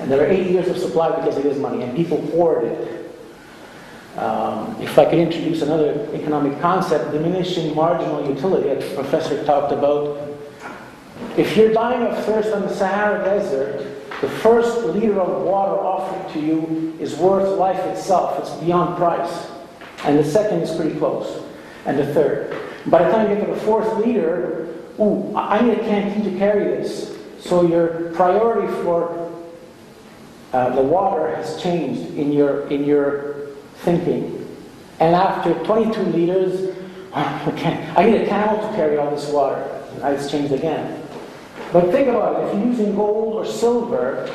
and 0.00 0.10
there 0.10 0.20
are 0.20 0.26
80 0.26 0.50
years 0.50 0.68
of 0.68 0.78
supply 0.78 1.14
because 1.14 1.36
it 1.38 1.46
is 1.46 1.58
money, 1.58 1.84
and 1.84 1.94
people 1.96 2.20
hoard 2.28 2.64
it. 2.64 3.00
Um, 4.16 4.76
if 4.80 4.98
I 4.98 5.04
could 5.04 5.20
introduce 5.20 5.62
another 5.62 6.08
economic 6.12 6.60
concept, 6.60 7.12
diminishing 7.12 7.74
marginal 7.76 8.28
utility, 8.28 8.68
that 8.68 8.80
the 8.80 8.94
professor 8.94 9.44
talked 9.44 9.72
about. 9.72 10.28
If 11.36 11.56
you're 11.56 11.72
dying 11.72 12.02
of 12.02 12.24
thirst 12.24 12.52
on 12.52 12.62
the 12.62 12.74
Sahara 12.74 13.24
Desert, 13.24 13.86
the 14.20 14.28
first 14.28 14.80
liter 14.84 15.20
of 15.20 15.42
water 15.42 15.72
offered 15.72 16.32
to 16.34 16.40
you 16.40 16.96
is 17.00 17.16
worth 17.16 17.58
life 17.58 17.80
itself. 17.86 18.38
It's 18.40 18.50
beyond 18.64 18.96
price. 18.96 19.48
And 20.04 20.18
the 20.18 20.24
second 20.24 20.60
is 20.60 20.74
pretty 20.76 20.98
close. 20.98 21.42
And 21.86 21.98
the 21.98 22.12
third. 22.12 22.56
By 22.86 23.04
the 23.04 23.10
time 23.10 23.30
you 23.30 23.36
get 23.36 23.46
to 23.46 23.54
the 23.54 23.60
fourth 23.60 23.96
liter, 23.98 24.68
ooh, 24.98 25.34
I 25.34 25.58
I 25.58 25.62
need 25.62 25.78
a 25.78 25.80
canteen 25.80 26.30
to 26.32 26.38
carry 26.38 26.64
this. 26.64 27.16
So 27.40 27.66
your 27.66 28.12
priority 28.12 28.70
for 28.82 29.30
uh, 30.52 30.74
the 30.74 30.82
water 30.82 31.34
has 31.36 31.60
changed 31.62 32.14
in 32.14 32.32
your, 32.32 32.66
in 32.68 32.84
your 32.84 33.46
thinking. 33.76 34.36
And 34.98 35.14
after 35.14 35.54
22 35.64 36.00
liters, 36.02 36.76
I 37.14 37.52
can't- 37.56 37.98
I 37.98 38.04
need 38.04 38.20
a 38.22 38.26
camel 38.26 38.56
to 38.68 38.74
carry 38.76 38.98
all 38.98 39.10
this 39.10 39.28
water. 39.30 39.64
It's 40.02 40.30
changed 40.30 40.52
again. 40.52 40.99
But 41.72 41.90
think 41.92 42.08
about 42.08 42.42
it, 42.42 42.48
if 42.48 42.54
you're 42.54 42.66
using 42.66 42.96
gold 42.96 43.34
or 43.34 43.46
silver, 43.46 44.26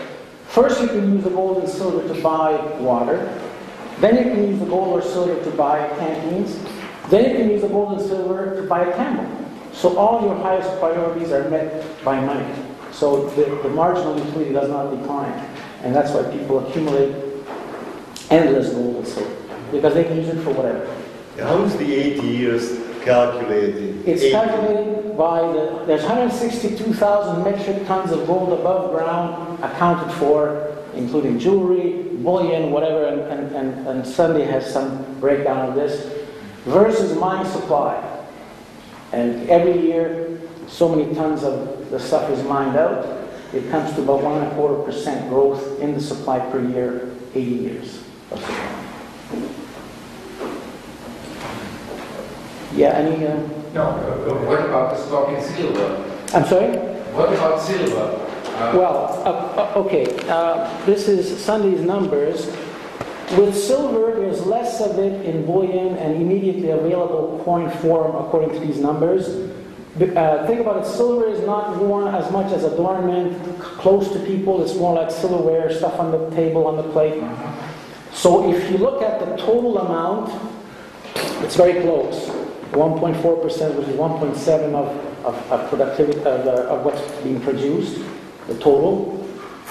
first 0.47 0.81
you 0.81 0.87
can 0.87 1.13
use 1.13 1.23
the 1.23 1.31
gold 1.31 1.57
and 1.63 1.69
silver 1.69 2.07
to 2.07 2.21
buy 2.21 2.55
water, 2.79 3.41
then 3.99 4.15
you 4.15 4.23
can 4.23 4.47
use 4.47 4.59
the 4.59 4.65
gold 4.65 4.99
or 4.99 5.01
silver 5.01 5.43
to 5.43 5.51
buy 5.51 5.87
canteens, 5.97 6.57
then 7.09 7.29
you 7.29 7.37
can 7.37 7.49
use 7.49 7.61
the 7.61 7.67
gold 7.67 7.99
and 7.99 8.07
silver 8.07 8.55
to 8.55 8.67
buy 8.67 8.85
a 8.85 8.95
camel. 8.95 9.29
So 9.73 9.97
all 9.97 10.21
your 10.21 10.35
highest 10.35 10.79
priorities 10.79 11.31
are 11.31 11.49
met 11.49 11.85
by 12.05 12.19
money. 12.19 12.53
So 12.91 13.27
the, 13.31 13.43
the 13.63 13.69
marginal 13.69 14.17
utility 14.17 14.53
does 14.53 14.69
not 14.69 14.97
decline. 14.97 15.33
And 15.83 15.93
that's 15.93 16.11
why 16.11 16.23
people 16.31 16.65
accumulate 16.65 17.13
endless 18.29 18.73
gold 18.73 18.95
and 18.95 19.07
silver, 19.07 19.35
because 19.71 19.93
they 19.93 20.05
can 20.05 20.15
use 20.15 20.29
it 20.29 20.41
for 20.41 20.51
whatever. 20.51 20.87
How 21.37 21.61
is 21.63 21.75
the 21.75 21.93
80 21.93 22.27
years 22.27 22.79
calculated? 23.03 24.07
It's 24.07 24.23
80. 24.23 24.31
calculated 24.31 25.17
by 25.17 25.41
the, 25.41 25.83
there's 25.85 26.03
162,000 26.03 27.43
metric 27.43 27.85
tons 27.85 28.11
of 28.11 28.25
gold 28.25 28.57
above 28.57 28.91
ground 28.91 29.61
accounted 29.61 30.13
for, 30.15 30.77
including 30.93 31.37
jewelry, 31.37 32.03
bullion, 32.23 32.71
whatever, 32.71 33.07
and, 33.07 33.21
and, 33.21 33.53
and, 33.53 33.87
and 33.87 34.07
Sunday 34.07 34.45
has 34.45 34.71
some 34.71 35.19
breakdown 35.19 35.67
of 35.67 35.75
this, 35.75 36.25
versus 36.63 37.17
mine 37.17 37.45
supply. 37.45 38.01
And 39.11 39.49
every 39.49 39.77
year, 39.81 40.39
so 40.67 40.87
many 40.87 41.13
tons 41.13 41.43
of 41.43 41.89
the 41.89 41.99
stuff 41.99 42.29
is 42.29 42.41
mined 42.45 42.77
out. 42.77 43.27
It 43.53 43.69
comes 43.69 43.93
to 43.95 44.01
about 44.01 44.23
one 44.23 44.41
and 44.41 44.51
a 44.51 44.55
quarter 44.55 44.81
percent 44.83 45.29
growth 45.29 45.81
in 45.81 45.93
the 45.93 46.01
supply 46.01 46.39
per 46.49 46.61
year, 46.61 47.13
80 47.33 47.41
years 47.41 48.03
of 48.31 48.39
supply. 48.39 48.85
Yeah, 52.75 52.89
any, 52.97 53.25
uh, 53.25 53.35
No, 53.73 53.91
what 54.47 54.59
about 54.65 54.95
the 54.95 55.01
stock 55.01 55.29
in 55.29 55.41
silver? 55.41 56.03
I'm 56.33 56.45
sorry? 56.45 56.77
What 57.15 57.31
about 57.33 57.61
silver? 57.61 58.21
Uh, 58.55 58.71
Well, 58.77 59.21
uh, 59.25 59.61
uh, 59.75 59.79
okay, 59.85 60.05
uh, 60.29 60.67
this 60.85 61.07
is 61.07 61.25
Sunday's 61.43 61.81
numbers. 61.81 62.47
With 63.37 63.55
silver, 63.55 64.15
there's 64.19 64.45
less 64.45 64.81
of 64.81 64.99
it 64.99 65.25
in 65.25 65.45
bullion 65.45 65.97
and 65.97 66.15
immediately 66.21 66.69
available 66.71 67.41
coin 67.43 67.69
form 67.81 68.15
according 68.15 68.51
to 68.51 68.59
these 68.59 68.77
numbers. 68.79 69.27
Uh, 69.95 70.45
think 70.45 70.59
about 70.59 70.83
it, 70.83 70.85
silver 70.85 71.25
is 71.27 71.39
not 71.45 71.77
worn 71.77 72.07
as 72.13 72.29
much 72.31 72.51
as 72.51 72.63
adornment, 72.65 73.31
c- 73.45 73.61
close 73.79 74.11
to 74.11 74.19
people, 74.19 74.61
it's 74.61 74.75
more 74.75 74.93
like 74.93 75.09
silverware, 75.09 75.71
stuff 75.71 75.97
on 75.99 76.11
the 76.11 76.29
table, 76.35 76.67
on 76.67 76.75
the 76.75 76.83
plate. 76.91 77.23
So 78.13 78.51
if 78.51 78.69
you 78.69 78.77
look 78.77 79.01
at 79.01 79.19
the 79.19 79.37
total 79.37 79.77
amount, 79.79 80.31
it's 81.43 81.55
very 81.55 81.81
close. 81.81 82.29
1.4%, 82.75 83.75
which 83.75 83.87
is 83.87 83.95
1.7 83.95 84.73
of, 84.73 85.25
of, 85.25 85.51
of 85.51 85.69
productivity, 85.69 86.19
of, 86.19 86.45
the, 86.45 86.63
of 86.67 86.85
what's 86.85 87.01
being 87.23 87.41
produced, 87.41 88.01
the 88.47 88.53
total. 88.59 89.25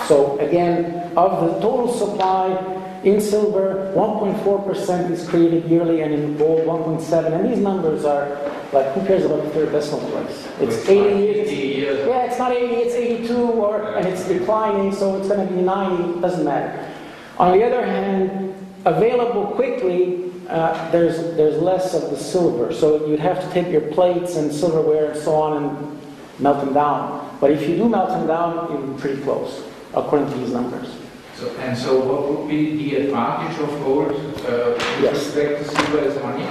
So 0.06 0.38
again, 0.40 1.12
of 1.16 1.54
the 1.54 1.60
total 1.60 1.92
supply 1.92 2.50
in 3.04 3.20
silver, 3.20 3.92
1.4% 3.94 5.10
is 5.10 5.28
created 5.28 5.66
yearly, 5.66 6.00
and 6.00 6.12
in 6.12 6.36
gold, 6.38 6.60
1.7. 6.60 7.32
And 7.32 7.52
these 7.52 7.58
numbers 7.58 8.04
are 8.04 8.28
like, 8.72 8.92
who 8.92 9.06
cares 9.06 9.24
about 9.24 9.44
the 9.44 9.50
third 9.50 9.72
decimal 9.72 10.08
place? 10.10 10.48
It's 10.60 10.76
It's 10.76 10.88
80 10.88 11.00
like 11.00 11.14
years. 11.20 11.48
80 11.48 11.56
years. 11.56 12.08
Yeah, 12.08 12.24
it's 12.24 12.38
not 12.38 12.52
80, 12.52 12.74
it's 12.74 12.94
82, 12.94 13.36
or, 13.36 13.96
and 13.96 14.08
it's 14.08 14.26
declining, 14.26 14.92
so 14.92 15.16
it's 15.18 15.28
going 15.28 15.46
to 15.46 15.54
be 15.54 15.60
90, 15.60 16.20
doesn't 16.20 16.44
matter. 16.44 16.90
On 17.38 17.56
the 17.56 17.64
other 17.64 17.84
hand, 17.84 18.54
available 18.86 19.46
quickly, 19.48 20.32
uh, 20.48 20.90
there's, 20.90 21.16
there's 21.36 21.60
less 21.60 21.94
of 21.94 22.10
the 22.10 22.16
silver. 22.16 22.72
So 22.72 23.06
you'd 23.06 23.20
have 23.20 23.40
to 23.42 23.50
take 23.52 23.68
your 23.72 23.80
plates 23.92 24.36
and 24.36 24.52
silverware 24.52 25.12
and 25.12 25.20
so 25.20 25.34
on 25.34 25.62
and 25.64 26.00
melt 26.40 26.64
them 26.64 26.74
down. 26.74 27.36
But 27.40 27.50
if 27.50 27.68
you 27.68 27.76
do 27.76 27.88
melt 27.88 28.10
them 28.10 28.26
down, 28.26 28.70
you'll 28.72 28.94
be 28.94 29.00
pretty 29.00 29.22
close, 29.22 29.64
according 29.94 30.30
to 30.32 30.38
these 30.38 30.52
numbers. 30.52 30.88
so, 31.36 31.48
and 31.58 31.76
so 31.76 31.98
what 32.00 32.28
would 32.40 32.48
be 32.48 32.76
the 32.76 32.96
advantage 33.06 33.58
of 33.60 33.68
gold 33.84 34.10
uh, 34.12 34.74
with 34.74 35.02
Yes. 35.02 35.14
respect 35.34 35.58
to 35.58 35.64
silver 35.68 35.98
as 35.98 36.22
money? 36.22 36.44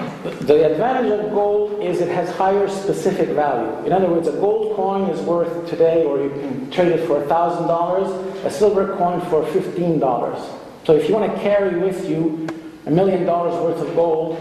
The 0.45 0.71
advantage 0.71 1.11
of 1.19 1.31
gold 1.31 1.81
is 1.81 2.01
it 2.01 2.09
has 2.09 2.29
higher 2.35 2.67
specific 2.67 3.29
value. 3.29 3.85
In 3.85 3.91
other 3.93 4.09
words, 4.09 4.27
a 4.27 4.33
gold 4.33 4.75
coin 4.75 5.09
is 5.09 5.19
worth 5.21 5.69
today, 5.69 6.03
or 6.03 6.21
you 6.21 6.29
can 6.29 6.69
trade 6.71 6.91
it 6.91 7.07
for 7.07 7.21
$1,000, 7.21 8.45
a 8.45 8.51
silver 8.51 8.95
coin 8.97 9.21
for 9.29 9.43
$15. 9.43 9.99
So 10.85 10.93
if 10.95 11.07
you 11.07 11.15
want 11.15 11.31
to 11.33 11.39
carry 11.39 11.79
with 11.79 12.09
you 12.09 12.47
a 12.85 12.91
million 12.91 13.25
dollars 13.25 13.53
worth 13.61 13.87
of 13.87 13.95
gold 13.95 14.37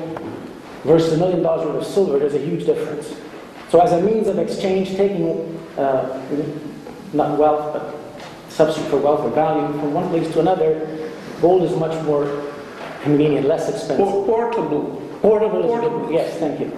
versus 0.84 1.12
a 1.12 1.16
million 1.16 1.42
dollars 1.42 1.66
worth 1.66 1.82
of 1.82 1.86
silver, 1.86 2.18
there's 2.18 2.34
a 2.34 2.38
huge 2.38 2.66
difference. 2.66 3.14
So 3.70 3.80
as 3.80 3.92
a 3.92 4.00
means 4.02 4.26
of 4.28 4.38
exchange, 4.38 4.90
taking 4.96 5.58
uh, 5.78 6.20
not 7.12 7.38
wealth, 7.38 7.72
but 7.72 7.94
substitute 8.50 8.90
for 8.90 8.96
wealth 8.98 9.20
or 9.20 9.30
value 9.30 9.66
from 9.78 9.94
one 9.94 10.08
place 10.10 10.30
to 10.32 10.40
another, 10.40 11.10
gold 11.40 11.62
is 11.62 11.74
much 11.76 12.00
more 12.04 12.26
convenient, 13.02 13.46
less 13.46 13.68
expensive. 13.68 13.98
Por- 13.98 14.26
Portable. 14.26 14.98
Portable 15.22 15.60
is 15.60 15.66
Portable. 15.66 16.00
good, 16.06 16.14
yes, 16.14 16.36
thank 16.38 16.58
you. 16.60 16.70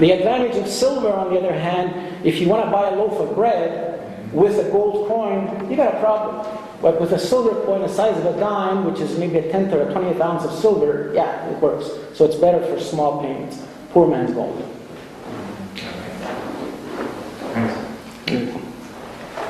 The 0.00 0.10
advantage 0.10 0.56
of 0.56 0.68
silver, 0.68 1.08
on 1.12 1.32
the 1.32 1.38
other 1.38 1.52
hand, 1.56 2.26
if 2.26 2.40
you 2.40 2.48
want 2.48 2.64
to 2.64 2.70
buy 2.70 2.90
a 2.90 2.96
loaf 2.96 3.12
of 3.20 3.34
bread 3.34 4.32
with 4.34 4.58
a 4.58 4.68
gold 4.70 5.08
coin, 5.08 5.70
you 5.70 5.76
got 5.76 5.94
a 5.94 6.00
problem. 6.00 6.44
But 6.82 7.00
with 7.00 7.12
a 7.12 7.18
silver 7.18 7.64
coin 7.64 7.82
the 7.82 7.88
size 7.88 8.16
of 8.18 8.26
a 8.26 8.38
dime, 8.38 8.84
which 8.84 9.00
is 9.00 9.18
maybe 9.18 9.38
a 9.38 9.50
tenth 9.50 9.72
or 9.72 9.88
a 9.88 9.92
twentieth 9.92 10.20
ounce 10.20 10.44
of 10.44 10.52
silver, 10.52 11.10
yeah, 11.14 11.46
it 11.48 11.58
works. 11.60 11.88
So 12.14 12.24
it's 12.24 12.36
better 12.36 12.64
for 12.66 12.78
small 12.80 13.20
payments. 13.22 13.62
Poor 13.90 14.06
man's 14.08 14.32
gold. 14.32 14.62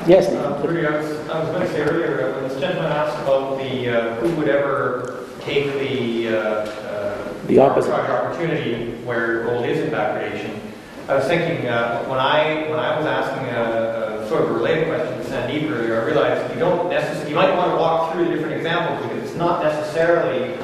Yes, 0.07 0.29
Uh, 0.31 0.61
Rudy, 0.65 0.87
I 0.87 1.01
was, 1.01 1.29
I 1.29 1.39
was 1.41 1.49
going 1.49 1.61
to 1.61 1.67
say 1.67 1.81
earlier, 1.81 2.29
uh, 2.29 2.35
when 2.39 2.47
this 2.49 2.57
gentleman 2.61 2.89
asked 2.93 3.21
about 3.23 3.57
the, 3.57 3.89
uh, 3.89 4.15
who 4.15 4.33
would 4.37 4.47
ever 4.47 5.25
take 5.41 5.65
the, 5.73 6.29
uh, 6.29 6.39
uh, 6.39 7.17
The 7.47 7.59
opposite. 7.59 7.91
opportunity 7.93 8.91
where 9.03 9.43
gold 9.43 9.65
is 9.65 9.79
in 9.79 9.89
backwardation, 9.91 10.51
I 11.09 11.15
was 11.15 11.25
thinking, 11.25 11.67
uh, 11.67 12.05
when 12.05 12.19
I, 12.19 12.69
when 12.69 12.79
I 12.79 12.95
was 12.97 13.05
asking 13.05 13.49
a 13.49 14.06
sort 14.27 14.43
of 14.43 14.51
a 14.51 14.53
related 14.53 14.87
question 14.87 15.17
to 15.17 15.23
Sandeep 15.29 15.69
earlier, 15.71 16.01
I 16.01 16.05
realized 16.05 16.53
you 16.53 16.59
don't 16.59 16.89
necessarily, 16.89 17.29
you 17.29 17.35
might 17.35 17.55
want 17.55 17.71
to 17.71 17.77
walk 17.77 18.13
through 18.13 18.25
the 18.25 18.31
different 18.31 18.55
examples 18.55 19.01
because 19.01 19.29
it's 19.29 19.37
not 19.37 19.63
necessarily 19.63 20.55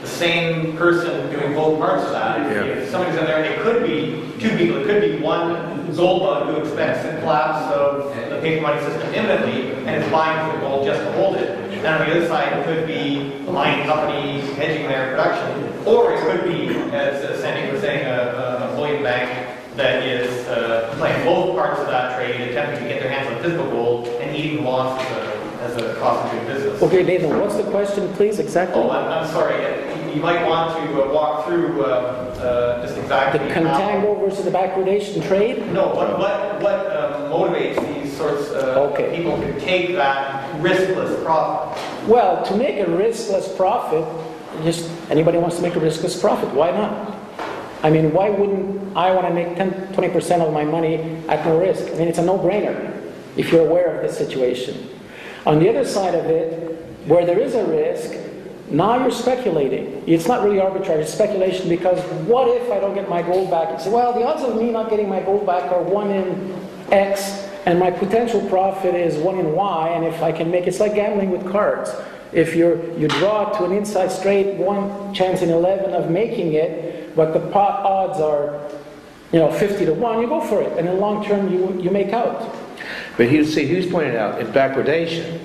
the 0.00 0.06
same 0.06 0.76
person 0.76 1.30
doing 1.30 1.54
both 1.54 1.78
parts 1.78 2.04
of 2.04 2.12
that. 2.12 2.50
Yeah. 2.50 2.64
If 2.64 2.90
somebody's 2.90 3.18
in 3.18 3.24
there, 3.24 3.42
it 3.44 3.60
could 3.60 3.86
be 3.86 4.22
two 4.38 4.56
people, 4.56 4.76
it 4.78 4.86
could 4.86 5.00
be 5.00 5.22
one 5.22 5.78
bug 5.96 6.46
who 6.46 6.60
expects 6.60 7.02
the 7.02 7.18
collapse 7.20 7.74
of 7.74 8.14
the 8.30 8.40
paper 8.40 8.62
money 8.62 8.80
system 8.82 9.12
imminently 9.14 9.72
and 9.86 10.02
is 10.02 10.10
buying 10.12 10.52
for 10.52 10.60
gold 10.60 10.86
just 10.86 11.00
to 11.00 11.12
hold 11.12 11.36
it. 11.36 11.50
And 11.78 11.86
on 11.86 12.06
the 12.06 12.16
other 12.16 12.28
side, 12.28 12.52
it 12.52 12.64
could 12.64 12.86
be 12.86 13.32
a 13.46 13.50
mining 13.50 13.86
company 13.86 14.40
hedging 14.54 14.86
their 14.86 15.10
production. 15.10 15.86
Or 15.86 16.12
it 16.12 16.20
could 16.20 16.44
be, 16.44 16.68
as 16.92 17.24
uh, 17.24 17.40
Sandy 17.40 17.72
was 17.72 17.80
saying, 17.80 18.06
a, 18.06 18.70
a 18.70 18.76
bullion 18.76 19.02
bank 19.02 19.57
that 19.78 20.02
is 20.04 20.46
uh, 20.48 20.92
playing 20.98 21.24
both 21.24 21.54
parts 21.56 21.80
of 21.80 21.86
that 21.86 22.16
trade, 22.16 22.50
attempting 22.50 22.82
to 22.82 22.88
get 22.88 23.00
their 23.00 23.10
hands 23.10 23.32
on 23.32 23.40
physical 23.42 23.70
gold 23.70 24.08
and 24.20 24.36
eating 24.36 24.56
the 24.56 24.62
loss 24.62 25.00
as 25.00 25.16
a, 25.16 25.62
as 25.62 25.76
a 25.96 26.00
cost 26.00 26.24
of 26.26 26.32
doing 26.32 26.46
business. 26.46 26.82
Okay, 26.82 27.02
Nathan, 27.04 27.38
what's 27.40 27.56
the 27.56 27.62
question, 27.70 28.12
please, 28.14 28.40
exactly? 28.40 28.82
Oh, 28.82 28.90
I'm, 28.90 29.06
I'm 29.10 29.26
sorry. 29.30 29.54
Uh, 29.64 29.94
You 30.14 30.20
might 30.20 30.44
want 30.48 30.74
to 30.82 31.02
uh, 31.04 31.12
walk 31.14 31.46
through 31.46 31.84
uh, 31.84 31.86
uh, 31.86 32.82
just 32.82 32.94
The 32.96 33.02
exactly 33.02 33.38
how- 33.50 33.60
contango 33.60 34.18
versus 34.18 34.44
the 34.44 34.50
backwardation 34.50 35.24
trade? 35.26 35.64
No, 35.72 35.88
what, 35.94 36.18
what, 36.18 36.60
what 36.60 36.74
uh, 36.90 37.30
motivates 37.30 37.78
these 38.02 38.16
sorts 38.16 38.50
of 38.50 38.92
Okay. 38.92 39.14
people 39.16 39.36
to 39.40 39.60
take 39.60 39.92
that 39.94 40.50
riskless 40.60 41.22
profit? 41.22 41.78
Well, 42.08 42.44
to 42.46 42.56
make 42.56 42.80
a 42.80 42.86
riskless 42.86 43.54
profit, 43.56 44.04
just 44.64 44.90
anybody 45.08 45.38
wants 45.38 45.54
to 45.56 45.62
make 45.62 45.76
a 45.76 45.80
riskless 45.80 46.20
profit, 46.20 46.52
why 46.52 46.72
not? 46.72 47.14
I 47.82 47.90
mean, 47.90 48.12
why 48.12 48.30
wouldn't 48.30 48.96
I 48.96 49.12
want 49.12 49.28
to 49.28 49.34
make 49.34 49.56
10, 49.56 49.94
20% 49.94 50.40
of 50.40 50.52
my 50.52 50.64
money 50.64 50.96
at 51.28 51.44
no 51.44 51.60
risk? 51.60 51.86
I 51.86 51.98
mean, 51.98 52.08
it's 52.08 52.18
a 52.18 52.24
no-brainer 52.24 52.94
if 53.36 53.52
you're 53.52 53.66
aware 53.66 54.00
of 54.00 54.08
the 54.08 54.12
situation. 54.12 54.88
On 55.46 55.58
the 55.58 55.68
other 55.68 55.84
side 55.84 56.14
of 56.14 56.26
it, 56.26 56.74
where 57.06 57.24
there 57.24 57.38
is 57.38 57.54
a 57.54 57.64
risk, 57.64 58.18
now 58.70 59.00
you're 59.00 59.10
speculating. 59.10 60.02
It's 60.06 60.26
not 60.26 60.42
really 60.42 60.58
arbitrage, 60.58 60.98
it's 60.98 61.12
speculation 61.12 61.68
because 61.68 62.02
what 62.26 62.48
if 62.48 62.70
I 62.70 62.80
don't 62.80 62.94
get 62.94 63.08
my 63.08 63.22
gold 63.22 63.50
back? 63.50 63.70
You 63.72 63.84
say, 63.84 63.90
well, 63.90 64.12
the 64.12 64.26
odds 64.26 64.42
of 64.42 64.56
me 64.56 64.70
not 64.70 64.90
getting 64.90 65.08
my 65.08 65.20
gold 65.20 65.46
back 65.46 65.70
are 65.72 65.82
1 65.82 66.10
in 66.10 66.68
X, 66.90 67.48
and 67.64 67.78
my 67.78 67.90
potential 67.90 68.46
profit 68.48 68.94
is 68.94 69.16
1 69.16 69.38
in 69.38 69.52
Y, 69.52 69.88
and 69.90 70.04
if 70.04 70.22
I 70.22 70.32
can 70.32 70.50
make 70.50 70.66
it's 70.66 70.80
like 70.80 70.94
gambling 70.94 71.30
with 71.30 71.50
cards. 71.50 71.90
If 72.32 72.54
you're, 72.54 72.92
you 72.98 73.08
draw 73.08 73.50
to 73.58 73.64
an 73.64 73.72
inside 73.72 74.12
straight, 74.12 74.56
one 74.56 75.14
chance 75.14 75.40
in 75.40 75.48
11 75.48 75.94
of 75.94 76.10
making 76.10 76.52
it, 76.52 76.87
but 77.18 77.32
the 77.32 77.40
pot 77.50 77.84
odds 77.84 78.20
are 78.20 78.70
you 79.32 79.40
know, 79.40 79.50
50 79.50 79.86
to 79.86 79.92
1, 79.92 80.20
you 80.20 80.28
go 80.28 80.40
for 80.40 80.62
it. 80.62 80.70
And 80.78 80.86
in 80.88 80.94
the 80.94 81.00
long 81.00 81.24
term, 81.24 81.52
you, 81.52 81.76
you 81.82 81.90
make 81.90 82.12
out. 82.12 82.54
But 83.16 83.28
he, 83.28 83.44
see, 83.44 83.66
he 83.66 83.74
was 83.74 83.86
pointing 83.86 84.14
out, 84.14 84.40
in 84.40 84.46
backwardation, 84.46 85.40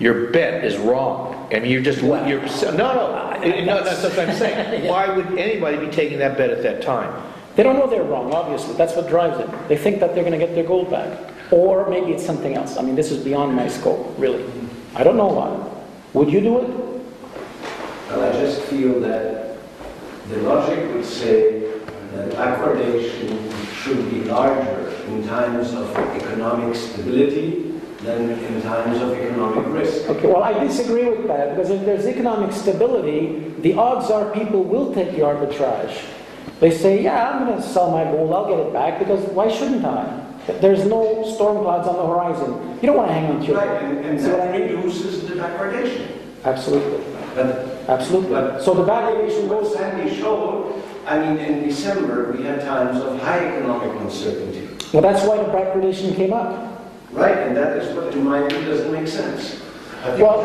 your 0.00 0.32
bet 0.32 0.64
is 0.64 0.76
wrong. 0.76 1.48
I 1.52 1.60
mean, 1.60 1.70
you're 1.70 1.80
just, 1.80 2.02
you're, 2.02 2.18
no, 2.72 2.74
no, 2.74 3.64
no, 3.64 3.84
that's 3.84 4.02
what 4.02 4.18
I'm 4.18 4.34
saying. 4.34 4.88
Why 4.88 5.14
would 5.14 5.38
anybody 5.38 5.78
be 5.78 5.92
taking 5.92 6.18
that 6.18 6.36
bet 6.36 6.50
at 6.50 6.60
that 6.64 6.82
time? 6.82 7.22
They 7.54 7.62
don't 7.62 7.76
know 7.76 7.86
they're 7.86 8.02
wrong, 8.02 8.34
obviously. 8.34 8.74
That's 8.74 8.96
what 8.96 9.08
drives 9.08 9.38
it. 9.38 9.68
They 9.68 9.76
think 9.76 10.00
that 10.00 10.16
they're 10.16 10.24
going 10.24 10.38
to 10.38 10.44
get 10.44 10.56
their 10.56 10.64
gold 10.64 10.90
back. 10.90 11.30
Or 11.52 11.88
maybe 11.88 12.10
it's 12.10 12.26
something 12.26 12.56
else. 12.56 12.76
I 12.78 12.82
mean, 12.82 12.96
this 12.96 13.12
is 13.12 13.22
beyond 13.22 13.54
my 13.54 13.68
scope, 13.68 14.12
really. 14.18 14.44
I 14.96 15.04
don't 15.04 15.16
know 15.16 15.28
why. 15.28 15.70
Would 16.14 16.32
you 16.32 16.40
do 16.40 16.58
it? 16.58 16.68
Well, 18.08 18.22
I 18.24 18.32
just 18.32 18.62
feel 18.62 18.98
that 19.00 19.41
the 20.28 20.36
logic 20.42 20.92
would 20.94 21.04
say 21.04 21.60
that 22.12 22.30
backwardation 22.32 23.52
should 23.74 24.08
be 24.10 24.24
larger 24.24 24.88
in 25.08 25.26
times 25.26 25.72
of 25.72 25.94
economic 25.96 26.74
stability 26.76 27.80
than 28.02 28.30
in 28.30 28.62
times 28.62 29.00
of 29.00 29.12
economic 29.12 29.66
risk. 29.68 30.08
Okay, 30.08 30.26
well, 30.26 30.42
I 30.42 30.52
disagree 30.64 31.08
with 31.08 31.26
that 31.28 31.54
because 31.56 31.70
if 31.70 31.84
there's 31.84 32.06
economic 32.06 32.52
stability, 32.52 33.54
the 33.60 33.74
odds 33.74 34.10
are 34.10 34.30
people 34.32 34.64
will 34.64 34.92
take 34.94 35.12
the 35.12 35.18
arbitrage. 35.20 35.96
They 36.60 36.70
say, 36.70 37.02
yeah, 37.02 37.30
I'm 37.30 37.46
going 37.46 37.60
to 37.60 37.62
sell 37.66 37.90
my 37.90 38.04
gold, 38.04 38.32
I'll 38.32 38.48
get 38.48 38.58
it 38.66 38.72
back 38.72 38.98
because 38.98 39.24
why 39.30 39.48
shouldn't 39.48 39.84
I? 39.84 40.18
There's 40.60 40.84
no 40.84 41.24
storm 41.34 41.62
clouds 41.62 41.86
on 41.86 41.96
the 41.96 42.06
horizon. 42.06 42.78
You 42.80 42.86
don't 42.88 42.96
want 42.96 43.08
to 43.08 43.14
hang 43.14 43.26
on 43.30 43.40
to 43.40 43.46
your 43.46 43.56
Right, 43.58 43.82
and, 43.82 44.04
and 44.04 44.18
I 44.18 44.36
that 44.36 44.52
mean? 44.52 44.76
reduces 44.76 45.28
the 45.28 45.34
backwardation. 45.36 46.18
Absolutely. 46.44 47.11
But 47.34 47.72
Absolutely. 47.88 48.30
But- 48.30 48.62
So 48.62 48.74
the 48.74 48.82
what 48.82 49.48
goes. 49.48 49.74
Sandy 49.74 50.14
showed, 50.14 50.82
I 51.06 51.18
mean, 51.18 51.38
in 51.38 51.62
December, 51.64 52.34
we 52.36 52.44
had 52.44 52.60
times 52.60 53.02
of 53.02 53.20
high 53.20 53.38
economic 53.38 54.00
uncertainty. 54.00 54.68
Well, 54.92 55.02
that's 55.02 55.24
why 55.24 55.38
the 55.38 55.44
backwardation 55.44 56.14
came 56.14 56.32
up. 56.32 56.68
Right, 57.12 57.36
and 57.38 57.56
that 57.56 57.76
is 57.78 57.94
what, 57.96 58.12
in 58.14 58.24
my 58.24 58.46
view, 58.48 58.64
doesn't 58.64 58.92
make 58.92 59.08
sense. 59.08 59.60
I 60.04 60.10
think 60.10 60.22
Well- 60.22 60.42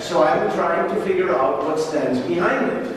so 0.00 0.22
I'm 0.22 0.50
trying 0.52 0.88
to 0.88 1.00
figure 1.02 1.34
out 1.34 1.64
what 1.64 1.78
stands 1.78 2.20
behind 2.20 2.72
it. 2.72 2.96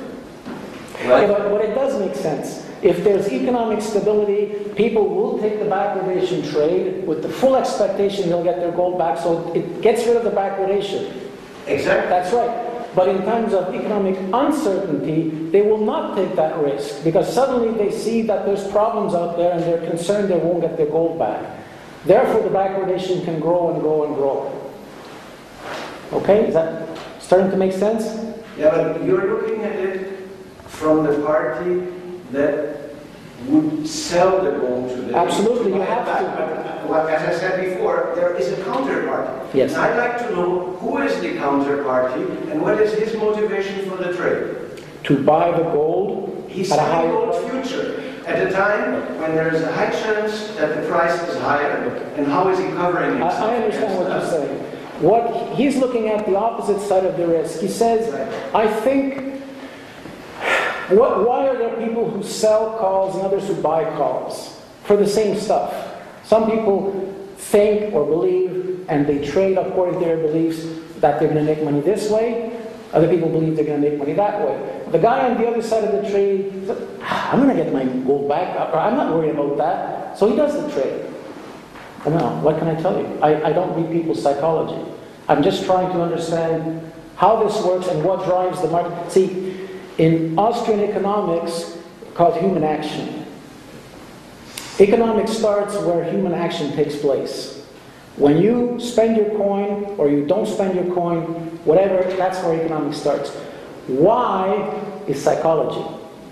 Right? 1.06 1.28
but, 1.28 1.50
but 1.50 1.62
it 1.62 1.76
does 1.76 2.00
make 2.00 2.16
sense. 2.16 2.66
If 2.82 3.04
there's 3.04 3.32
economic 3.32 3.82
stability, 3.82 4.72
people 4.76 5.08
will 5.08 5.40
take 5.40 5.60
the 5.60 5.66
backwardation 5.66 6.50
trade 6.52 7.06
with 7.08 7.22
the 7.22 7.30
full 7.30 7.56
expectation 7.56 8.30
they'll 8.30 8.44
get 8.44 8.60
their 8.60 8.72
gold 8.72 8.98
back, 8.98 9.18
so 9.18 9.52
it 9.54 9.82
gets 9.82 10.06
rid 10.06 10.16
of 10.18 10.24
the 10.24 10.32
backwardation. 10.32 11.12
Exactly. 11.68 12.10
That's 12.10 12.34
right. 12.34 12.63
But 12.96 13.10
in 13.10 13.24
times 13.24 13.54
of 13.54 13.74
economic 13.74 14.20
uncertainty, 14.32 15.30
they 15.50 15.64
will 15.64 15.84
not 15.84 16.16
take 16.16 16.36
that 16.36 16.58
risk 16.58 17.04
because 17.04 17.32
suddenly 17.34 17.76
they 17.78 17.92
see 17.92 18.22
that 18.24 18.46
there's 18.46 18.68
problems 18.68 19.16
out 19.16 19.36
there 19.36 19.54
and 19.54 19.64
they're 19.64 19.90
concerned 19.90 20.30
they 20.30 20.38
won't 20.38 20.62
get 20.62 20.78
their 20.78 20.86
gold 20.86 21.18
back. 21.18 21.42
Therefore, 22.06 22.42
the 22.44 22.50
backwardation 22.50 23.24
can 23.26 23.40
grow 23.40 23.74
and 23.74 23.82
grow 23.82 24.06
and 24.06 24.16
grow. 24.16 24.60
Okay, 26.12 26.48
is 26.48 26.54
that 26.54 26.98
starting 27.20 27.50
to 27.50 27.58
make 27.58 27.72
sense? 27.72 28.06
Yeah, 28.58 28.70
but 28.70 29.04
you're 29.04 29.42
looking 29.42 29.64
at 29.64 29.76
it 29.78 30.30
from 30.68 31.04
the 31.04 31.20
party 31.26 31.88
that 32.32 32.83
would 33.46 33.88
sell 33.88 34.42
the 34.44 34.52
gold 34.52 34.90
to 34.90 35.02
the... 35.02 35.16
Absolutely, 35.16 35.74
you 35.74 35.82
have 35.82 36.06
back. 36.06 36.20
to. 36.20 36.26
But, 36.26 36.90
well, 36.90 37.08
as 37.08 37.36
I 37.36 37.40
said 37.40 37.70
before, 37.70 38.14
there 38.16 38.36
is 38.36 38.52
a 38.52 38.56
counterparty. 38.64 39.54
Yes. 39.54 39.74
And 39.74 39.82
I'd 39.82 39.98
like 39.98 40.18
to 40.20 40.36
know 40.36 40.76
who 40.78 41.00
is 41.00 41.20
the 41.20 41.34
counterparty 41.34 42.52
and 42.52 42.62
what 42.62 42.80
is 42.80 42.94
his 42.94 43.16
motivation 43.16 43.90
for 43.90 43.98
the 43.98 44.14
trade. 44.14 44.84
To 45.06 45.24
buy 45.24 45.52
the 45.52 45.64
gold 45.64 46.46
He's 46.50 46.72
at 46.72 46.80
a 46.80 46.82
selling 46.82 47.12
gold 47.12 47.52
future 47.52 48.00
at 48.26 48.48
a 48.48 48.52
time 48.52 49.20
when 49.20 49.36
there 49.36 49.54
is 49.54 49.62
a 49.62 49.72
high 49.72 49.90
chance 49.90 50.50
that 50.56 50.82
the 50.82 50.88
price 50.88 51.22
is 51.28 51.38
higher. 51.40 51.94
And 52.16 52.28
how 52.28 52.48
is 52.50 52.60
he 52.60 52.66
covering 52.68 53.22
I, 53.22 53.26
himself? 53.26 53.50
I 53.50 53.56
understand 53.58 54.00
what 54.00 54.10
you're 54.10 54.30
saying. 54.30 54.60
What 55.02 55.56
he's 55.58 55.76
looking 55.78 56.08
at 56.08 56.26
the 56.26 56.38
opposite 56.38 56.80
side 56.80 57.06
of 57.06 57.18
the 57.18 57.28
risk. 57.28 57.60
He 57.60 57.68
says, 57.68 58.14
I 58.54 58.68
think. 58.82 59.33
What, 60.90 61.26
why 61.28 61.48
are 61.48 61.58
there 61.58 61.76
people 61.78 62.10
who 62.10 62.24
sell 62.24 62.78
calls 62.78 63.16
and 63.16 63.24
others 63.24 63.48
who 63.48 63.56
buy 63.62 63.84
calls 63.96 64.62
for 64.84 64.98
the 64.98 65.08
same 65.08 65.38
stuff? 65.40 65.74
Some 66.24 66.50
people 66.50 66.92
think 67.38 67.94
or 67.94 68.06
believe, 68.06 68.86
and 68.90 69.08
they 69.08 69.26
trade 69.26 69.58
according 69.58 70.00
to 70.00 70.06
their 70.06 70.18
beliefs, 70.18 70.66
that 71.00 71.20
they're 71.20 71.30
going 71.30 71.46
to 71.46 71.56
make 71.56 71.64
money 71.64 71.82
this 71.82 72.10
way. 72.10 72.60
Other 72.94 73.08
people 73.08 73.30
believe 73.30 73.56
they're 73.56 73.66
going 73.66 73.82
to 73.82 73.90
make 73.90 73.98
money 73.98 74.14
that 74.14 74.40
way. 74.40 74.82
The 74.92 75.00
guy 75.00 75.30
on 75.30 75.42
the 75.42 75.48
other 75.48 75.62
side 75.62 75.84
of 75.84 75.92
the 76.04 76.10
trade, 76.10 76.70
"Ah, 77.02 77.32
I'm 77.32 77.42
going 77.42 77.56
to 77.56 77.64
get 77.64 77.74
my 77.74 77.84
gold 78.06 78.30
back, 78.30 78.56
or 78.74 78.78
I'm 78.78 78.96
not 78.96 79.14
worried 79.14 79.32
about 79.32 79.58
that. 79.58 80.18
So 80.18 80.30
he 80.30 80.36
does 80.36 80.54
the 80.54 80.70
trade. 80.72 81.10
No, 82.06 82.40
what 82.42 82.60
can 82.60 82.68
I 82.68 82.80
tell 82.82 83.00
you? 83.00 83.08
I, 83.22 83.50
I 83.50 83.54
don't 83.54 83.74
read 83.76 83.92
people's 83.92 84.22
psychology. 84.22 84.80
I'm 85.28 85.42
just 85.42 85.66
trying 85.66 85.92
to 85.94 86.02
understand 86.02 86.92
how 87.16 87.42
this 87.44 87.64
works 87.64 87.88
and 87.88 88.04
what 88.04 88.26
drives 88.26 88.62
the 88.62 88.68
market. 88.68 89.12
See, 89.12 89.53
in 89.98 90.38
Austrian 90.38 90.80
economics, 90.80 91.78
called 92.14 92.38
human 92.38 92.64
action, 92.64 93.26
economics 94.80 95.32
starts 95.32 95.76
where 95.76 96.04
human 96.04 96.34
action 96.34 96.72
takes 96.74 96.96
place. 96.96 97.66
When 98.18 98.38
you 98.38 98.80
spend 98.80 99.18
your 99.18 99.36
coin 99.38 99.96
or 99.98 100.10
you 100.10 100.26
don't 100.26 100.46
spend 100.46 100.76
your 100.76 100.94
coin, 100.94 101.22
whatever, 101.66 102.04
that's 102.16 102.38
where 102.44 102.60
economics 102.60 102.98
starts. 102.98 103.32
Why 103.88 104.54
is 105.08 105.22
psychology? 105.22 105.82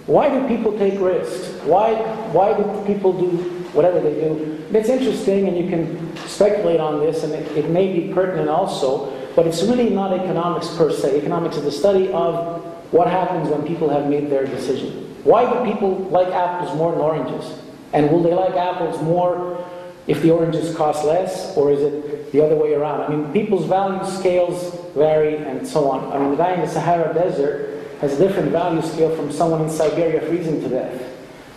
Why 0.06 0.30
do 0.30 0.48
people 0.48 0.78
take 0.78 1.00
risks? 1.00 1.50
Why, 1.64 1.96
why 2.32 2.54
do 2.54 2.64
people 2.86 3.14
do 3.14 3.38
whatever 3.74 4.00
they 4.00 4.14
do? 4.14 4.64
It's 4.72 4.90
interesting, 4.90 5.48
and 5.48 5.58
you 5.58 5.70
can 5.70 6.16
speculate 6.28 6.80
on 6.80 7.00
this, 7.00 7.24
and 7.24 7.34
it, 7.34 7.58
it 7.58 7.70
may 7.70 7.92
be 7.92 8.14
pertinent 8.14 8.50
also, 8.50 9.12
but 9.36 9.48
it's 9.48 9.64
really 9.64 9.90
not 9.90 10.14
economics 10.14 10.70
per 10.76 10.92
se. 10.92 11.18
Economics 11.18 11.58
is 11.58 11.64
the 11.64 11.72
study 11.72 12.12
of 12.12 12.71
what 12.92 13.08
happens 13.08 13.50
when 13.50 13.66
people 13.66 13.90
have 13.90 14.08
made 14.08 14.30
their 14.30 14.46
decision. 14.46 15.16
Why 15.24 15.52
do 15.52 15.72
people 15.72 15.98
like 16.10 16.28
apples 16.28 16.76
more 16.78 16.92
than 16.92 17.02
oranges? 17.02 17.60
And 17.94 18.10
will 18.12 18.24
they 18.24 18.34
like 18.34 18.56
apples 18.56 19.02
more 19.02 19.66
if 20.08 20.22
the 20.22 20.32
oranges 20.32 20.76
cost 20.76 21.06
less, 21.06 21.56
or 21.56 21.72
is 21.72 21.82
it 21.82 22.32
the 22.32 22.44
other 22.44 22.56
way 22.56 22.74
around? 22.74 23.02
I 23.02 23.10
mean, 23.10 23.32
people's 23.32 23.66
value 23.66 24.04
scales 24.10 24.74
vary 24.94 25.38
and 25.38 25.68
so 25.68 25.90
on. 25.90 26.12
I 26.12 26.18
mean, 26.18 26.32
the 26.32 26.38
guy 26.38 26.54
in 26.54 26.62
the 26.62 26.68
Sahara 26.68 27.14
Desert 27.14 27.88
has 28.02 28.20
a 28.20 28.28
different 28.28 28.52
value 28.52 28.82
scale 28.82 29.16
from 29.16 29.32
someone 29.32 29.62
in 29.62 29.70
Siberia 29.70 30.22
freezing 30.22 30.62
to 30.62 30.70
death. 30.70 31.08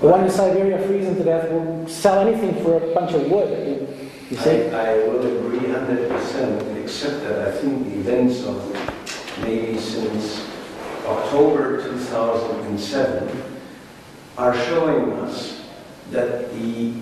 The 0.00 0.08
one 0.08 0.24
in 0.24 0.30
Siberia 0.30 0.84
freezing 0.86 1.16
to 1.16 1.24
death 1.24 1.50
will 1.50 1.88
sell 1.88 2.26
anything 2.26 2.62
for 2.62 2.76
a 2.76 2.94
bunch 2.94 3.12
of 3.12 3.30
wood. 3.30 3.48
I 3.48 3.64
mean, 3.64 4.10
you 4.30 4.36
see? 4.36 4.68
I, 4.68 4.92
I 4.92 5.08
will 5.08 5.24
agree 5.24 5.60
100%, 5.60 6.82
except 6.82 7.22
that 7.22 7.48
I 7.48 7.52
think 7.52 7.84
the 7.86 8.00
events 8.00 8.42
of 8.44 9.40
maybe 9.42 9.78
since 9.78 10.53
October 11.04 11.82
2007 11.82 13.42
are 14.38 14.54
showing 14.66 15.12
us 15.20 15.62
that 16.10 16.52
the 16.54 16.92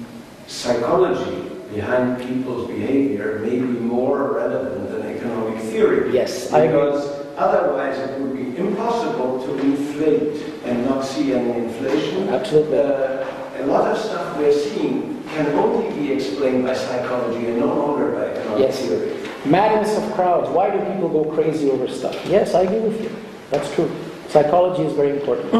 psychology 0.46 1.48
behind 1.72 2.20
people's 2.22 2.66
behavior 2.68 3.38
may 3.38 3.50
be 3.50 3.62
more 3.62 4.32
relevant 4.34 4.90
than 4.90 5.02
economic 5.16 5.58
theory. 5.62 6.12
Yes, 6.12 6.52
I 6.52 6.60
agree. 6.64 6.78
Because 6.80 7.26
otherwise 7.36 7.96
it 7.98 8.20
would 8.20 8.36
be 8.36 8.56
impossible 8.58 9.42
to 9.46 9.58
inflate 9.60 10.42
and 10.64 10.84
not 10.84 11.04
see 11.04 11.32
any 11.32 11.64
inflation. 11.64 12.28
Absolutely. 12.28 12.78
Uh, 12.78 13.24
a 13.58 13.66
lot 13.66 13.88
of 13.90 13.96
stuff 13.96 14.36
we're 14.36 14.52
seeing 14.52 15.22
can 15.28 15.46
only 15.54 15.94
be 15.96 16.12
explained 16.12 16.64
by 16.66 16.74
psychology 16.74 17.46
and 17.46 17.60
no 17.60 17.66
longer 17.66 18.10
by 18.12 18.24
economic 18.26 18.58
Yes. 18.60 18.80
theory. 18.80 19.12
Madness 19.46 19.96
of 19.96 20.12
crowds. 20.12 20.50
Why 20.50 20.70
do 20.70 20.78
people 20.92 21.08
go 21.08 21.24
crazy 21.32 21.70
over 21.70 21.88
stuff? 21.88 22.16
Yes, 22.26 22.54
I 22.54 22.62
agree 22.62 22.80
with 22.80 23.00
you. 23.02 23.10
That's 23.52 23.72
true. 23.74 23.90
Psychology 24.28 24.82
is 24.84 24.94
very 24.94 25.10
important. 25.10 25.52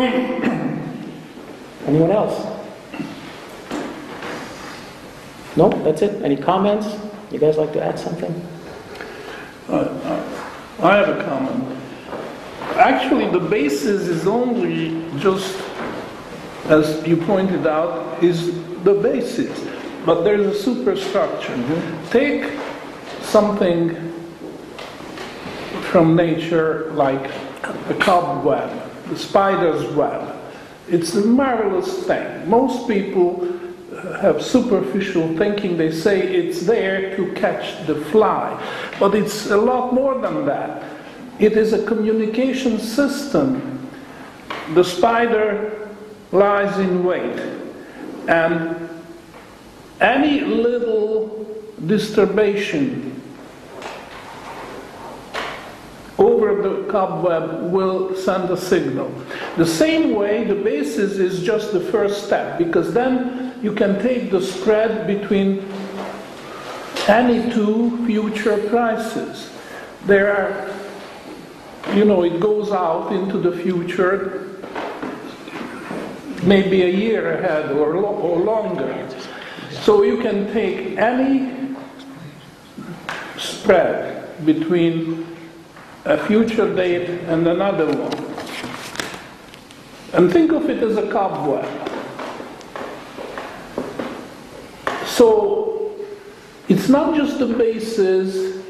Anyone 1.86 2.11
else? 2.11 2.47
No, 5.57 5.68
that's 5.84 6.01
it. 6.01 6.22
Any 6.22 6.36
comments? 6.36 6.88
You 7.30 7.38
guys 7.38 7.59
like 7.59 7.72
to 7.74 7.84
add 7.84 7.99
something? 7.99 8.34
I 9.68 10.97
have 10.97 11.09
a 11.11 11.22
comment. 11.22 11.78
Actually, 12.76 13.28
the 13.30 13.47
basis 13.47 14.09
is 14.09 14.26
only 14.26 15.07
just, 15.20 15.62
as 16.64 17.07
you 17.07 17.18
pointed 17.18 17.66
out, 17.66 18.22
is 18.24 18.55
the 18.84 18.95
basis. 18.95 19.68
But 20.07 20.22
there's 20.22 20.47
a 20.47 20.59
superstructure. 20.59 21.55
Take 22.11 22.59
something 23.20 23.95
from 25.90 26.16
nature 26.16 26.90
like 26.95 27.30
a 27.93 27.99
cobweb, 27.99 28.70
the 29.09 29.16
spider's 29.16 29.84
web. 29.95 30.36
It's 30.88 31.14
a 31.14 31.24
marvelous 31.24 32.05
thing. 32.07 32.49
Most 32.49 32.88
people 32.88 33.47
uh, 33.93 34.20
have 34.20 34.43
superficial 34.43 35.36
thinking. 35.36 35.76
They 35.76 35.93
say 35.93 36.20
it's 36.20 36.62
there 36.62 37.16
to 37.16 37.32
catch 37.32 37.86
the 37.86 37.97
fly. 38.07 38.59
But 38.99 39.14
it's 39.14 39.51
a 39.51 39.57
lot 39.57 39.95
more 39.95 40.20
than 40.20 40.47
that. 40.47 40.82
It 41.38 41.53
is 41.53 41.72
a 41.72 41.84
communication 41.86 42.78
system. 42.78 43.88
The 44.74 44.84
spider 44.84 45.88
lies 46.30 46.78
in 46.78 47.05
wait. 47.05 47.38
And 48.28 48.88
any 50.01 50.40
little 50.40 51.47
disturbation 51.86 53.20
over 56.18 56.62
the 56.62 56.72
cobweb 56.93 57.72
will 57.72 58.14
send 58.14 58.51
a 58.51 58.57
signal. 58.57 59.11
The 59.57 59.66
same 59.66 60.14
way, 60.14 60.45
the 60.45 60.55
basis 60.55 61.18
is 61.18 61.43
just 61.43 61.72
the 61.72 61.80
first 61.80 62.26
step, 62.26 62.59
because 62.59 62.93
then 62.93 63.55
you 63.62 63.72
can 63.72 64.01
take 64.01 64.30
the 64.30 64.40
spread 64.40 65.07
between 65.07 65.66
any 67.09 67.51
two 67.53 68.05
future 68.07 68.59
prices. 68.68 69.51
There 70.05 70.30
are, 70.36 71.95
you 71.97 72.05
know, 72.05 72.22
it 72.22 72.38
goes 72.38 72.70
out 72.70 73.12
into 73.12 73.38
the 73.38 73.53
future, 73.53 74.61
maybe 76.43 76.82
a 76.82 76.88
year 76.88 77.38
ahead 77.38 77.72
or, 77.72 78.01
lo- 78.01 78.18
or 78.28 78.38
longer. 78.38 79.09
So 79.70 80.03
you 80.03 80.18
can 80.18 80.53
take 80.53 80.99
any 80.99 81.74
spread 83.36 84.45
between 84.45 85.26
a 86.05 86.18
future 86.26 86.74
date 86.74 87.09
and 87.09 87.46
another 87.46 87.86
one. 87.86 88.32
And 90.12 90.32
think 90.32 90.53
of 90.53 90.68
it 90.68 90.82
as 90.82 90.96
a 90.96 91.11
cobweb. 91.11 91.64
So 95.07 95.94
it's 96.68 96.88
not 96.88 97.14
just 97.14 97.38
the 97.38 97.46
basis, 97.46 98.62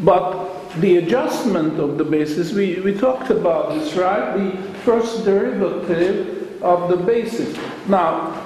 but 0.00 0.70
the 0.80 0.96
adjustment 0.96 1.78
of 1.78 1.98
the 1.98 2.04
basis. 2.04 2.52
We, 2.52 2.80
we 2.80 2.94
talked 2.94 3.30
about 3.30 3.74
this, 3.74 3.94
right? 3.94 4.36
The 4.36 4.56
first 4.84 5.24
derivative 5.24 6.62
of 6.62 6.88
the 6.88 6.96
basis. 6.96 7.56
Now, 7.88 8.38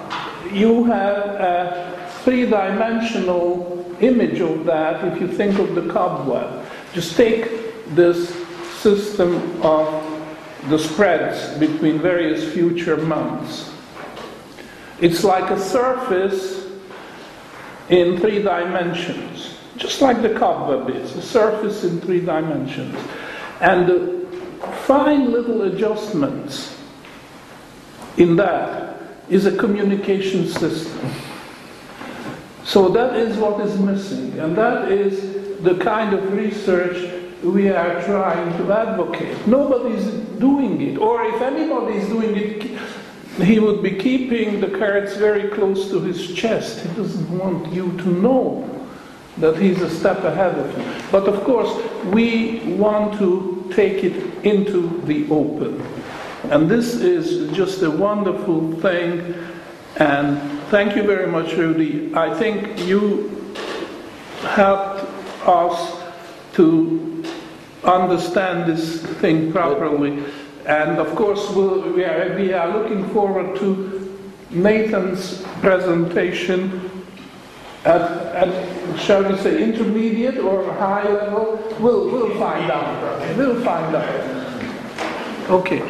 you 0.53 0.85
have 0.85 1.17
a 1.17 2.11
three 2.25 2.47
dimensional 2.47 3.97
image 4.01 4.41
of 4.41 4.65
that 4.65 5.05
if 5.13 5.21
you 5.21 5.29
think 5.29 5.59
of 5.59 5.75
the 5.75 5.93
cobweb. 5.93 6.67
Just 6.93 7.17
take 7.17 7.66
this 7.95 8.35
system 8.79 9.63
of 9.63 10.03
the 10.69 10.79
spreads 10.79 11.57
between 11.59 11.99
various 11.99 12.53
future 12.53 12.97
months. 12.97 13.73
It's 15.01 15.23
like 15.23 15.51
a 15.51 15.61
surface 15.61 16.67
in 17.89 18.19
three 18.19 18.43
dimensions, 18.43 19.57
just 19.77 20.01
like 20.01 20.23
the 20.23 20.35
cobweb 20.35 20.95
is, 20.95 21.15
a 21.17 21.23
surface 21.23 21.85
in 21.85 22.01
three 22.01 22.21
dimensions. 22.21 22.97
And 23.61 23.87
the 23.87 24.27
fine 24.85 25.31
little 25.31 25.63
adjustments 25.63 26.77
in 28.17 28.37
that 28.37 29.01
is 29.29 29.47
a 29.47 29.57
communication 29.57 30.49
system. 30.49 31.11
So 32.65 32.89
that 32.89 33.15
is 33.15 33.37
what 33.37 33.61
is 33.61 33.79
missing, 33.79 34.39
and 34.41 34.57
that 34.57 34.91
is 34.91 35.63
the 35.63 35.77
kind 35.77 36.13
of 36.13 36.33
research 36.33 37.26
we 37.43 37.69
are 37.69 38.03
trying 38.05 38.57
to 38.59 38.73
advocate. 38.73 39.47
Nobody's 39.47 40.07
doing 40.39 40.81
it, 40.81 40.99
or 40.99 41.25
if 41.25 41.41
anybody 41.41 41.97
is 41.97 42.09
doing 42.09 42.37
it, 42.37 42.79
he 43.43 43.59
would 43.59 43.83
be 43.83 43.91
keeping 43.91 44.61
the 44.61 44.79
cards 44.79 45.17
very 45.17 45.49
close 45.51 45.91
to 45.91 46.01
his 46.01 46.35
chest. 46.35 46.81
He 46.81 46.89
doesn't 46.95 47.39
want 47.39 47.73
you 47.73 47.97
to 47.99 48.09
know 48.09 48.89
that 49.39 49.59
he's 49.59 49.83
a 49.83 49.91
step 49.91 50.25
ahead 50.25 50.59
of 50.59 50.79
you. 50.79 51.03
But 51.13 51.29
of 51.29 51.45
course, 51.45 51.71
we 52.07 52.61
want 52.77 53.19
to 53.19 53.71
take 53.75 54.03
it 54.03 54.45
into 54.45 55.03
the 55.05 55.29
open. 55.31 55.83
And 56.45 56.71
this 56.71 56.95
is 56.95 57.55
just 57.55 57.83
a 57.83 57.91
wonderful 57.91 58.73
thing. 58.81 59.35
And 59.97 60.61
thank 60.71 60.97
you 60.97 61.03
very 61.03 61.27
much, 61.27 61.53
Rudy. 61.53 62.15
I 62.15 62.35
think 62.35 62.79
you 62.87 63.55
helped 64.41 65.05
us 65.47 66.06
to 66.57 67.25
understand 67.85 68.71
this 68.71 69.03
thing 69.21 69.53
properly. 69.53 70.25
And 70.67 70.99
of 70.99 71.15
course, 71.15 71.49
we'll, 71.51 71.93
we, 71.93 72.05
are, 72.05 72.35
we 72.35 72.53
are 72.53 72.77
looking 72.77 73.09
forward 73.11 73.57
to 73.61 74.21
Nathan's 74.51 75.43
presentation 75.61 76.91
at, 77.85 78.01
at, 78.35 78.99
shall 78.99 79.23
we 79.23 79.39
say, 79.39 79.63
intermediate 79.63 80.39
or 80.39 80.73
high 80.75 81.09
level? 81.09 81.63
We'll, 81.79 82.11
we'll 82.11 82.39
find 82.39 82.71
out. 82.71 83.37
We'll 83.37 83.63
find 83.63 83.95
out. 83.95 85.51
Okay. 85.51 85.81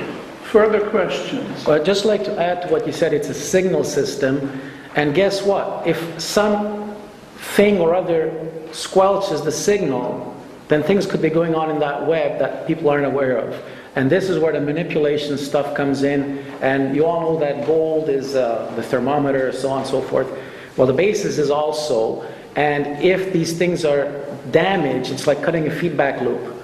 Further 0.44 0.88
questions? 0.90 1.66
Well, 1.66 1.80
I'd 1.80 1.84
just 1.84 2.04
like 2.04 2.22
to 2.24 2.38
add 2.40 2.62
to 2.62 2.68
what 2.68 2.86
you 2.86 2.92
said, 2.92 3.12
it's 3.12 3.28
a 3.28 3.34
signal 3.34 3.82
system. 3.82 4.60
And 4.94 5.14
guess 5.14 5.42
what? 5.42 5.86
If 5.86 6.20
some 6.20 6.94
thing 7.36 7.78
or 7.80 7.94
other 7.94 8.30
squelches 8.70 9.44
the 9.44 9.52
signal, 9.52 10.35
then 10.68 10.82
things 10.82 11.06
could 11.06 11.22
be 11.22 11.30
going 11.30 11.54
on 11.54 11.70
in 11.70 11.78
that 11.78 12.06
web 12.06 12.38
that 12.38 12.66
people 12.66 12.88
aren't 12.88 13.06
aware 13.06 13.38
of. 13.38 13.62
And 13.94 14.10
this 14.10 14.28
is 14.28 14.38
where 14.38 14.52
the 14.52 14.60
manipulation 14.60 15.38
stuff 15.38 15.74
comes 15.74 16.02
in. 16.02 16.38
And 16.60 16.94
you 16.94 17.06
all 17.06 17.20
know 17.20 17.40
that 17.40 17.66
gold 17.66 18.08
is 18.08 18.34
uh, 18.34 18.72
the 18.76 18.82
thermometer, 18.82 19.52
so 19.52 19.70
on 19.70 19.80
and 19.80 19.86
so 19.88 20.02
forth. 20.02 20.28
Well, 20.76 20.86
the 20.86 20.92
basis 20.92 21.38
is 21.38 21.50
also. 21.50 22.26
And 22.56 23.02
if 23.02 23.32
these 23.32 23.56
things 23.56 23.84
are 23.84 24.24
damaged, 24.50 25.12
it's 25.12 25.26
like 25.26 25.42
cutting 25.42 25.66
a 25.66 25.70
feedback 25.70 26.20
loop. 26.20 26.54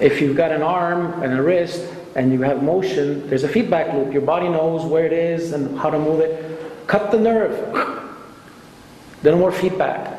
If 0.00 0.20
you've 0.20 0.36
got 0.36 0.52
an 0.52 0.62
arm 0.62 1.22
and 1.22 1.32
a 1.32 1.42
wrist 1.42 1.86
and 2.16 2.32
you 2.32 2.42
have 2.42 2.62
motion, 2.62 3.28
there's 3.28 3.44
a 3.44 3.48
feedback 3.48 3.92
loop. 3.92 4.12
Your 4.12 4.22
body 4.22 4.48
knows 4.48 4.84
where 4.84 5.04
it 5.04 5.12
is 5.12 5.52
and 5.52 5.78
how 5.78 5.90
to 5.90 5.98
move 5.98 6.20
it. 6.20 6.86
Cut 6.86 7.10
the 7.10 7.18
nerve. 7.18 7.74
No 9.22 9.36
more 9.36 9.52
feedback. 9.52 10.17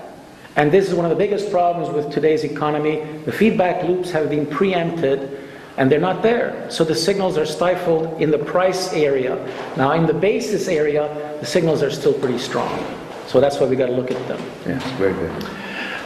And 0.55 0.71
this 0.71 0.87
is 0.89 0.93
one 0.93 1.05
of 1.05 1.09
the 1.09 1.15
biggest 1.15 1.51
problems 1.51 1.89
with 1.89 2.11
today's 2.11 2.43
economy. 2.43 3.03
The 3.25 3.31
feedback 3.31 3.83
loops 3.83 4.11
have 4.11 4.29
been 4.29 4.45
preempted 4.45 5.47
and 5.77 5.89
they're 5.89 5.99
not 5.99 6.21
there. 6.21 6.69
So 6.69 6.83
the 6.83 6.95
signals 6.95 7.37
are 7.37 7.45
stifled 7.45 8.21
in 8.21 8.31
the 8.31 8.37
price 8.37 8.91
area. 8.91 9.37
Now, 9.77 9.93
in 9.93 10.05
the 10.05 10.13
basis 10.13 10.67
area, 10.67 11.37
the 11.39 11.45
signals 11.45 11.81
are 11.81 11.91
still 11.91 12.13
pretty 12.13 12.39
strong. 12.39 12.85
So 13.27 13.39
that's 13.39 13.59
why 13.59 13.67
we 13.67 13.75
got 13.75 13.85
to 13.85 13.93
look 13.93 14.11
at 14.11 14.27
them. 14.27 14.41
Yes, 14.65 14.83
very 14.97 15.13
good. 15.13 15.43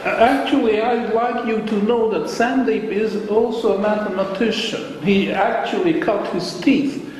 Uh, 0.04 0.16
actually, 0.20 0.82
I'd 0.82 1.14
like 1.14 1.46
you 1.46 1.64
to 1.66 1.82
know 1.82 2.10
that 2.10 2.28
Sandeep 2.28 2.84
is 2.84 3.26
also 3.28 3.78
a 3.78 3.80
mathematician. 3.80 5.02
He 5.02 5.32
actually 5.32 5.98
cut 5.98 6.30
his 6.34 6.60
teeth 6.60 7.10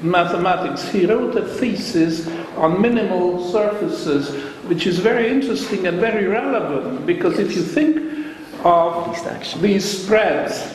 in 0.00 0.10
mathematics. 0.10 0.88
He 0.88 1.06
wrote 1.06 1.36
a 1.36 1.46
thesis 1.46 2.28
on 2.56 2.82
minimal 2.82 3.48
surfaces, 3.50 4.51
which 4.72 4.86
is 4.86 5.00
very 5.00 5.28
interesting 5.28 5.86
and 5.86 6.00
very 6.00 6.24
relevant 6.24 7.04
because 7.04 7.38
if 7.38 7.54
you 7.54 7.62
think 7.62 8.26
of 8.64 9.60
these 9.60 9.84
spreads 9.84 10.74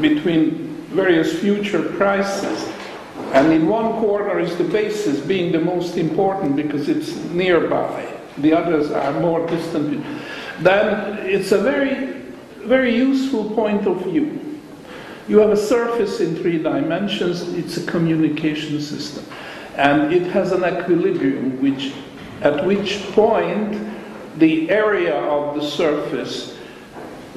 between 0.00 0.76
various 0.94 1.36
future 1.40 1.82
prices, 1.96 2.70
and 3.32 3.52
in 3.52 3.66
one 3.66 4.00
corner 4.00 4.38
is 4.38 4.56
the 4.56 4.62
basis 4.62 5.18
being 5.18 5.50
the 5.50 5.58
most 5.58 5.96
important 5.96 6.54
because 6.54 6.88
it's 6.88 7.16
nearby, 7.30 8.06
the 8.38 8.52
others 8.52 8.92
are 8.92 9.18
more 9.18 9.44
distant 9.48 10.06
then 10.60 11.26
it's 11.26 11.50
a 11.50 11.58
very, 11.58 12.22
very 12.58 12.94
useful 12.94 13.50
point 13.50 13.84
of 13.88 14.04
view. 14.04 14.60
You 15.26 15.38
have 15.38 15.50
a 15.50 15.56
surface 15.56 16.20
in 16.20 16.36
three 16.36 16.62
dimensions, 16.62 17.42
it's 17.54 17.78
a 17.78 17.84
communication 17.84 18.80
system. 18.80 19.24
And 19.76 20.12
it 20.12 20.30
has 20.30 20.52
an 20.52 20.62
equilibrium, 20.62 21.60
which, 21.60 21.94
at 22.42 22.64
which 22.66 23.02
point 23.12 23.78
the 24.38 24.68
area 24.68 25.14
of 25.14 25.54
the 25.54 25.66
surface, 25.66 26.56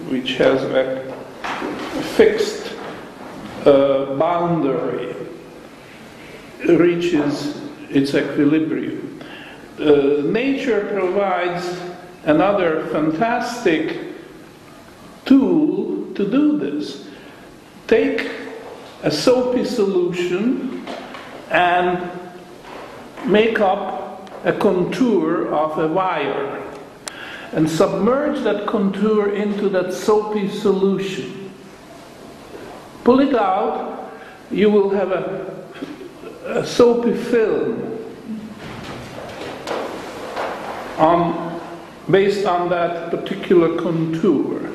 which 0.10 0.38
has 0.38 0.64
a 0.64 1.14
fixed 2.16 2.74
uh, 3.66 4.16
boundary, 4.16 5.16
reaches 6.68 7.62
its 7.89 8.16
equilibrium. 8.16 9.22
Uh, 9.80 10.22
nature 10.24 10.86
provides 10.91 11.80
another 12.24 12.88
fantastic 12.88 14.16
tool 15.26 16.12
to 16.16 16.30
do 16.30 16.58
this. 16.58 17.08
Take 17.88 18.32
a 19.03 19.12
soapy 19.12 19.66
solution 19.66 20.88
and 21.51 22.10
make 23.26 23.60
up 23.60 23.95
a 24.46 24.54
contour 24.54 25.48
of 25.48 25.78
a 25.80 25.88
wire 25.88 26.62
and 27.52 27.70
submerge 27.70 28.41
that 28.43 28.68
contour 28.68 29.34
into 29.34 29.70
that 29.70 29.91
soapy 29.91 30.48
solution. 30.48 31.52
Pull 33.04 33.22
it 33.22 33.36
out, 33.36 34.12
you 34.52 34.70
will 34.70 34.91
have 34.91 35.12
a, 35.12 35.68
a 36.46 36.66
soapy 36.66 37.14
film 37.14 37.91
on 40.98 41.60
based 42.10 42.46
on 42.46 42.70
that 42.70 43.10
particular 43.10 43.82
contour. 43.82 44.70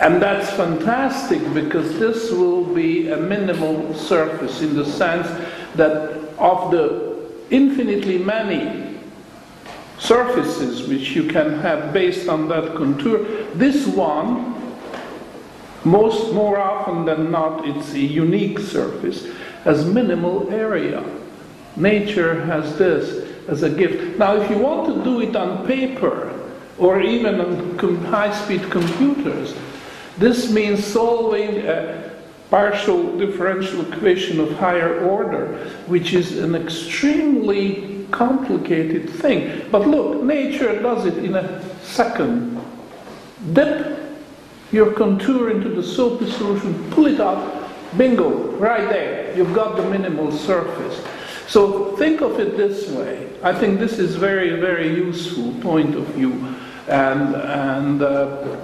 And 0.00 0.20
that's 0.20 0.50
fantastic 0.50 1.40
because 1.54 1.96
this 2.00 2.32
will 2.32 2.64
be 2.64 3.08
a 3.08 3.16
minimal 3.16 3.94
surface 3.94 4.62
in 4.62 4.74
the 4.74 4.84
sense 4.84 5.28
that 5.76 6.18
of 6.38 6.72
the 6.72 7.11
infinitely 7.52 8.18
many 8.18 8.98
surfaces 9.98 10.88
which 10.88 11.10
you 11.10 11.28
can 11.28 11.60
have 11.60 11.92
based 11.92 12.28
on 12.28 12.48
that 12.48 12.74
contour. 12.74 13.18
This 13.54 13.86
one, 13.86 14.56
most 15.84 16.32
more 16.32 16.58
often 16.58 17.04
than 17.04 17.30
not, 17.30 17.68
it's 17.68 17.92
a 17.92 18.00
unique 18.00 18.58
surface, 18.58 19.28
has 19.64 19.84
minimal 19.84 20.50
area. 20.50 21.04
Nature 21.76 22.44
has 22.46 22.76
this 22.76 23.28
as 23.48 23.62
a 23.62 23.70
gift. 23.70 24.18
Now, 24.18 24.36
if 24.36 24.50
you 24.50 24.58
want 24.58 24.94
to 24.94 25.04
do 25.04 25.20
it 25.20 25.36
on 25.36 25.66
paper 25.66 26.38
or 26.78 27.00
even 27.00 27.40
on 27.40 28.04
high-speed 28.06 28.70
computers, 28.70 29.54
this 30.18 30.50
means 30.50 30.84
solving 30.84 31.58
a 31.58 32.01
partial 32.52 33.16
differential 33.16 33.80
equation 33.90 34.38
of 34.38 34.52
higher 34.58 35.00
order, 35.00 35.56
which 35.86 36.12
is 36.12 36.36
an 36.36 36.54
extremely 36.54 38.06
complicated 38.10 39.08
thing. 39.08 39.66
But 39.70 39.88
look, 39.88 40.22
nature 40.22 40.82
does 40.82 41.06
it 41.06 41.16
in 41.24 41.34
a 41.34 41.62
second. 41.82 42.60
Dip 43.54 43.98
your 44.70 44.92
contour 44.92 45.50
into 45.50 45.70
the 45.70 45.82
soapy 45.82 46.30
solution, 46.30 46.90
pull 46.90 47.06
it 47.06 47.20
out, 47.20 47.70
bingo, 47.96 48.50
right 48.58 48.86
there, 48.86 49.34
you've 49.34 49.54
got 49.54 49.76
the 49.76 49.88
minimal 49.88 50.30
surface. 50.30 51.02
So 51.48 51.96
think 51.96 52.20
of 52.20 52.38
it 52.38 52.58
this 52.58 52.86
way. 52.90 53.30
I 53.42 53.54
think 53.54 53.80
this 53.80 53.98
is 53.98 54.16
very, 54.16 54.60
very 54.60 54.94
useful 54.94 55.54
point 55.62 55.94
of 55.94 56.04
view. 56.08 56.54
And, 56.86 57.34
and 57.34 58.02
uh, 58.02 58.58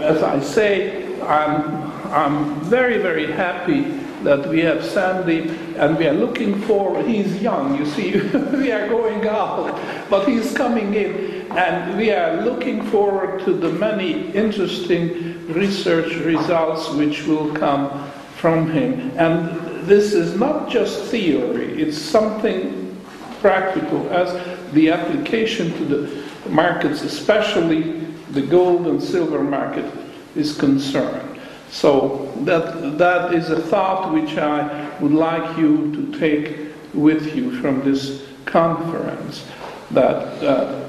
as 0.00 0.22
I 0.22 0.40
say, 0.40 1.18
I'm, 1.22 1.89
I'm 2.06 2.60
very, 2.60 2.98
very 2.98 3.30
happy 3.30 3.82
that 4.22 4.48
we 4.48 4.60
have 4.60 4.84
Sandy 4.84 5.48
and 5.76 5.96
we 5.96 6.06
are 6.06 6.12
looking 6.12 6.60
forward. 6.62 7.06
He's 7.06 7.40
young, 7.40 7.78
you 7.78 7.86
see, 7.86 8.20
we 8.56 8.70
are 8.70 8.88
going 8.88 9.26
out, 9.26 9.80
but 10.10 10.28
he's 10.28 10.52
coming 10.54 10.94
in 10.94 11.50
and 11.52 11.96
we 11.96 12.10
are 12.12 12.42
looking 12.42 12.82
forward 12.86 13.44
to 13.44 13.52
the 13.52 13.70
many 13.70 14.30
interesting 14.32 15.46
research 15.52 16.14
results 16.16 16.90
which 16.90 17.24
will 17.26 17.52
come 17.54 18.10
from 18.36 18.70
him. 18.70 19.10
And 19.18 19.86
this 19.86 20.12
is 20.12 20.36
not 20.36 20.70
just 20.70 21.04
theory, 21.04 21.82
it's 21.82 21.98
something 21.98 22.96
practical 23.40 24.08
as 24.10 24.32
the 24.72 24.90
application 24.90 25.72
to 25.78 25.84
the 25.84 26.50
markets, 26.50 27.02
especially 27.02 28.00
the 28.32 28.42
gold 28.42 28.86
and 28.86 29.02
silver 29.02 29.42
market, 29.42 29.90
is 30.36 30.56
concerned. 30.56 31.29
So 31.70 32.32
that, 32.44 32.98
that 32.98 33.32
is 33.32 33.50
a 33.50 33.60
thought 33.60 34.12
which 34.12 34.36
I 34.36 34.90
would 34.98 35.12
like 35.12 35.56
you 35.56 35.92
to 35.94 36.18
take 36.18 36.74
with 36.92 37.36
you 37.36 37.60
from 37.60 37.82
this 37.84 38.26
conference, 38.44 39.46
that 39.92 40.42
uh, 40.42 40.88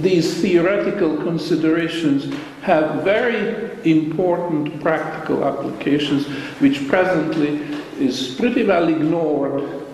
these 0.00 0.40
theoretical 0.40 1.16
considerations 1.16 2.34
have 2.62 3.02
very 3.02 3.70
important 3.90 4.80
practical 4.82 5.44
applications 5.44 6.26
which 6.60 6.86
presently 6.88 7.60
is 7.98 8.34
pretty 8.34 8.64
well 8.64 8.88
ignored 8.88 9.86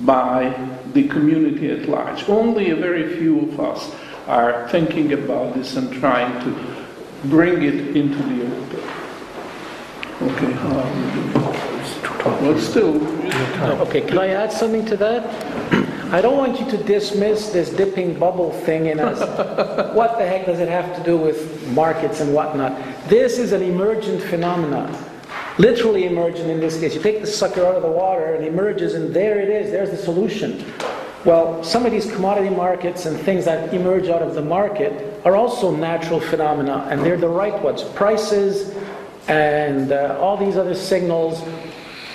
by 0.00 0.68
the 0.94 1.06
community 1.08 1.70
at 1.70 1.88
large. 1.88 2.28
Only 2.28 2.70
a 2.70 2.76
very 2.76 3.16
few 3.18 3.50
of 3.50 3.60
us 3.60 3.94
are 4.26 4.68
thinking 4.68 5.12
about 5.12 5.54
this 5.54 5.76
and 5.76 5.92
trying 5.92 6.42
to 6.44 6.79
bring 7.24 7.62
it 7.62 7.96
into 7.96 8.22
the 8.22 8.46
open. 8.56 8.80
Okay, 10.22 10.52
um, 10.54 11.32
well, 12.42 12.58
still, 12.58 13.20
Okay, 13.80 14.02
can 14.02 14.18
I 14.18 14.28
add 14.28 14.52
something 14.52 14.84
to 14.86 14.96
that? 14.98 15.24
I 16.12 16.20
don't 16.20 16.36
want 16.36 16.60
you 16.60 16.68
to 16.70 16.76
dismiss 16.84 17.50
this 17.50 17.70
dipping 17.70 18.18
bubble 18.18 18.52
thing 18.52 18.86
in 18.86 19.00
us. 19.00 19.20
what 19.94 20.18
the 20.18 20.26
heck 20.26 20.46
does 20.46 20.58
it 20.58 20.68
have 20.68 20.96
to 20.96 21.02
do 21.04 21.16
with 21.16 21.66
markets 21.68 22.20
and 22.20 22.34
whatnot? 22.34 22.76
This 23.08 23.38
is 23.38 23.52
an 23.52 23.62
emergent 23.62 24.22
phenomenon, 24.22 24.94
literally 25.58 26.06
emergent 26.06 26.50
in 26.50 26.60
this 26.60 26.80
case. 26.80 26.94
You 26.94 27.00
take 27.00 27.20
the 27.20 27.26
sucker 27.26 27.64
out 27.64 27.76
of 27.76 27.82
the 27.82 27.90
water 27.90 28.34
and 28.34 28.44
it 28.44 28.48
emerges 28.48 28.94
and 28.94 29.14
there 29.14 29.38
it 29.38 29.48
is, 29.48 29.70
there's 29.70 29.90
the 29.90 29.96
solution. 29.96 30.64
Well, 31.24 31.62
some 31.62 31.84
of 31.84 31.92
these 31.92 32.10
commodity 32.10 32.48
markets 32.48 33.04
and 33.04 33.18
things 33.18 33.44
that 33.44 33.74
emerge 33.74 34.08
out 34.08 34.22
of 34.22 34.34
the 34.34 34.40
market 34.40 35.20
are 35.26 35.36
also 35.36 35.70
natural 35.70 36.18
phenomena 36.18 36.88
and 36.90 37.04
they're 37.04 37.18
the 37.18 37.28
right 37.28 37.60
ones. 37.62 37.82
Prices 37.82 38.74
and 39.28 39.92
uh, 39.92 40.18
all 40.18 40.38
these 40.38 40.56
other 40.56 40.74
signals 40.74 41.42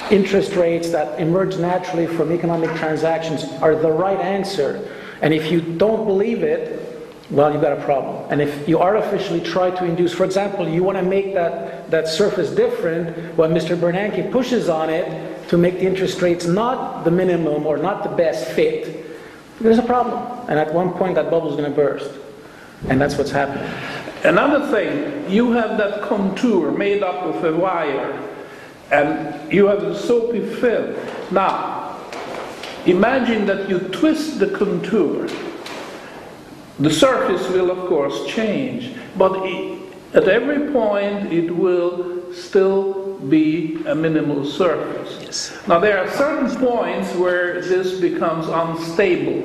interest 0.10 0.56
rates 0.56 0.90
that 0.92 1.20
emerge 1.20 1.58
naturally 1.58 2.08
from 2.08 2.32
economic 2.32 2.76
transactions 2.78 3.44
are 3.62 3.76
the 3.76 3.92
right 3.92 4.20
answer. 4.20 4.92
And 5.22 5.34
if 5.34 5.52
you 5.52 5.62
don't 5.62 6.06
believe 6.06 6.42
it, 6.42 6.82
well, 7.30 7.52
you've 7.52 7.62
got 7.62 7.78
a 7.78 7.84
problem. 7.84 8.28
And 8.32 8.42
if 8.42 8.68
you 8.68 8.80
artificially 8.80 9.42
try 9.42 9.72
to 9.72 9.86
induce, 9.86 10.14
for 10.14 10.26
example, 10.26 10.68
you 10.68 10.84
want 10.84 10.98
to 10.98 11.04
make 11.04 11.34
that, 11.34 11.90
that 11.90 12.08
surface 12.08 12.52
different, 12.52 13.36
when 13.36 13.52
Mr. 13.52 13.76
Bernanke 13.76 14.32
pushes 14.32 14.70
on 14.70 14.90
it 14.90 15.35
to 15.50 15.58
make 15.58 15.76
the 15.76 15.86
interest 15.86 16.22
rates 16.22 16.46
not 16.46 17.04
the 17.04 17.12
minimum 17.12 17.66
or 17.66 17.78
not 17.78 18.04
the 18.04 18.10
best 18.10 18.52
fit, 18.52 19.06
there's 19.60 19.78
a 19.78 19.84
problem. 19.84 20.50
And 20.50 20.60
at 20.60 20.74
one 20.74 20.94
point, 20.94 21.16
that 21.16 21.30
bubble 21.30 21.50
is 21.50 21.56
going 21.56 21.70
to 21.70 21.76
burst. 21.76 22.12
And 22.90 23.00
that's 23.00 23.18
what's 23.18 23.32
happening. 23.32 23.70
Another 24.24 24.72
thing, 24.72 25.30
you 25.30 25.52
have 25.52 25.78
that 25.78 26.02
contour 26.02 26.72
made 26.72 27.04
up 27.04 27.24
of 27.24 27.44
a 27.44 27.56
wire, 27.56 28.12
and 28.92 29.52
you 29.52 29.68
have 29.68 29.84
a 29.84 29.98
soapy 29.98 30.46
film. 30.56 30.96
Now, 31.32 32.00
imagine 32.86 33.46
that 33.46 33.70
you 33.70 33.80
twist 33.80 34.40
the 34.40 34.48
contour. 34.48 35.28
The 36.80 36.90
surface 36.92 37.48
will, 37.50 37.72
of 37.72 37.88
course, 37.88 38.26
change, 38.28 38.96
but 39.18 39.32
i 39.44 39.80
at 40.14 40.30
every 40.30 40.72
point 40.72 41.34
it 41.34 41.54
will 41.54 42.34
still 42.34 43.05
be 43.30 43.84
a 43.86 43.96
minimal 43.96 44.46
surface. 44.46 45.20
Yes. 45.22 45.68
Now, 45.68 45.80
there 45.80 45.98
are 46.00 46.10
certain 46.12 46.56
points 46.58 47.14
where 47.16 47.62
this 47.62 48.00
becomes 48.00 48.48
unstable, 48.48 49.44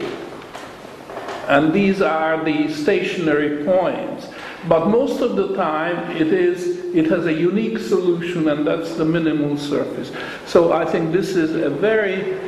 and 1.48 1.72
these 1.72 2.00
are 2.02 2.44
the 2.44 2.72
stationary 2.72 3.64
points. 3.64 4.28
But 4.68 4.88
most 4.88 5.22
of 5.22 5.36
the 5.36 5.54
time, 5.56 6.16
it 6.16 6.32
is 6.32 6.80
it 6.94 7.06
has 7.06 7.26
a 7.26 7.32
unique 7.32 7.78
solution, 7.78 8.48
and 8.48 8.66
that's 8.66 8.94
the 8.96 9.04
minimal 9.04 9.56
surface. 9.56 10.12
So 10.46 10.72
I 10.72 10.84
think 10.84 11.12
this 11.12 11.36
is 11.36 11.54
a 11.54 11.70
very 11.70 12.38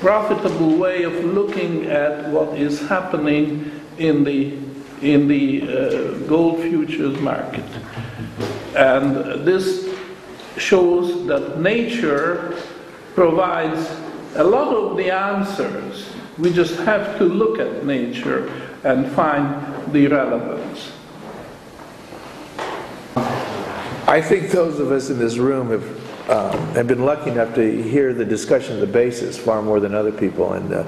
profitable 0.00 0.76
way 0.76 1.04
of 1.04 1.12
looking 1.24 1.86
at 1.86 2.28
what 2.30 2.58
is 2.58 2.80
happening 2.88 3.70
in 3.98 4.24
the 4.24 4.58
in 5.02 5.28
the 5.28 5.62
uh, 5.62 6.14
gold 6.26 6.60
futures 6.62 7.18
market, 7.20 7.64
and 8.74 9.44
this 9.44 9.91
shows 10.56 11.26
that 11.26 11.60
nature 11.60 12.56
provides 13.14 13.90
a 14.36 14.44
lot 14.44 14.74
of 14.74 14.96
the 14.96 15.10
answers. 15.10 16.10
We 16.38 16.52
just 16.52 16.76
have 16.80 17.18
to 17.18 17.24
look 17.24 17.58
at 17.58 17.84
nature 17.84 18.50
and 18.84 19.10
find 19.12 19.92
the 19.92 20.06
relevance. 20.06 20.92
I 24.06 24.20
think 24.20 24.50
those 24.50 24.78
of 24.78 24.90
us 24.90 25.10
in 25.10 25.18
this 25.18 25.38
room 25.38 25.70
have, 25.70 26.30
uh, 26.30 26.56
have 26.74 26.86
been 26.86 27.04
lucky 27.04 27.30
enough 27.30 27.54
to 27.54 27.82
hear 27.82 28.12
the 28.12 28.24
discussion 28.24 28.74
of 28.74 28.80
the 28.80 28.86
basis 28.86 29.38
far 29.38 29.62
more 29.62 29.80
than 29.80 29.94
other 29.94 30.12
people, 30.12 30.54
and 30.54 30.72
uh, 30.72 30.84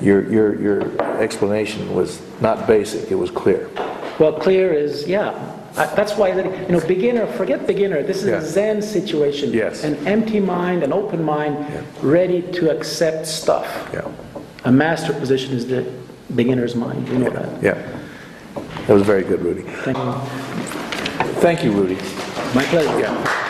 your, 0.00 0.30
your, 0.30 0.60
your 0.60 1.02
explanation 1.20 1.94
was 1.94 2.22
not 2.40 2.66
basic, 2.66 3.10
it 3.10 3.14
was 3.14 3.30
clear. 3.30 3.70
Well, 4.18 4.32
clear 4.32 4.72
is, 4.72 5.06
yeah. 5.06 5.53
I- 5.76 5.86
That's 5.94 6.16
why, 6.16 6.28
you 6.28 6.72
know, 6.72 6.80
beginner, 6.86 7.26
forget 7.26 7.66
beginner. 7.66 8.02
This 8.02 8.18
is 8.22 8.28
Yeah. 8.28 8.36
a 8.38 8.42
Zen 8.42 8.80
situation. 8.82 9.52
Yes. 9.52 9.82
An 9.84 9.96
empty 10.06 10.40
mind, 10.40 10.82
an 10.82 10.92
open 10.92 11.22
mind, 11.24 11.56
ready 12.02 12.42
to 12.42 12.70
accept 12.70 13.26
stuff. 13.26 13.66
Yeah, 13.92 14.02
A 14.64 14.72
master 14.72 15.12
position 15.12 15.54
is 15.54 15.66
the 15.66 15.84
beginner's 16.34 16.74
mind. 16.74 17.08
You 17.08 17.18
know 17.18 17.30
that. 17.30 17.48
yeah. 17.60 17.74
That 18.86 18.94
was 18.94 19.02
very 19.02 19.22
good, 19.24 19.42
Rudy. 19.42 19.62
Thank 19.84 19.96
you. 19.98 20.12
Thank 21.40 21.64
you, 21.64 21.72
Rudy. 21.72 21.98
My 22.54 22.62
pleasure. 22.64 22.98
Yeah. 23.00 23.43